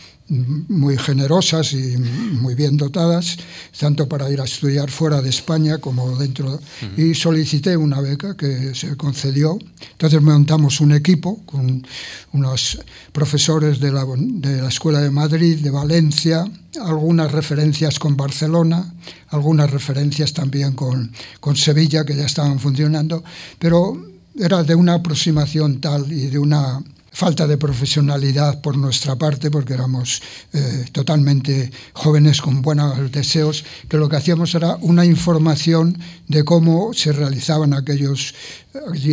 muy 0.68 0.98
generosas 0.98 1.74
y 1.74 1.98
muy 1.98 2.56
bien 2.56 2.78
dotadas, 2.78 3.38
tanto 3.80 4.08
para 4.08 4.30
ir 4.30 4.42
a 4.42 4.46
estudiar 4.46 4.90
fuera 4.90 5.22
de 5.22 5.30
España 5.30 5.78
como 5.78 6.18
dentro. 6.18 6.60
Y 6.98 7.14
solicité 7.14 7.78
una 7.78 8.02
beca 8.02 8.36
que 8.36 8.74
se 8.76 8.96
concedió. 8.98 9.58
Entonces 9.92 10.22
montamos 10.22 10.82
un 10.82 10.94
equipo 10.94 11.42
con 11.46 11.86
unos 12.34 12.80
profesores 13.12 13.80
de 13.80 13.92
la, 13.92 14.06
de 14.18 14.62
la 14.62 14.70
Escuela 14.70 15.02
de 15.02 15.12
Madrid, 15.12 15.60
de 15.60 15.70
Valencia, 15.70 16.46
algunas 16.82 17.32
referencias 17.32 18.00
con 18.00 18.18
Barcelona, 18.18 18.94
algunas 19.30 19.70
referencias 19.70 20.34
también 20.34 20.74
con, 20.74 21.12
con 21.40 21.56
Sevilla, 21.56 22.06
que 22.06 22.16
ya 22.16 22.26
estaban 22.26 22.60
funcionando, 22.60 23.24
pero 23.60 24.14
era 24.40 24.64
de 24.64 24.76
una 24.76 24.96
aproximación 24.96 25.80
tal 25.80 26.12
y 26.12 26.28
de 26.28 26.40
una 26.40 26.82
falta 27.14 27.46
de 27.46 27.58
profesionalidad 27.58 28.60
por 28.60 28.76
nuestra 28.76 29.16
parte, 29.16 29.52
porque 29.52 29.74
éramos 29.76 30.22
eh, 30.52 30.86
totalmente 30.92 31.72
jóvenes 31.94 32.42
con 32.42 32.64
buenos 32.64 33.12
deseos, 33.12 33.64
que 33.88 33.98
lo 33.98 34.10
que 34.10 34.18
hacíamos 34.18 34.54
era 34.56 34.78
una 34.82 35.06
información 35.06 35.98
de 36.28 36.44
cómo 36.44 36.92
se 36.94 37.12
realizaban 37.12 37.74
aquellos, 37.74 38.34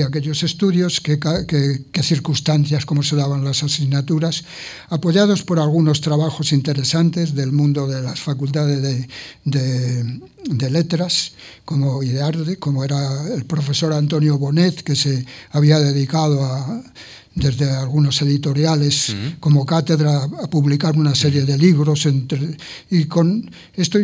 aquellos 0.06 0.42
estudios, 0.42 1.00
qué, 1.00 1.18
circunstancias, 2.02 2.86
cómo 2.86 3.02
se 3.02 3.16
daban 3.16 3.44
las 3.44 3.62
asignaturas, 3.62 4.44
apoyados 4.88 5.42
por 5.42 5.58
algunos 5.58 6.00
trabajos 6.00 6.52
interesantes 6.52 7.34
del 7.34 7.52
mundo 7.52 7.86
de 7.86 8.00
las 8.00 8.20
facultades 8.20 9.06
de, 9.44 10.20
de 10.48 10.70
letras 10.70 11.32
como, 11.66 12.02
y 12.02 12.08
de 12.08 12.22
arte, 12.22 12.56
como 12.58 12.82
era 12.82 13.34
el 13.34 13.44
profesor 13.44 13.92
Antonio 13.92 14.38
Bonet, 14.38 14.82
que 14.82 14.96
se 14.96 15.26
había 15.52 15.78
dedicado 15.78 16.42
a 16.44 16.82
desde 17.34 17.70
algunos 17.70 18.20
editoriales 18.22 19.14
como 19.38 19.64
cátedra 19.64 20.24
a 20.24 20.50
publicar 20.50 20.96
una 20.96 21.14
serie 21.14 21.42
de 21.42 21.56
libros 21.56 22.06
entre, 22.06 22.56
y 22.90 23.04
con 23.04 23.48
esto 23.74 23.98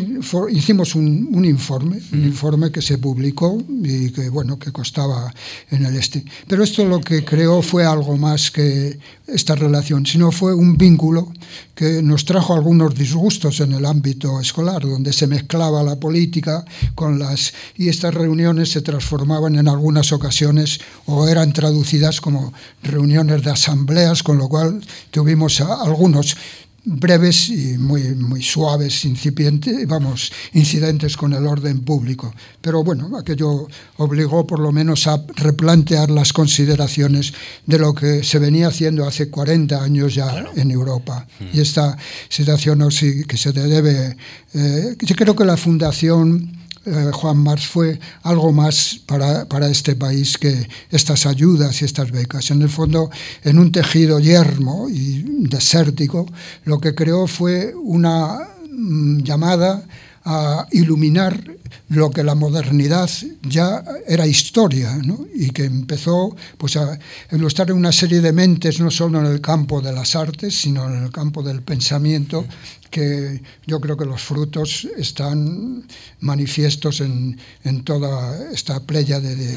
hicimos 0.48 0.94
un, 0.94 1.44
informe 1.44 2.00
un 2.12 2.24
informe 2.24 2.70
que 2.70 2.80
se 2.80 2.98
publicó 2.98 3.60
y 3.82 4.10
que 4.10 4.28
bueno 4.28 4.58
que 4.58 4.70
costaba 4.70 5.32
en 5.70 5.84
el 5.84 5.96
este. 5.96 6.24
Pero 6.46 6.62
esto 6.62 6.84
lo 6.84 7.00
que 7.00 7.24
creó 7.24 7.62
fue 7.62 7.84
algo 7.84 8.16
más 8.16 8.50
que 8.52 8.98
esta 9.26 9.56
relación 9.56 10.06
sino 10.06 10.30
fue 10.30 10.54
un 10.54 10.76
vínculo 10.76 11.32
que 11.74 12.00
nos 12.02 12.24
trajo 12.24 12.54
algunos 12.54 12.94
disgustos 12.94 13.58
en 13.58 13.72
el 13.72 13.86
ámbito 13.86 14.40
escolar 14.40 14.82
donde 14.82 15.12
se 15.12 15.26
mezclaba 15.26 15.82
la 15.82 15.96
política 15.96 16.64
con 16.94 17.18
las 17.18 17.52
y 17.76 17.88
estas 17.88 18.14
reuniones 18.14 18.70
se 18.70 18.82
transformaban 18.82 19.56
en 19.56 19.66
algunas 19.66 20.12
ocasiones 20.12 20.78
o 21.06 21.26
eran 21.26 21.52
traducidas 21.52 22.20
como 22.20 22.52
reuniones 22.84 23.15
de 23.24 23.50
asambleas, 23.50 24.22
con 24.22 24.38
lo 24.38 24.48
cual 24.48 24.84
tuvimos 25.10 25.60
algunos 25.60 26.36
breves 26.84 27.48
y 27.48 27.78
muy, 27.78 28.14
muy 28.14 28.42
suaves 28.42 29.04
incipientes, 29.04 29.86
vamos, 29.88 30.32
incidentes 30.52 31.16
con 31.16 31.32
el 31.32 31.44
orden 31.46 31.80
público. 31.80 32.32
Pero 32.60 32.84
bueno, 32.84 33.10
aquello 33.18 33.66
obligó 33.96 34.46
por 34.46 34.60
lo 34.60 34.70
menos 34.70 35.06
a 35.08 35.20
replantear 35.34 36.10
las 36.10 36.32
consideraciones 36.32 37.32
de 37.66 37.78
lo 37.78 37.92
que 37.92 38.22
se 38.22 38.38
venía 38.38 38.68
haciendo 38.68 39.06
hace 39.06 39.30
40 39.30 39.82
años 39.82 40.14
ya 40.14 40.46
en 40.54 40.70
Europa. 40.70 41.26
Mm. 41.40 41.56
Y 41.56 41.60
esta 41.60 41.96
situación 42.28 42.78
que 43.26 43.36
se 43.36 43.52
debe... 43.52 44.16
Eh, 44.54 44.96
yo 45.00 45.16
creo 45.16 45.34
que 45.34 45.44
la 45.44 45.56
Fundación 45.56 46.65
eh, 46.86 47.10
Juan 47.12 47.38
Mars 47.38 47.66
fue 47.66 47.98
algo 48.22 48.52
más 48.52 49.00
para, 49.06 49.44
para, 49.46 49.68
este 49.68 49.96
país 49.96 50.38
que 50.38 50.68
estas 50.90 51.26
ayudas 51.26 51.82
y 51.82 51.84
estas 51.84 52.12
becas. 52.12 52.50
En 52.52 52.62
el 52.62 52.68
fondo, 52.68 53.10
en 53.42 53.58
un 53.58 53.72
tejido 53.72 54.20
yermo 54.20 54.88
y 54.88 55.24
desértico, 55.48 56.26
lo 56.64 56.78
que 56.78 56.94
creó 56.94 57.26
fue 57.26 57.74
una 57.74 58.48
mm, 58.70 59.22
llamada 59.22 59.84
a 60.26 60.66
iluminar 60.72 61.40
lo 61.88 62.10
que 62.10 62.24
la 62.24 62.34
modernidad 62.34 63.08
ya 63.42 63.82
era 64.08 64.26
historia 64.26 64.96
¿no? 65.04 65.24
y 65.32 65.50
que 65.50 65.64
empezó 65.64 66.34
pues, 66.58 66.76
a 66.76 66.98
ilustrar 67.30 67.72
una 67.72 67.92
serie 67.92 68.20
de 68.20 68.32
mentes 68.32 68.80
no 68.80 68.90
solo 68.90 69.20
en 69.20 69.26
el 69.26 69.40
campo 69.40 69.80
de 69.80 69.92
las 69.92 70.16
artes, 70.16 70.60
sino 70.60 70.88
en 70.88 71.04
el 71.04 71.12
campo 71.12 71.44
del 71.44 71.62
pensamiento, 71.62 72.44
que 72.90 73.40
yo 73.66 73.80
creo 73.80 73.96
que 73.96 74.04
los 74.04 74.20
frutos 74.20 74.88
están 74.96 75.84
manifiestos 76.20 77.00
en, 77.00 77.38
en 77.62 77.84
toda 77.84 78.50
esta 78.52 78.80
playa 78.80 79.20
de, 79.20 79.36
de, 79.36 79.56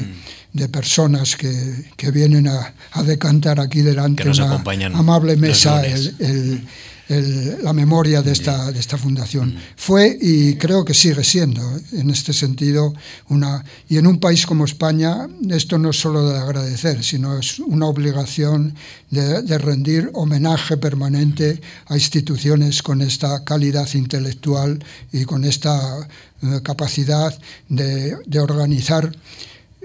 de 0.52 0.68
personas 0.68 1.36
que, 1.36 1.90
que 1.96 2.12
vienen 2.12 2.46
a, 2.46 2.74
a, 2.92 3.02
decantar 3.02 3.58
aquí 3.58 3.80
delante 3.80 4.24
de 4.24 4.30
una 4.30 4.62
amable 4.94 5.36
mesa 5.36 5.84
el, 5.84 6.14
el 6.18 6.66
el, 7.10 7.62
la 7.62 7.72
memoria 7.72 8.22
de 8.22 8.32
esta, 8.32 8.70
de 8.70 8.78
esta 8.78 8.96
fundación. 8.96 9.56
Fue 9.76 10.16
y 10.20 10.54
creo 10.54 10.84
que 10.84 10.94
sigue 10.94 11.24
siendo, 11.24 11.60
en 11.92 12.08
este 12.10 12.32
sentido, 12.32 12.94
una... 13.28 13.64
Y 13.88 13.98
en 13.98 14.06
un 14.06 14.20
país 14.20 14.46
como 14.46 14.64
España, 14.64 15.28
esto 15.50 15.76
no 15.76 15.90
es 15.90 16.00
solo 16.00 16.28
de 16.30 16.38
agradecer, 16.38 17.02
sino 17.02 17.36
es 17.36 17.58
una 17.58 17.86
obligación 17.86 18.74
de, 19.10 19.42
de 19.42 19.58
rendir 19.58 20.10
homenaje 20.14 20.76
permanente 20.76 21.60
a 21.86 21.96
instituciones 21.96 22.82
con 22.82 23.02
esta 23.02 23.42
calidad 23.44 23.88
intelectual 23.94 24.78
y 25.12 25.24
con 25.24 25.44
esta 25.44 26.08
eh, 26.42 26.60
capacidad 26.62 27.36
de, 27.68 28.16
de 28.24 28.38
organizar 28.38 29.12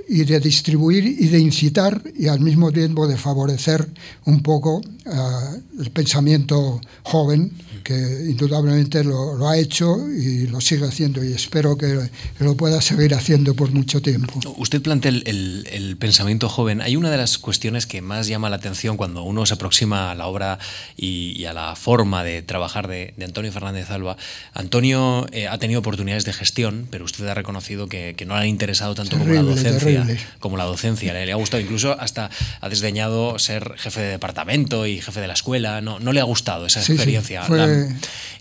y 0.07 0.23
de 0.23 0.39
distribuir 0.39 1.05
y 1.05 1.27
de 1.27 1.39
incitar 1.39 2.01
y 2.17 2.27
al 2.27 2.39
mismo 2.39 2.71
tiempo 2.71 3.07
de 3.07 3.17
favorecer 3.17 3.87
un 4.25 4.41
poco 4.41 4.77
uh, 4.77 5.81
el 5.81 5.91
pensamiento 5.91 6.79
joven 7.03 7.51
que 7.85 7.93
indudablemente 8.27 9.03
lo, 9.03 9.35
lo, 9.35 9.47
ha 9.47 9.57
hecho 9.59 9.95
y 10.09 10.47
lo 10.47 10.59
sigue 10.59 10.87
haciendo 10.87 11.23
y 11.23 11.33
espero 11.33 11.77
que 11.77 12.09
lo 12.39 12.57
pueda 12.57 12.81
seguir 12.81 13.13
haciendo 13.13 13.53
por 13.53 13.71
mucho 13.71 14.01
tiempo. 14.01 14.39
Usted 14.57 14.81
plantea 14.81 15.11
el, 15.11 15.23
el, 15.27 15.67
el, 15.71 15.95
pensamiento 15.95 16.49
joven. 16.49 16.81
Hay 16.81 16.95
una 16.95 17.11
de 17.11 17.17
las 17.17 17.37
cuestiones 17.37 17.85
que 17.85 18.01
más 18.01 18.27
llama 18.27 18.49
la 18.49 18.55
atención 18.55 18.97
cuando 18.97 19.21
uno 19.21 19.45
se 19.45 19.53
aproxima 19.53 20.09
a 20.09 20.15
la 20.15 20.25
obra 20.25 20.57
y, 20.97 21.39
y 21.39 21.45
a 21.45 21.53
la 21.53 21.75
forma 21.75 22.23
de 22.23 22.41
trabajar 22.41 22.87
de, 22.87 23.13
de 23.17 23.25
Antonio 23.25 23.51
Fernández 23.51 23.91
Alba. 23.91 24.17
Antonio 24.55 25.27
eh, 25.31 25.47
ha 25.47 25.59
tenido 25.59 25.79
oportunidades 25.79 26.25
de 26.25 26.33
gestión, 26.33 26.87
pero 26.89 27.05
usted 27.05 27.27
ha 27.27 27.35
reconocido 27.35 27.87
que, 27.87 28.15
que 28.17 28.25
no 28.25 28.35
le 28.35 28.41
ha 28.41 28.47
interesado 28.47 28.95
tanto 28.95 29.15
terrible, 29.17 29.37
como 29.37 29.49
la 29.49 29.55
docencia. 29.55 29.79
Terrible. 29.79 29.94
Como 30.39 30.57
la 30.57 30.65
docencia. 30.65 31.13
Le, 31.13 31.25
le, 31.25 31.31
ha 31.31 31.35
gustado, 31.35 31.61
incluso 31.61 31.99
hasta 31.99 32.29
ha 32.61 32.69
desdeñado 32.69 33.39
ser 33.39 33.73
jefe 33.77 34.01
de 34.01 34.07
departamento 34.09 34.85
y 34.87 35.01
jefe 35.01 35.21
de 35.21 35.27
la 35.27 35.33
escuela. 35.33 35.81
No, 35.81 35.99
no 35.99 36.13
le 36.13 36.19
ha 36.19 36.23
gustado 36.23 36.65
esa 36.65 36.81
sí, 36.81 36.93
experiencia. 36.93 37.41
Sí, 37.41 37.47
fue... 37.47 37.57
la, 37.57 37.87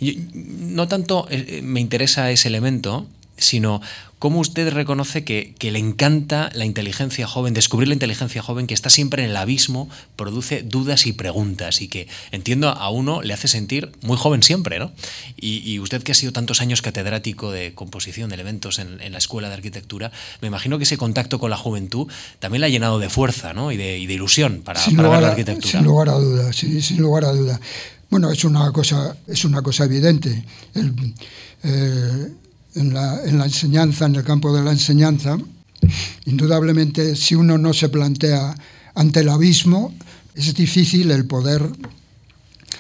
no 0.01 0.89
tanto 0.89 1.27
eh, 1.31 1.61
me 1.63 1.81
interesa 1.81 2.31
ese 2.31 2.49
elemento, 2.49 3.07
sino 3.37 3.81
cómo 4.25 4.41
usted 4.41 4.72
reconoce 4.72 5.22
que, 5.22 5.55
que, 5.59 5.70
le 5.70 5.79
encanta 5.79 6.49
la 6.55 6.64
inteligencia 6.64 7.27
joven, 7.27 7.53
descubrir 7.53 7.89
la 7.89 7.93
inteligencia 7.93 8.41
joven 8.41 8.66
que 8.66 8.72
está 8.72 8.89
siempre 8.89 9.22
en 9.22 9.29
el 9.29 9.37
abismo, 9.37 9.91
produce 10.16 10.62
dudas 10.62 11.05
y 11.05 11.12
preguntas 11.12 11.83
y 11.83 11.89
que 11.89 12.09
entiendo 12.33 12.70
a 12.70 12.89
uno 12.89 13.20
le 13.20 13.35
hace 13.35 13.49
sentir 13.49 13.93
muy 14.01 14.16
joven 14.16 14.43
siempre, 14.43 14.79
¿no? 14.79 14.93
Y, 15.37 15.59
y 15.70 15.79
usted 15.79 16.03
que 16.03 16.12
ha 16.12 16.14
sido 16.14 16.33
tantos 16.33 16.62
años 16.62 16.81
catedrático 16.81 17.53
de 17.53 17.75
composición 17.75 18.31
de 18.31 18.37
elementos 18.37 18.79
en, 18.79 18.99
en, 19.03 19.12
la 19.12 19.18
Escuela 19.18 19.49
de 19.49 19.57
Arquitectura, 19.57 20.11
me 20.41 20.49
imagino 20.49 20.79
que 20.79 20.85
ese 20.85 20.97
contacto 20.97 21.39
con 21.39 21.51
la 21.51 21.59
juventud 21.59 22.11
también 22.39 22.62
le 22.62 22.68
ha 22.68 22.70
llenado 22.70 22.99
de 22.99 23.11
fuerza 23.11 23.53
¿no? 23.53 23.72
y, 23.72 23.77
de, 23.77 23.99
y 23.99 24.07
de 24.07 24.14
ilusión 24.14 24.62
para, 24.64 24.81
sin 24.81 24.97
para 24.97 25.09
lugar, 25.09 25.20
ver 25.20 25.27
la 25.27 25.33
arquitectura. 25.33 25.70
Sin 25.70 25.85
lugar 25.85 26.09
a 26.09 26.14
dudas, 26.14 26.57
sí, 26.57 26.81
sin 26.81 26.97
lugar 26.97 27.27
a 27.27 27.33
dudas. 27.33 27.61
Bueno, 28.09 28.31
es 28.31 28.43
una 28.45 28.72
cosa, 28.72 29.18
es 29.27 29.45
una 29.45 29.61
cosa 29.61 29.85
evidente. 29.85 30.47
El, 30.75 30.95
eh, 31.62 32.29
en, 32.75 32.95
la, 32.95 33.22
en 33.25 33.39
la 33.39 33.45
enseñanza, 33.45 34.07
en 34.07 34.16
el 34.16 34.25
campo 34.25 34.55
de 34.55 34.62
la 34.62 34.72
enseñanza, 34.72 35.39
indudablemente 36.25 37.16
si 37.16 37.35
uno 37.35 37.59
no 37.59 37.72
se 37.72 37.89
plantea 37.89 38.55
ante 38.95 39.20
el 39.20 39.29
abismo, 39.29 39.95
es 40.35 40.55
difícil 40.55 41.11
el 41.11 41.27
poder 41.27 41.62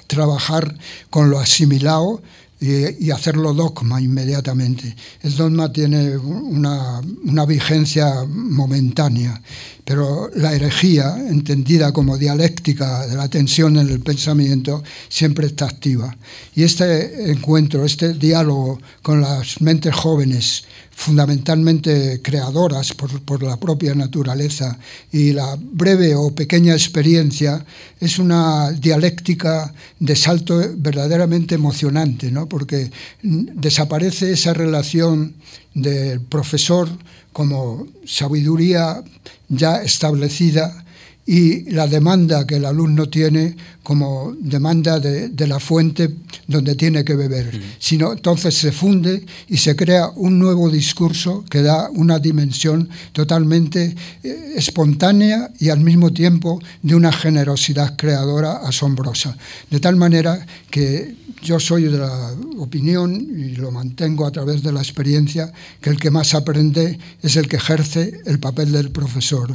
trabajar 0.06 0.76
con 1.10 1.30
lo 1.30 1.38
asimilado 1.38 2.22
y, 2.60 3.06
y, 3.06 3.10
hacerlo 3.10 3.52
dogma 3.52 4.00
inmediatamente. 4.00 4.96
El 5.22 5.36
dogma 5.36 5.72
tiene 5.72 6.16
una, 6.16 7.00
vigencia 7.46 8.24
momentánea, 8.26 9.42
pero 9.84 10.30
la 10.34 10.54
herejía, 10.54 11.16
entendida 11.28 11.92
como 11.92 12.16
dialéctica 12.16 13.06
de 13.06 13.16
la 13.16 13.28
tensión 13.28 13.76
en 13.76 13.88
el 13.90 14.00
pensamiento, 14.00 14.82
siempre 15.08 15.46
está 15.46 15.66
activa. 15.66 16.16
Y 16.54 16.62
este 16.62 17.30
encuentro, 17.30 17.84
este 17.84 18.14
diálogo 18.14 18.80
con 19.02 19.20
las 19.20 19.60
mentes 19.60 19.94
jóvenes, 19.94 20.64
fundamentalmente 20.96 22.20
creadoras 22.22 22.94
por, 22.94 23.20
por, 23.22 23.42
la 23.42 23.56
propia 23.58 23.94
naturaleza 23.94 24.78
y 25.12 25.32
la 25.32 25.56
breve 25.60 26.14
o 26.14 26.34
pequeña 26.34 26.72
experiencia 26.72 27.64
es 28.00 28.18
una 28.18 28.70
dialéctica 28.70 29.74
de 29.98 30.16
salto 30.16 30.62
verdaderamente 30.76 31.56
emocionante, 31.56 32.30
¿no? 32.30 32.46
porque 32.48 32.90
desaparece 33.22 34.32
esa 34.32 34.54
relación 34.54 35.34
del 35.74 36.20
profesor 36.20 36.88
como 37.34 37.86
sabiduría 38.06 39.02
ya 39.48 39.82
establecida 39.82 40.83
y 41.26 41.70
la 41.70 41.86
demanda 41.86 42.46
que 42.46 42.56
el 42.56 42.64
alumno 42.66 43.08
tiene 43.08 43.56
como 43.82 44.34
demanda 44.38 45.00
de, 45.00 45.28
de 45.28 45.46
la 45.46 45.58
fuente 45.58 46.14
donde 46.46 46.74
tiene 46.74 47.04
que 47.04 47.14
beber, 47.14 47.54
mm. 47.54 47.62
sino 47.78 48.12
entonces 48.12 48.54
se 48.54 48.72
funde 48.72 49.24
y 49.48 49.56
se 49.56 49.74
crea 49.76 50.08
un 50.16 50.38
nuevo 50.38 50.70
discurso 50.70 51.44
que 51.48 51.62
da 51.62 51.88
una 51.90 52.18
dimensión 52.18 52.88
totalmente 53.12 53.94
eh, 54.22 54.52
espontánea 54.56 55.50
y 55.58 55.70
al 55.70 55.80
mismo 55.80 56.12
tiempo 56.12 56.60
de 56.82 56.94
una 56.94 57.12
generosidad 57.12 57.96
creadora 57.96 58.58
asombrosa. 58.58 59.36
De 59.70 59.80
tal 59.80 59.96
manera 59.96 60.46
que 60.70 61.14
yo 61.42 61.60
soy 61.60 61.84
de 61.84 61.98
la 61.98 62.34
opinión 62.58 63.14
y 63.14 63.56
lo 63.56 63.70
mantengo 63.70 64.26
a 64.26 64.32
través 64.32 64.62
de 64.62 64.72
la 64.72 64.80
experiencia 64.80 65.52
que 65.80 65.90
el 65.90 65.98
que 65.98 66.10
más 66.10 66.34
aprende 66.34 66.98
es 67.22 67.36
el 67.36 67.48
que 67.48 67.56
ejerce 67.56 68.20
el 68.26 68.38
papel 68.38 68.72
del 68.72 68.90
profesor 68.90 69.54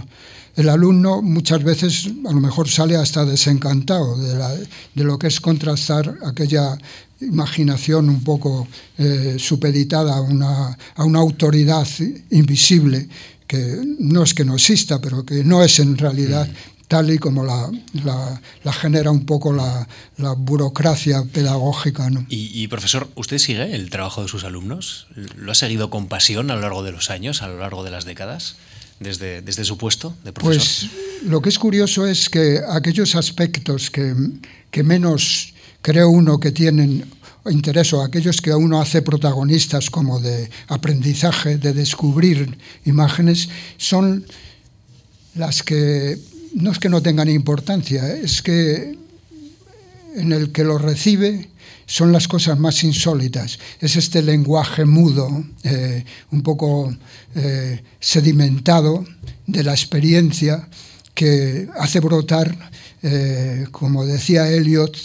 el 0.55 0.69
alumno 0.69 1.21
muchas 1.21 1.63
veces 1.63 2.07
a 2.27 2.31
lo 2.31 2.39
mejor 2.39 2.69
sale 2.69 2.95
hasta 2.95 3.25
desencantado 3.25 4.17
de, 4.17 4.35
la, 4.35 4.49
de 4.49 5.03
lo 5.03 5.17
que 5.17 5.27
es 5.27 5.39
contrastar 5.39 6.17
aquella 6.25 6.77
imaginación 7.21 8.09
un 8.09 8.23
poco 8.23 8.67
eh, 8.97 9.35
supeditada 9.37 10.17
a 10.17 10.21
una, 10.21 10.77
a 10.95 11.03
una 11.03 11.19
autoridad 11.19 11.87
invisible 12.31 13.07
que 13.47 13.81
no 13.99 14.23
es 14.23 14.33
que 14.33 14.45
no 14.45 14.53
exista, 14.53 15.01
pero 15.01 15.25
que 15.25 15.43
no 15.43 15.63
es 15.63 15.79
en 15.79 15.97
realidad 15.97 16.47
tal 16.87 17.11
y 17.11 17.19
como 17.19 17.45
la, 17.45 17.69
la, 18.03 18.41
la 18.63 18.73
genera 18.73 19.11
un 19.11 19.25
poco 19.25 19.53
la, 19.53 19.87
la 20.17 20.33
burocracia 20.33 21.23
pedagógica. 21.31 22.09
¿no? 22.09 22.25
Y, 22.29 22.51
y, 22.53 22.67
profesor, 22.67 23.09
¿usted 23.15 23.37
sigue 23.37 23.75
el 23.75 23.89
trabajo 23.89 24.23
de 24.23 24.27
sus 24.27 24.43
alumnos? 24.43 25.07
¿Lo 25.35 25.51
ha 25.51 25.55
seguido 25.55 25.89
con 25.89 26.07
pasión 26.07 26.51
a 26.51 26.55
lo 26.55 26.61
largo 26.61 26.83
de 26.83 26.91
los 26.91 27.09
años, 27.11 27.41
a 27.41 27.47
lo 27.47 27.59
largo 27.59 27.83
de 27.83 27.91
las 27.91 28.05
décadas? 28.05 28.55
Desde, 28.99 29.41
desde 29.41 29.65
su 29.65 29.77
puesto 29.77 30.15
de 30.23 30.33
profesor? 30.33 30.89
Pues 30.89 31.23
lo 31.23 31.41
que 31.41 31.49
es 31.49 31.59
curioso 31.59 32.05
es 32.05 32.29
que 32.29 32.61
aquellos 32.67 33.15
aspectos 33.15 33.89
que, 33.89 34.13
que 34.71 34.83
menos 34.83 35.53
creo 35.81 36.09
uno 36.09 36.39
que 36.39 36.51
tienen 36.51 37.05
interés 37.49 37.93
o 37.93 38.01
aquellos 38.01 38.41
que 38.41 38.53
uno 38.53 38.81
hace 38.81 39.01
protagonistas 39.01 39.89
como 39.89 40.19
de 40.19 40.49
aprendizaje, 40.67 41.57
de 41.57 41.73
descubrir 41.73 42.57
imágenes, 42.85 43.49
son 43.77 44.25
las 45.35 45.63
que 45.63 46.19
no 46.53 46.71
es 46.71 46.79
que 46.79 46.89
no 46.89 47.01
tengan 47.01 47.29
importancia, 47.29 48.13
es 48.13 48.41
que 48.41 48.97
en 50.15 50.33
el 50.33 50.51
que 50.51 50.63
lo 50.63 50.77
recibe 50.77 51.49
son 51.89 52.11
las 52.11 52.27
cosas 52.27 52.59
más 52.59 52.83
insólitas. 52.83 53.57
Es 53.79 53.95
este 53.95 54.21
lenguaje 54.21 54.85
mudo, 54.85 55.43
eh, 55.63 56.05
un 56.29 56.43
poco 56.43 56.95
eh, 57.33 57.81
sedimentado 57.99 59.03
de 59.47 59.63
la 59.63 59.71
experiencia 59.71 60.69
que 61.15 61.67
hace 61.79 61.99
brotar, 61.99 62.55
eh, 63.01 63.65
como 63.71 64.05
decía 64.05 64.47
Eliot, 64.47 64.95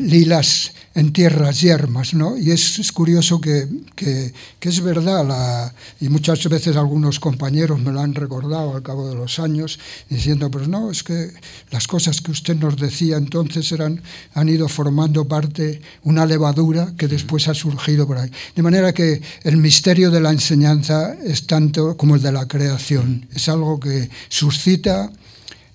lilas 0.00 0.72
en 0.94 1.12
tierras 1.12 1.60
yermas, 1.60 2.14
¿no? 2.14 2.36
Y 2.36 2.50
es, 2.50 2.80
es 2.80 2.90
curioso 2.90 3.40
que, 3.40 3.68
que, 3.94 4.32
que, 4.58 4.68
es 4.68 4.80
verdad, 4.80 5.24
la, 5.24 5.72
y 6.00 6.08
muchas 6.08 6.48
veces 6.48 6.76
algunos 6.76 7.20
compañeros 7.20 7.78
me 7.80 7.92
lo 7.92 8.00
han 8.00 8.14
recordado 8.14 8.74
al 8.74 8.82
cabo 8.82 9.08
de 9.08 9.14
los 9.14 9.38
años, 9.38 9.78
diciendo, 10.08 10.50
pero 10.50 10.66
no, 10.66 10.90
es 10.90 11.04
que 11.04 11.30
las 11.70 11.86
cosas 11.86 12.20
que 12.20 12.32
usted 12.32 12.56
nos 12.56 12.76
decía 12.76 13.16
entonces 13.16 13.70
eran, 13.70 14.02
han 14.34 14.48
ido 14.48 14.68
formando 14.68 15.28
parte, 15.28 15.80
una 16.02 16.26
levadura 16.26 16.92
que 16.98 17.06
después 17.06 17.46
ha 17.46 17.54
surgido 17.54 18.06
por 18.06 18.18
ahí. 18.18 18.30
De 18.56 18.62
manera 18.62 18.92
que 18.92 19.22
el 19.44 19.58
misterio 19.58 20.10
de 20.10 20.20
la 20.20 20.30
enseñanza 20.30 21.14
es 21.14 21.46
tanto 21.46 21.96
como 21.96 22.16
el 22.16 22.22
de 22.22 22.32
la 22.32 22.48
creación, 22.48 23.28
es 23.32 23.48
algo 23.48 23.78
que 23.78 24.10
suscita 24.28 25.12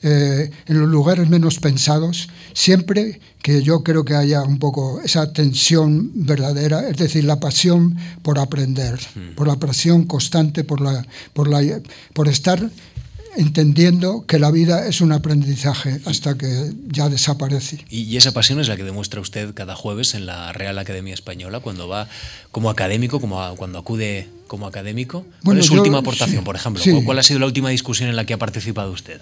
eh, 0.08 0.52
en 0.68 0.80
los 0.80 0.88
lugares 0.88 1.28
menos 1.28 1.58
pensados, 1.58 2.30
siempre 2.54 3.20
que 3.42 3.64
yo 3.64 3.82
creo 3.82 4.06
que 4.06 4.14
haya 4.14 4.44
un 4.44 4.60
poco 4.60 5.02
esa 5.02 5.34
tensión 5.34 6.12
verdadera, 6.14 6.88
es 6.88 6.98
decir, 6.98 7.24
la 7.24 7.40
pasión 7.40 7.98
por 8.22 8.38
aprender, 8.38 9.00
mm. 9.16 9.34
por 9.34 9.48
la 9.48 9.56
pasión 9.56 10.06
constante, 10.06 10.64
por, 10.64 10.80
la, 10.80 11.04
por, 11.34 11.48
la, 11.48 11.82
por 12.14 12.28
estar 12.28 12.70
entendiendo 13.36 14.28
que 14.28 14.38
la 14.38 14.52
vida 14.52 14.88
es 14.88 15.02
un 15.02 15.12
aprendizaje 15.12 16.00
hasta 16.06 16.38
que 16.38 16.72
ya 16.88 17.10
desaparece. 17.10 17.84
Y 17.90 18.16
esa 18.16 18.32
pasión 18.32 18.60
es 18.60 18.68
la 18.68 18.78
que 18.78 18.84
demuestra 18.84 19.20
usted 19.20 19.56
cada 19.56 19.76
jueves 19.76 20.14
en 20.14 20.28
la 20.28 20.54
Real 20.54 20.78
Academia 20.78 21.16
Española, 21.16 21.62
cuando 21.62 21.88
va 21.88 22.08
como 22.52 22.70
académico, 22.70 23.20
como 23.20 23.56
cuando 23.56 23.80
acude 23.80 24.30
como 24.46 24.68
académico. 24.68 25.26
¿Cuál 25.44 25.58
es 25.58 25.66
su 25.66 25.74
última 25.74 25.98
aportación, 25.98 26.44
por 26.44 26.56
ejemplo? 26.56 26.84
¿Cuál 27.04 27.18
ha 27.18 27.24
sido 27.24 27.40
la 27.40 27.48
última 27.48 27.70
discusión 27.70 28.08
en 28.08 28.16
la 28.16 28.26
que 28.26 28.36
ha 28.36 28.38
participado 28.38 28.92
usted? 28.92 29.20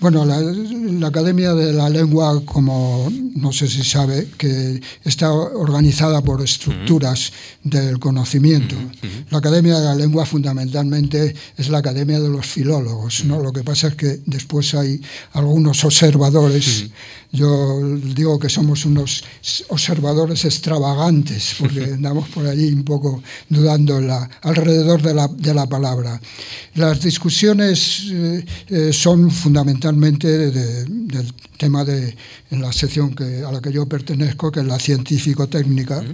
Bueno, 0.00 0.24
la, 0.24 1.06
Academia 1.06 1.54
de 1.54 1.72
la 1.72 1.88
Lengua, 1.88 2.42
como 2.44 3.10
no 3.36 3.52
sé 3.52 3.68
si 3.68 3.82
sabe, 3.84 4.28
que 4.36 4.80
está 5.04 5.32
organizada 5.32 6.20
por 6.22 6.42
estructuras 6.42 7.32
del 7.62 7.98
conocimiento. 7.98 8.74
La 9.30 9.38
Academia 9.38 9.78
de 9.78 9.84
la 9.84 9.94
Lengua 9.94 10.26
fundamentalmente 10.26 11.34
es 11.56 11.68
la 11.68 11.78
Academia 11.78 12.20
de 12.20 12.28
los 12.28 12.46
Filólogos. 12.46 13.24
¿no? 13.24 13.40
Lo 13.40 13.52
que 13.52 13.62
pasa 13.62 13.88
es 13.88 13.94
que 13.94 14.20
después 14.26 14.74
hay 14.74 15.00
algunos 15.32 15.84
observadores 15.84 16.86
yo 17.34 17.80
digo 18.14 18.38
que 18.38 18.48
somos 18.48 18.86
unos 18.86 19.24
observadores 19.68 20.44
extravagantes, 20.44 21.56
porque 21.58 21.84
andamos 21.98 22.28
por 22.28 22.46
allí 22.46 22.72
un 22.72 22.84
poco 22.84 23.22
dudando 23.48 24.00
la, 24.00 24.30
alrededor 24.42 25.02
de 25.02 25.14
la, 25.14 25.26
de 25.28 25.52
la, 25.52 25.66
palabra. 25.66 26.20
Las 26.74 27.02
discusiones 27.02 28.04
eh, 28.10 28.44
eh, 28.68 28.92
son 28.92 29.30
fundamentalmente 29.30 30.50
del 30.50 31.34
tema 31.58 31.84
de 31.84 32.14
en 32.50 32.62
la 32.62 32.72
sección 32.72 33.14
que, 33.14 33.42
a 33.42 33.50
la 33.50 33.60
que 33.60 33.72
yo 33.72 33.86
pertenezco, 33.86 34.52
que 34.52 34.60
es 34.60 34.66
la 34.66 34.78
científico-técnica 34.78 36.04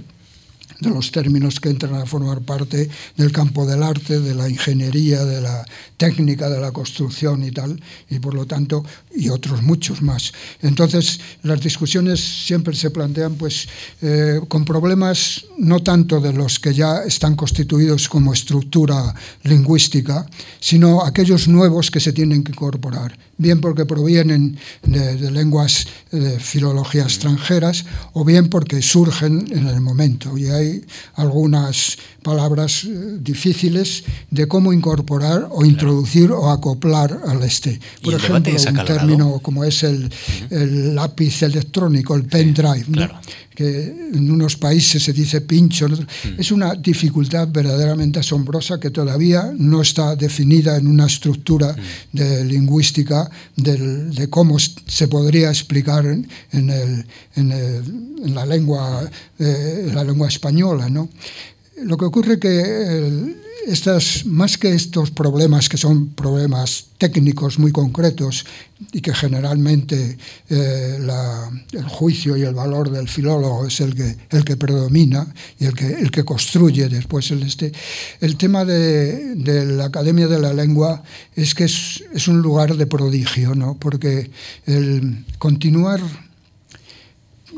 de 0.81 0.91
los 0.91 1.13
términos 1.13 1.61
que 1.61 1.69
entran 1.69 1.95
a 1.95 2.07
formar 2.07 2.41
parte 2.41 2.89
del 3.17 3.33
campo 3.33 3.67
del 3.67 3.83
arte, 3.83 4.21
de 4.21 4.35
la 4.35 4.49
ingeniería, 4.49 5.25
de 5.25 5.41
la 5.41 5.65
técnica, 5.97 6.49
de 6.49 6.61
la 6.61 6.73
construcción 6.73 7.45
y 7.45 7.51
tal, 7.51 7.81
y 8.09 8.19
por 8.19 8.35
lo 8.35 8.47
tanto, 8.47 8.85
y 9.15 9.29
otros 9.29 9.63
muchos 9.63 10.03
más. 10.03 10.33
Entonces, 10.63 11.21
las 11.43 11.61
discusiones 11.61 12.21
siempre 12.21 12.75
se 12.75 12.91
plantean 12.91 13.35
pues 13.35 13.69
eh, 14.03 14.41
con 14.49 14.65
problemas 14.65 15.45
no 15.59 15.81
tanto 15.81 16.21
de 16.21 16.33
los 16.33 16.59
que 16.59 16.73
ya 16.73 17.03
están 17.05 17.37
constituidos 17.37 18.09
como 18.09 18.33
estructura 18.33 19.15
lingüística, 19.43 20.27
sino 20.59 21.05
aquellos 21.05 21.49
nuevos 21.49 21.91
que 21.91 22.01
se 22.01 22.13
tienen 22.13 22.43
que 22.43 22.53
incorporar, 22.53 23.17
bien 23.41 23.61
porque 23.61 23.87
provienen 23.87 24.59
de, 24.83 25.31
lenguas 25.31 25.87
de 26.13 26.39
filología 26.39 27.05
extranjeras 27.05 27.85
o 28.13 28.25
bien 28.25 28.49
porque 28.49 28.83
surgen 28.83 29.49
en 29.51 29.67
el 29.67 29.81
momento. 29.81 30.37
Y 30.37 30.47
hay 30.47 30.85
algunas 31.15 31.97
palabras 32.23 32.85
eh, 32.85 33.19
difíciles 33.21 34.05
de 34.31 34.47
cómo 34.47 34.73
incorporar 34.73 35.49
o 35.51 35.65
introducir 35.65 36.31
o 36.31 36.51
acoplar 36.51 37.21
al 37.27 37.43
este. 37.43 37.81
Por 38.03 38.15
ejemplo, 38.15 38.53
un 38.53 38.85
término 38.85 39.41
como 39.41 39.65
es 39.65 39.83
el, 39.83 40.11
lápiz 40.95 41.43
electrónico, 41.43 42.15
el 42.15 42.25
pen 42.25 42.53
drive, 42.53 42.87
que 43.55 44.11
en 44.15 44.31
unos 44.31 44.57
países 44.57 45.03
se 45.03 45.13
dice 45.13 45.41
pincho. 45.41 45.87
Es 46.39 46.51
una 46.51 46.75
dificultad 46.75 47.49
verdaderamente 47.49 48.21
asombrosa 48.21 48.81
que 48.81 48.91
todavía 48.91 49.53
no 49.57 49.83
está 49.83 50.17
definida 50.17 50.77
en 50.77 50.87
una 50.87 51.07
estructura 51.07 51.75
de 52.13 52.45
lingüística 52.45 53.30
de 53.57 54.29
cómo 54.31 54.59
se 54.59 55.09
podría 55.09 55.49
explicar 55.49 56.07
en, 56.07 57.05
la, 58.35 58.47
lengua, 58.47 59.11
eh, 59.39 59.91
la 59.93 60.05
lengua 60.05 60.29
española. 60.29 60.89
¿no? 60.89 61.09
Lo 61.83 61.97
que 61.97 62.05
ocurre 62.05 62.39
que 62.39 63.37
estas, 63.67 64.25
más 64.27 64.59
que 64.59 64.75
estos 64.75 65.11
problemas 65.11 65.69
que 65.69 65.77
son 65.77 66.09
problemas 66.09 66.87
técnicos 66.99 67.59
muy 67.59 67.73
concretos 67.73 68.45
y 68.93 69.01
que 69.01 69.15
generalmente 69.15 70.19
eh, 70.49 70.99
el 71.73 71.89
juicio 71.89 72.37
y 72.37 72.43
el 72.43 72.55
valor 72.55 72.91
del 72.91 73.09
filólogo 73.09 73.67
es 73.67 73.81
el 73.81 73.95
que, 73.95 74.17
el 74.31 74.45
que 74.45 74.57
predomina 74.57 75.33
y 75.59 75.67
el 75.67 75.75
que, 75.75 75.87
el 75.87 76.11
que 76.11 76.25
construye 76.25 76.89
después 76.89 77.31
el 77.31 77.43
este, 77.43 77.73
el 78.21 78.37
tema 78.37 78.65
de, 78.65 79.35
la 79.67 79.87
Academia 79.87 80.27
de 80.27 80.41
la 80.41 80.53
Lengua 80.53 81.03
es 81.35 81.55
que 81.55 81.65
es, 81.65 82.03
es 82.13 82.29
un 82.29 82.41
lugar 82.41 82.77
de 82.77 82.87
prodigio, 82.87 83.55
¿no? 83.55 83.77
porque 83.79 84.31
el 84.67 85.25
continuar 85.39 86.01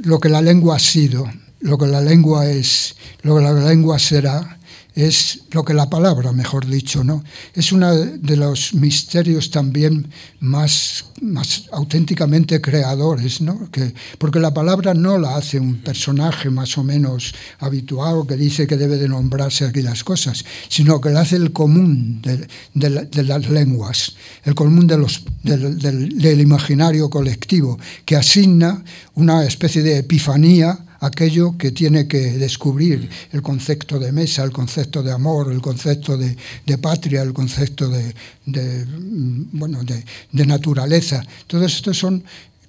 lo 0.04 0.18
que 0.20 0.28
la 0.28 0.40
lengua 0.40 0.76
ha 0.76 0.80
sido, 0.80 1.30
lo 1.62 1.78
que 1.78 1.86
la 1.86 2.00
lengua 2.00 2.48
es, 2.50 2.96
lo 3.22 3.36
que 3.36 3.42
la 3.42 3.52
lengua 3.52 3.98
será, 3.98 4.58
es 4.94 5.44
lo 5.52 5.64
que 5.64 5.72
la 5.72 5.88
palabra, 5.88 6.32
mejor 6.32 6.66
dicho, 6.66 7.02
¿no? 7.02 7.24
Es 7.54 7.72
uno 7.72 7.94
de 7.94 8.36
los 8.36 8.74
misterios 8.74 9.50
también 9.50 10.08
más, 10.40 11.06
más 11.22 11.64
auténticamente 11.72 12.60
creadores, 12.60 13.40
¿no? 13.40 13.70
Que, 13.70 13.94
porque 14.18 14.38
la 14.38 14.52
palabra 14.52 14.92
no 14.92 15.16
la 15.16 15.36
hace 15.36 15.58
un 15.58 15.78
personaje 15.78 16.50
más 16.50 16.76
o 16.76 16.84
menos 16.84 17.34
habitual 17.58 18.26
que 18.26 18.36
dice 18.36 18.66
que 18.66 18.76
debe 18.76 18.98
de 18.98 19.08
nombrarse 19.08 19.64
aquí 19.64 19.80
las 19.80 20.04
cosas, 20.04 20.44
sino 20.68 21.00
que 21.00 21.10
la 21.10 21.22
hace 21.22 21.36
el 21.36 21.52
común 21.52 22.20
de, 22.20 22.46
de, 22.74 23.22
las 23.22 23.48
lenguas, 23.48 24.14
el 24.44 24.54
común 24.54 24.86
de 24.86 24.98
los, 24.98 25.24
del 25.42 26.40
imaginario 26.40 27.08
colectivo, 27.08 27.78
que 28.04 28.16
asigna 28.16 28.84
una 29.14 29.44
especie 29.44 29.82
de 29.82 29.98
epifanía 29.98 30.78
aquello 31.02 31.58
que 31.58 31.72
tiene 31.72 32.06
que 32.06 32.38
descubrir 32.38 33.08
el 33.32 33.42
concepto 33.42 33.98
de 33.98 34.12
mesa, 34.12 34.44
el 34.44 34.52
concepto 34.52 35.02
de 35.02 35.10
amor, 35.10 35.52
el 35.52 35.60
concepto 35.60 36.16
de, 36.16 36.36
patria, 36.78 37.22
el 37.22 37.32
concepto 37.32 37.88
de, 37.88 38.14
mm, 38.46 39.58
bueno, 39.58 39.82
de, 39.82 40.04
de 40.30 40.46
naturaleza. 40.46 41.22
Todos 41.48 41.74
estos 41.74 41.98
son 41.98 42.22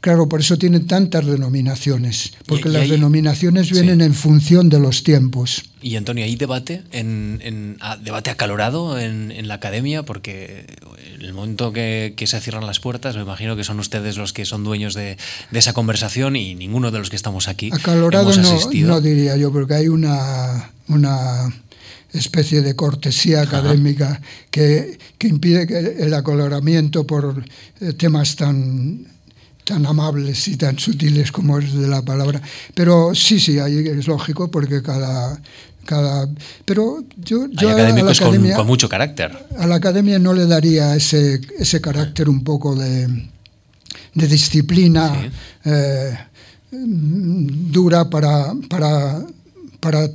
Claro, 0.04 0.28
por 0.28 0.42
eso 0.42 0.58
tienen 0.58 0.86
tantas 0.86 1.26
denominaciones, 1.26 2.34
porque 2.46 2.68
las 2.68 2.90
denominaciones 2.90 3.72
vienen 3.72 4.02
en 4.02 4.14
función 4.14 4.68
de 4.68 4.78
los 4.78 5.04
tiempos. 5.04 5.64
Y 5.82 5.96
Antonio, 5.96 6.26
¿hay 6.26 6.36
debate, 6.36 6.84
en, 6.92 7.78
ah, 7.80 7.96
debate 7.96 8.30
acalorado 8.30 9.00
en, 9.00 9.48
la 9.48 9.54
academia? 9.54 10.04
Porque 10.04 10.66
en 11.16 11.22
el 11.22 11.34
momento 11.34 11.72
que, 11.72 12.14
se 12.26 12.42
cierran 12.42 12.68
las 12.68 12.82
puertas, 12.82 13.16
me 13.16 13.22
imagino 13.22 13.56
que 13.56 13.64
son 13.64 13.80
ustedes 13.80 14.18
los 14.18 14.34
que 14.34 14.44
son 14.44 14.66
dueños 14.66 14.94
de, 14.94 15.16
esa 15.54 15.72
conversación 15.72 16.36
y 16.36 16.54
ninguno 16.54 16.92
de 16.92 17.00
los 17.00 17.10
que 17.10 17.16
estamos 17.16 17.48
aquí. 17.48 17.70
Acalorado 17.72 18.30
no, 18.36 19.00
diría 19.00 19.38
yo, 19.38 19.54
porque 19.54 19.76
hay 19.76 19.88
una, 19.88 20.70
una 20.90 21.48
especie 22.12 22.62
de 22.62 22.76
cortesía 22.76 23.42
académica 23.44 24.20
que, 24.52 25.00
que, 25.18 25.30
impide 25.30 25.66
que 25.66 25.78
el 26.04 26.14
acaloramiento 26.14 27.08
por 27.08 27.46
eh, 27.80 27.94
temas 27.94 28.36
tan 28.36 29.13
tan 29.64 29.86
amables 29.86 30.48
y 30.48 30.58
tan 30.58 30.78
sutiles 30.78 31.32
como 31.32 31.60
es 31.60 31.74
de 31.74 31.88
la 31.88 32.02
palabra. 32.02 32.42
Pero 32.74 33.16
sí, 33.16 33.40
sí, 33.40 33.60
ahí 33.60 33.88
es 33.88 34.08
lógico 34.08 34.50
porque 34.52 34.82
cada... 34.82 35.40
cada 35.86 36.28
pero 36.66 37.04
yo, 37.18 37.48
yo 37.50 37.70
Hay 37.70 37.74
académicos 37.74 38.20
a 38.20 38.24
la 38.24 38.30
academia, 38.30 38.56
con, 38.56 38.68
mucho 38.68 38.90
carácter. 38.90 39.38
A 39.58 39.68
la 39.68 39.76
academia 39.76 40.20
no 40.20 40.34
le 40.34 40.46
daría 40.46 40.96
ese, 40.96 41.42
ese 41.58 41.82
carácter 41.82 42.30
un 42.30 42.44
poco 42.44 42.76
de, 42.76 43.08
de 44.14 44.28
disciplina 44.28 45.32
eh, 45.66 46.18
dura 46.72 48.10
para, 48.10 48.54
para, 48.68 49.22
para 49.80 50.10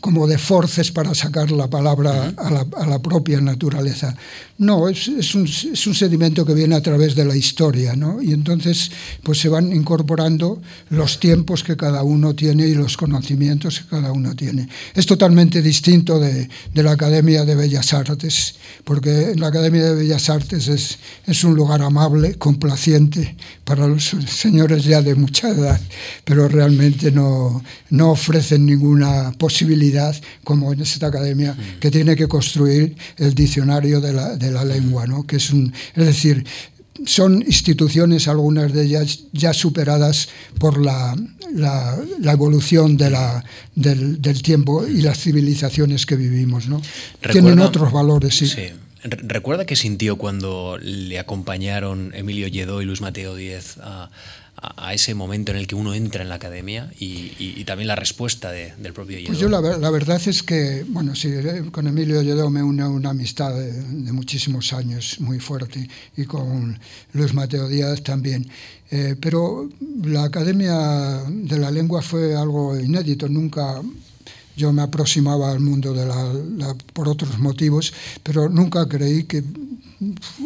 como 0.00 0.26
de 0.26 0.38
forces 0.38 0.92
para 0.92 1.14
sacar 1.14 1.50
la 1.50 1.68
palabra 1.68 2.32
a 2.36 2.50
la, 2.50 2.66
a 2.76 2.86
la 2.86 2.98
propia 2.98 3.40
naturaleza. 3.40 4.14
No, 4.58 4.88
es, 4.88 5.06
es, 5.06 5.36
un, 5.36 5.44
es, 5.44 5.86
un, 5.86 5.94
sedimento 5.94 6.44
que 6.44 6.52
viene 6.52 6.74
a 6.74 6.82
través 6.82 7.14
de 7.14 7.24
la 7.24 7.36
historia, 7.36 7.94
¿no? 7.94 8.20
Y 8.20 8.32
entonces 8.32 8.90
pues 9.22 9.38
se 9.38 9.48
van 9.48 9.72
incorporando 9.72 10.60
los 10.90 11.20
tiempos 11.20 11.62
que 11.62 11.76
cada 11.76 12.02
uno 12.02 12.34
tiene 12.34 12.66
y 12.66 12.74
los 12.74 12.96
conocimientos 12.96 13.78
que 13.78 13.86
cada 13.86 14.10
uno 14.10 14.34
tiene. 14.34 14.68
Es 14.96 15.06
totalmente 15.06 15.62
distinto 15.62 16.18
de, 16.18 16.48
de 16.74 16.82
la 16.82 16.90
Academia 16.90 17.44
de 17.44 17.54
Bellas 17.54 17.94
Artes, 17.94 18.56
porque 18.82 19.34
la 19.36 19.46
Academia 19.46 19.84
de 19.84 19.94
Bellas 19.94 20.28
Artes 20.28 20.66
es, 20.66 20.98
es 21.24 21.44
un 21.44 21.54
lugar 21.54 21.80
amable, 21.80 22.34
complaciente 22.34 23.36
para 23.64 23.86
los 23.86 24.16
señores 24.26 24.82
ya 24.82 25.02
de 25.02 25.14
mucha 25.14 25.50
edad, 25.50 25.80
pero 26.24 26.48
realmente 26.48 27.12
no, 27.12 27.62
no 27.90 28.10
ofrecen 28.10 28.66
ninguna 28.66 29.30
posibilidad, 29.38 30.16
como 30.42 30.72
en 30.72 30.80
esta 30.80 31.06
academia, 31.06 31.56
que 31.78 31.92
tiene 31.92 32.16
que 32.16 32.26
construir 32.26 32.96
el 33.18 33.34
diccionario 33.34 34.00
de 34.00 34.12
la 34.12 34.47
la 34.50 34.64
lengua, 34.64 35.06
¿no? 35.06 35.26
que 35.26 35.36
es, 35.36 35.50
un, 35.50 35.72
es 35.94 36.06
decir, 36.06 36.44
son 37.06 37.42
instituciones, 37.42 38.28
algunas 38.28 38.72
de 38.72 38.84
ellas 38.84 39.24
ya 39.32 39.52
superadas 39.52 40.28
por 40.58 40.84
la, 40.84 41.16
la, 41.54 42.32
evolución 42.32 42.96
de 42.96 43.10
la, 43.10 43.44
del, 43.74 44.20
del, 44.20 44.42
tiempo 44.42 44.86
y 44.86 45.02
las 45.02 45.18
civilizaciones 45.18 46.06
que 46.06 46.16
vivimos. 46.16 46.68
¿no? 46.68 46.82
Tienen 47.30 47.60
otros 47.60 47.92
valores, 47.92 48.36
sí. 48.36 48.50
¿Recuerda 49.04 49.64
qué 49.64 49.76
sintió 49.76 50.16
cuando 50.16 50.76
le 50.80 51.20
acompañaron 51.20 52.12
Emilio 52.14 52.48
Lledó 52.48 52.82
y 52.82 52.84
Luis 52.84 53.00
Mateo 53.00 53.36
Díez 53.36 53.78
a, 53.78 54.10
a, 54.60 54.94
ese 54.94 55.14
momento 55.14 55.52
en 55.52 55.58
el 55.58 55.66
que 55.66 55.74
uno 55.74 55.94
entra 55.94 56.22
en 56.22 56.28
la 56.28 56.36
academia 56.36 56.90
y, 56.98 57.64
también 57.64 57.88
la 57.88 57.96
respuesta 57.96 58.50
del 58.50 58.92
propio 58.92 59.18
Lledó? 59.18 59.28
Pues 59.28 59.38
yo 59.38 59.48
la, 59.48 59.90
verdad 59.90 60.20
es 60.26 60.42
que, 60.42 60.84
bueno, 60.88 61.14
sí, 61.14 61.28
eh, 61.28 61.64
con 61.70 61.86
Emilio 61.86 62.22
Lledó 62.22 62.48
me 62.50 62.62
une 62.62 62.86
una 62.86 63.10
amistad 63.10 63.54
de, 63.54 64.12
muchísimos 64.12 64.72
años 64.72 65.20
muy 65.20 65.38
fuerte 65.38 65.88
y 66.16 66.24
con 66.24 66.78
Luis 67.12 67.34
Mateo 67.34 67.68
Díaz 67.68 68.02
también. 68.02 68.48
Eh, 68.90 69.16
pero 69.20 69.68
la 70.04 70.24
Academia 70.24 71.22
de 71.28 71.58
la 71.58 71.70
Lengua 71.70 72.00
fue 72.00 72.34
algo 72.34 72.78
inédito, 72.78 73.28
nunca 73.28 73.82
yo 74.56 74.72
me 74.72 74.82
aproximaba 74.82 75.52
al 75.52 75.60
mundo 75.60 75.94
de 75.94 76.04
la, 76.04 76.74
por 76.92 77.08
otros 77.08 77.38
motivos, 77.38 77.92
pero 78.22 78.48
nunca 78.48 78.88
creí 78.88 79.24
que 79.24 79.44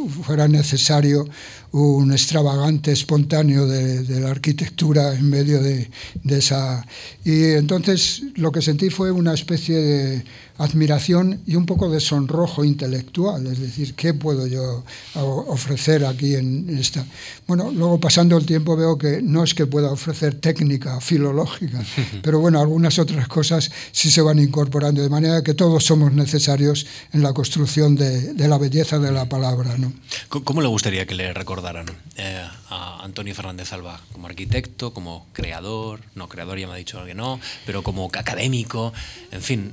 fuera 0.08 0.48
necesario 0.48 1.26
un 1.72 2.12
extravagante 2.12 2.92
espontáneo 2.92 3.66
de, 3.66 4.20
la 4.20 4.30
arquitectura 4.30 5.14
en 5.14 5.28
medio 5.28 5.62
de, 5.62 5.90
de, 6.22 6.38
esa... 6.38 6.86
Y 7.24 7.44
entonces 7.52 8.22
lo 8.34 8.52
que 8.52 8.60
sentí 8.60 8.90
fue 8.90 9.10
una 9.10 9.32
especie 9.32 9.76
de 9.76 10.24
admiración 10.58 11.40
y 11.46 11.56
un 11.56 11.66
poco 11.66 11.90
de 11.90 12.00
sonrojo 12.00 12.64
intelectual, 12.64 13.46
es 13.46 13.58
decir, 13.58 13.94
¿qué 13.94 14.14
puedo 14.14 14.46
yo 14.46 14.84
ofrecer 15.14 16.04
aquí 16.04 16.34
en 16.34 16.76
esta? 16.78 17.04
Bueno, 17.46 17.70
luego 17.72 17.98
pasando 17.98 18.36
el 18.36 18.46
tiempo 18.46 18.76
veo 18.76 18.98
que 18.98 19.22
no 19.22 19.42
es 19.42 19.54
que 19.54 19.66
pueda 19.66 19.90
ofrecer 19.90 20.34
técnica 20.34 21.00
filológica, 21.00 21.82
pero 22.22 22.38
bueno, 22.38 22.60
algunas 22.60 22.98
otras 22.98 23.28
cosas 23.28 23.70
sí 23.92 24.10
se 24.10 24.22
van 24.22 24.38
incorporando, 24.38 25.02
de 25.02 25.08
manera 25.08 25.42
que 25.42 25.54
todos 25.54 25.84
somos 25.84 26.12
necesarios 26.12 26.86
en 27.12 27.22
la 27.22 27.32
construcción 27.32 27.94
de, 27.96 28.34
de 28.34 28.48
la 28.48 28.58
belleza 28.58 28.98
de 28.98 29.10
la 29.10 29.28
palabra. 29.28 29.76
¿no? 29.78 29.91
¿Cómo 30.28 30.62
le 30.62 30.68
gustaría 30.68 31.06
que 31.06 31.14
le 31.14 31.32
recordaran 31.32 31.86
eh, 32.16 32.46
a 32.68 33.02
Antonio 33.02 33.34
Fernández 33.34 33.72
Alba 33.72 34.00
como 34.12 34.26
arquitecto, 34.26 34.92
como 34.92 35.26
creador? 35.32 36.00
No, 36.14 36.28
creador 36.28 36.58
ya 36.58 36.66
me 36.66 36.74
ha 36.74 36.76
dicho 36.76 37.04
que 37.04 37.14
no, 37.14 37.40
pero 37.66 37.82
como 37.82 38.06
académico, 38.06 38.92
en 39.30 39.42
fin, 39.42 39.72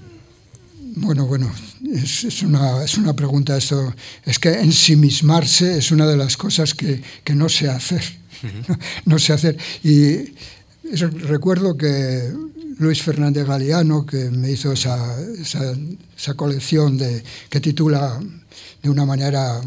bueno, 0.96 1.26
bueno, 1.28 1.52
es, 1.94 2.24
es, 2.24 2.42
una, 2.42 2.84
es, 2.84 2.98
una, 2.98 3.14
pregunta 3.14 3.56
esto. 3.58 3.94
Es 4.26 4.40
que 4.40 4.50
ensimismarse 4.50 5.78
es 5.78 5.92
una 5.92 6.08
de 6.08 6.18
las 6.18 6.36
cosas 6.36 6.74
que, 6.74 7.02
que 7.24 7.36
no 7.36 7.48
sé 7.50 7.70
hacer. 7.70 8.04
no, 8.68 8.80
no, 9.06 9.20
sé 9.20 9.34
hacer. 9.34 9.58
Y 9.84 10.34
recuerdo 11.28 11.78
que 11.78 12.34
Luis 12.80 13.04
Fernández 13.04 13.46
Galeano, 13.46 14.06
que 14.06 14.30
me 14.32 14.52
hizo 14.52 14.72
esa, 14.72 15.20
esa, 15.22 15.76
esa 16.18 16.34
colección 16.36 16.98
de, 16.98 17.24
que 17.50 17.60
titula 17.60 18.20
de 18.82 18.90
una 18.90 19.06
manera 19.06 19.62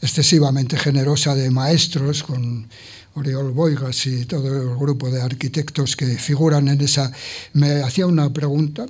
excesivamente 0.00 0.76
generosa 0.76 1.34
de 1.34 1.50
maestros, 1.50 2.22
con 2.22 2.66
Oriol 3.14 3.52
Boigas 3.52 4.06
y 4.06 4.24
todo 4.24 4.62
el 4.62 4.76
grupo 4.76 5.10
de 5.10 5.20
arquitectos 5.20 5.96
que 5.96 6.06
figuran 6.16 6.68
en 6.68 6.80
esa, 6.80 7.10
me 7.52 7.82
hacía 7.82 8.06
una 8.06 8.32
pregunta 8.32 8.86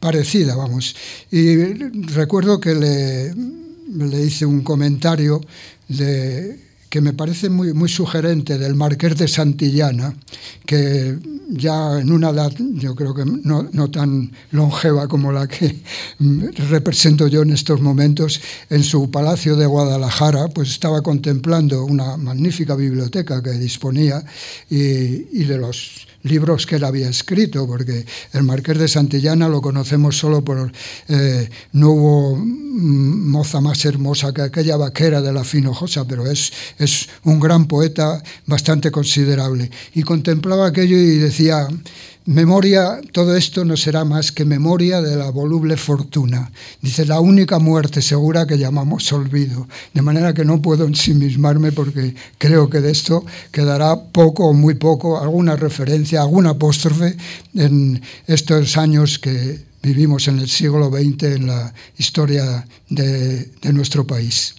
parecida, 0.00 0.56
vamos. 0.56 0.96
Y 1.30 1.56
recuerdo 2.14 2.58
que 2.58 2.74
le, 2.74 3.34
le 3.34 4.22
hice 4.24 4.46
un 4.46 4.62
comentario 4.62 5.40
de 5.88 6.71
que 6.92 7.00
me 7.00 7.14
parece 7.14 7.48
muy, 7.48 7.72
muy 7.72 7.88
sugerente 7.88 8.58
del 8.58 8.74
Marqués 8.74 9.16
de 9.16 9.26
Santillana, 9.26 10.14
que 10.66 11.18
ya 11.48 11.98
en 11.98 12.12
una 12.12 12.28
edad, 12.28 12.52
yo 12.58 12.94
creo 12.94 13.14
que 13.14 13.24
no, 13.24 13.66
no, 13.72 13.90
tan 13.90 14.30
longeva 14.50 15.08
como 15.08 15.32
la 15.32 15.48
que 15.48 15.80
represento 16.68 17.28
yo 17.28 17.40
en 17.40 17.52
estos 17.52 17.80
momentos, 17.80 18.42
en 18.68 18.84
su 18.84 19.10
palacio 19.10 19.56
de 19.56 19.64
Guadalajara, 19.64 20.48
pues 20.48 20.68
estaba 20.68 21.00
contemplando 21.00 21.82
una 21.82 22.18
magnífica 22.18 22.76
biblioteca 22.76 23.42
que 23.42 23.52
disponía 23.52 24.22
y, 24.68 24.76
y 24.76 25.44
de 25.44 25.56
los 25.56 26.06
libros 26.22 26.66
que 26.66 26.76
él 26.76 26.84
había 26.84 27.08
escrito, 27.08 27.66
porque 27.66 28.04
el 28.32 28.42
Marqués 28.42 28.78
de 28.78 28.88
Santillana 28.88 29.48
lo 29.48 29.60
conocemos 29.60 30.16
solo 30.18 30.42
por 30.42 30.72
eh, 31.08 31.48
no 31.72 31.90
hubo 31.90 32.36
moza 32.36 33.60
más 33.60 33.84
hermosa 33.84 34.32
que 34.32 34.42
aquella 34.42 34.76
vaquera 34.76 35.20
de 35.20 35.32
la 35.32 35.44
Finojosa, 35.44 36.06
pero 36.06 36.26
es, 36.30 36.52
es 36.78 37.08
un 37.24 37.40
gran 37.40 37.66
poeta 37.66 38.22
bastante 38.46 38.90
considerable. 38.90 39.70
Y 39.94 40.02
contemplaba 40.02 40.68
aquello 40.68 40.96
y 40.96 41.18
decía, 41.18 41.68
Memoria, 42.24 43.00
todo 43.10 43.36
esto 43.36 43.64
no 43.64 43.76
será 43.76 44.04
más 44.04 44.30
que 44.30 44.44
memoria 44.44 45.02
de 45.02 45.16
la 45.16 45.30
voluble 45.30 45.76
fortuna. 45.76 46.52
Dice, 46.80 47.04
la 47.04 47.18
única 47.18 47.58
muerte 47.58 48.00
segura 48.00 48.46
que 48.46 48.58
llamamos 48.58 49.12
olvido. 49.12 49.66
De 49.92 50.02
manera 50.02 50.32
que 50.32 50.44
no 50.44 50.62
puedo 50.62 50.84
ensimismarme 50.84 51.72
porque 51.72 52.14
creo 52.38 52.70
que 52.70 52.80
de 52.80 52.92
esto 52.92 53.24
quedará 53.50 53.96
poco 53.96 54.46
o 54.46 54.52
muy 54.52 54.74
poco, 54.74 55.18
alguna 55.18 55.56
referencia, 55.56 56.11
alguna 56.18 56.50
apóstrofe 56.50 57.16
en 57.54 58.00
estos 58.26 58.76
años 58.76 59.18
que 59.18 59.60
vivimos 59.82 60.28
en 60.28 60.38
el 60.38 60.48
siglo 60.48 60.90
XX 60.90 61.22
en 61.24 61.46
la 61.46 61.74
historia 61.98 62.66
de, 62.88 63.50
de 63.60 63.72
nuestro 63.72 64.06
país. 64.06 64.54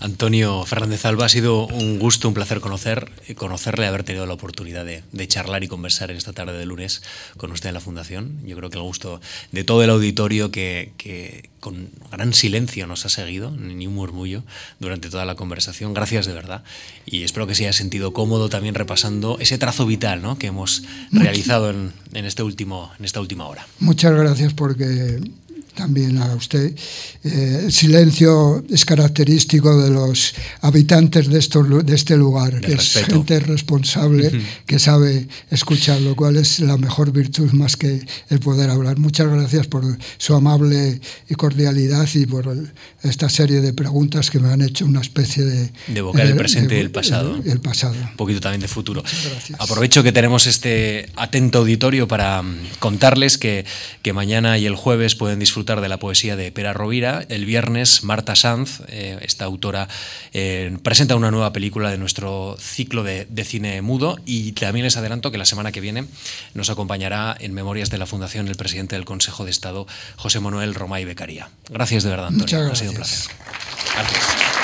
Antonio 0.00 0.64
Fernández 0.64 1.04
Alba, 1.04 1.26
ha 1.26 1.28
sido 1.28 1.66
un 1.66 1.98
gusto, 1.98 2.28
un 2.28 2.34
placer 2.34 2.60
conocer, 2.60 3.10
conocerle, 3.36 3.86
haber 3.86 4.04
tenido 4.04 4.26
la 4.26 4.34
oportunidad 4.34 4.84
de, 4.84 5.28
charlar 5.28 5.64
y 5.64 5.68
conversar 5.68 6.10
esta 6.10 6.32
tarde 6.32 6.56
de 6.56 6.66
lunes 6.66 7.02
con 7.36 7.52
usted 7.52 7.68
en 7.68 7.74
la 7.74 7.80
Fundación. 7.80 8.38
Yo 8.46 8.56
creo 8.56 8.70
que 8.70 8.78
el 8.78 8.82
gusto 8.82 9.20
de 9.52 9.64
todo 9.64 9.82
el 9.82 9.90
auditorio 9.90 10.50
que, 10.50 10.92
que 10.96 11.50
con 11.60 11.90
gran 12.10 12.32
silencio 12.34 12.86
nos 12.86 13.04
ha 13.04 13.08
seguido, 13.08 13.50
ni 13.50 13.86
un 13.86 13.94
murmullo, 13.94 14.44
durante 14.78 15.10
toda 15.10 15.24
la 15.24 15.34
conversación. 15.34 15.94
Gracias 15.94 16.26
de 16.26 16.32
verdad. 16.32 16.62
Y 17.04 17.24
espero 17.24 17.46
que 17.46 17.54
se 17.54 17.64
haya 17.64 17.72
sentido 17.72 18.12
cómodo 18.12 18.48
también 18.48 18.74
repasando 18.74 19.38
ese 19.40 19.58
trazo 19.58 19.86
vital 19.86 20.22
¿no? 20.22 20.38
que 20.38 20.48
hemos 20.48 20.82
realizado 21.10 21.70
en, 21.70 21.92
en, 22.12 22.24
este 22.24 22.42
último, 22.42 22.90
en 22.98 23.04
esta 23.04 23.20
última 23.20 23.46
hora. 23.46 23.66
Muchas 23.80 24.14
gracias 24.14 24.54
porque 24.54 25.20
también 25.78 26.18
a 26.18 26.34
usted. 26.34 26.74
Eh, 27.22 27.62
el 27.66 27.72
silencio 27.72 28.64
es 28.68 28.84
característico 28.84 29.80
de 29.80 29.90
los 29.90 30.34
habitantes 30.60 31.28
de, 31.28 31.38
estos, 31.38 31.86
de 31.86 31.94
este 31.94 32.16
lugar, 32.16 32.60
que 32.60 32.72
es 32.72 32.94
gente 33.06 33.38
responsable, 33.38 34.26
uh 34.26 34.30
-huh. 34.32 34.42
que 34.66 34.78
sabe 34.80 35.28
escuchar, 35.50 36.00
lo 36.00 36.16
cual 36.16 36.36
es 36.36 36.58
la 36.58 36.76
mejor 36.76 37.12
virtud 37.12 37.52
más 37.52 37.76
que 37.76 38.04
el 38.28 38.40
poder 38.40 38.70
hablar. 38.70 38.98
Muchas 38.98 39.28
gracias 39.30 39.68
por 39.68 39.84
su 40.18 40.34
amable 40.34 41.00
y 41.28 41.34
cordialidad 41.34 42.08
y 42.12 42.26
por 42.26 42.48
el, 42.48 42.72
esta 43.04 43.28
serie 43.28 43.60
de 43.60 43.72
preguntas 43.72 44.30
que 44.30 44.40
me 44.40 44.48
han 44.52 44.62
hecho 44.62 44.84
una 44.84 45.00
especie 45.00 45.44
de... 45.44 45.70
De 45.86 45.98
evocar 46.00 46.26
el 46.26 46.34
presente 46.34 46.76
y 46.76 46.80
el 46.80 46.90
pasado. 46.90 47.36
El, 47.44 47.52
el, 47.52 47.60
pasado. 47.60 47.94
Un 47.94 48.16
poquito 48.16 48.40
también 48.40 48.62
de 48.62 48.68
futuro. 48.68 49.04
Aprovecho 49.60 50.02
que 50.02 50.10
tenemos 50.10 50.48
este 50.48 51.08
atento 51.14 51.58
auditorio 51.58 52.08
para 52.08 52.42
mm, 52.42 52.56
contarles 52.80 53.38
que, 53.38 53.64
que 54.02 54.12
mañana 54.12 54.58
y 54.58 54.66
el 54.66 54.74
jueves 54.74 55.14
pueden 55.14 55.38
disfrutar 55.68 55.82
de 55.82 55.88
la 55.90 55.98
poesía 55.98 56.34
de 56.34 56.50
Pera 56.50 56.72
Rovira. 56.72 57.26
El 57.28 57.44
viernes, 57.44 58.02
Marta 58.02 58.34
Sanz, 58.34 58.80
eh, 58.88 59.18
esta 59.20 59.44
autora, 59.44 59.86
eh, 60.32 60.74
presenta 60.82 61.14
una 61.14 61.30
nueva 61.30 61.52
película 61.52 61.90
de 61.90 61.98
nuestro 61.98 62.56
ciclo 62.58 63.02
de, 63.02 63.26
de, 63.28 63.44
cine 63.44 63.82
mudo 63.82 64.16
y 64.24 64.52
también 64.52 64.84
les 64.84 64.96
adelanto 64.96 65.30
que 65.30 65.36
la 65.36 65.44
semana 65.44 65.70
que 65.70 65.82
viene 65.82 66.06
nos 66.54 66.70
acompañará 66.70 67.36
en 67.38 67.52
Memorias 67.52 67.90
de 67.90 67.98
la 67.98 68.06
Fundación 68.06 68.48
el 68.48 68.56
presidente 68.56 68.96
del 68.96 69.04
Consejo 69.04 69.44
de 69.44 69.50
Estado, 69.50 69.86
José 70.16 70.40
Manuel 70.40 70.74
Romay 70.74 71.04
Becaría. 71.04 71.50
Gracias 71.68 72.02
de 72.02 72.10
verdad, 72.10 72.28
Antonio. 72.28 72.44
Muchas 72.44 72.60
gracias. 72.64 72.72
Ha 72.72 72.80
sido 72.80 72.90
un 72.92 72.96
placer. 72.96 73.36
Gracias. 73.94 74.57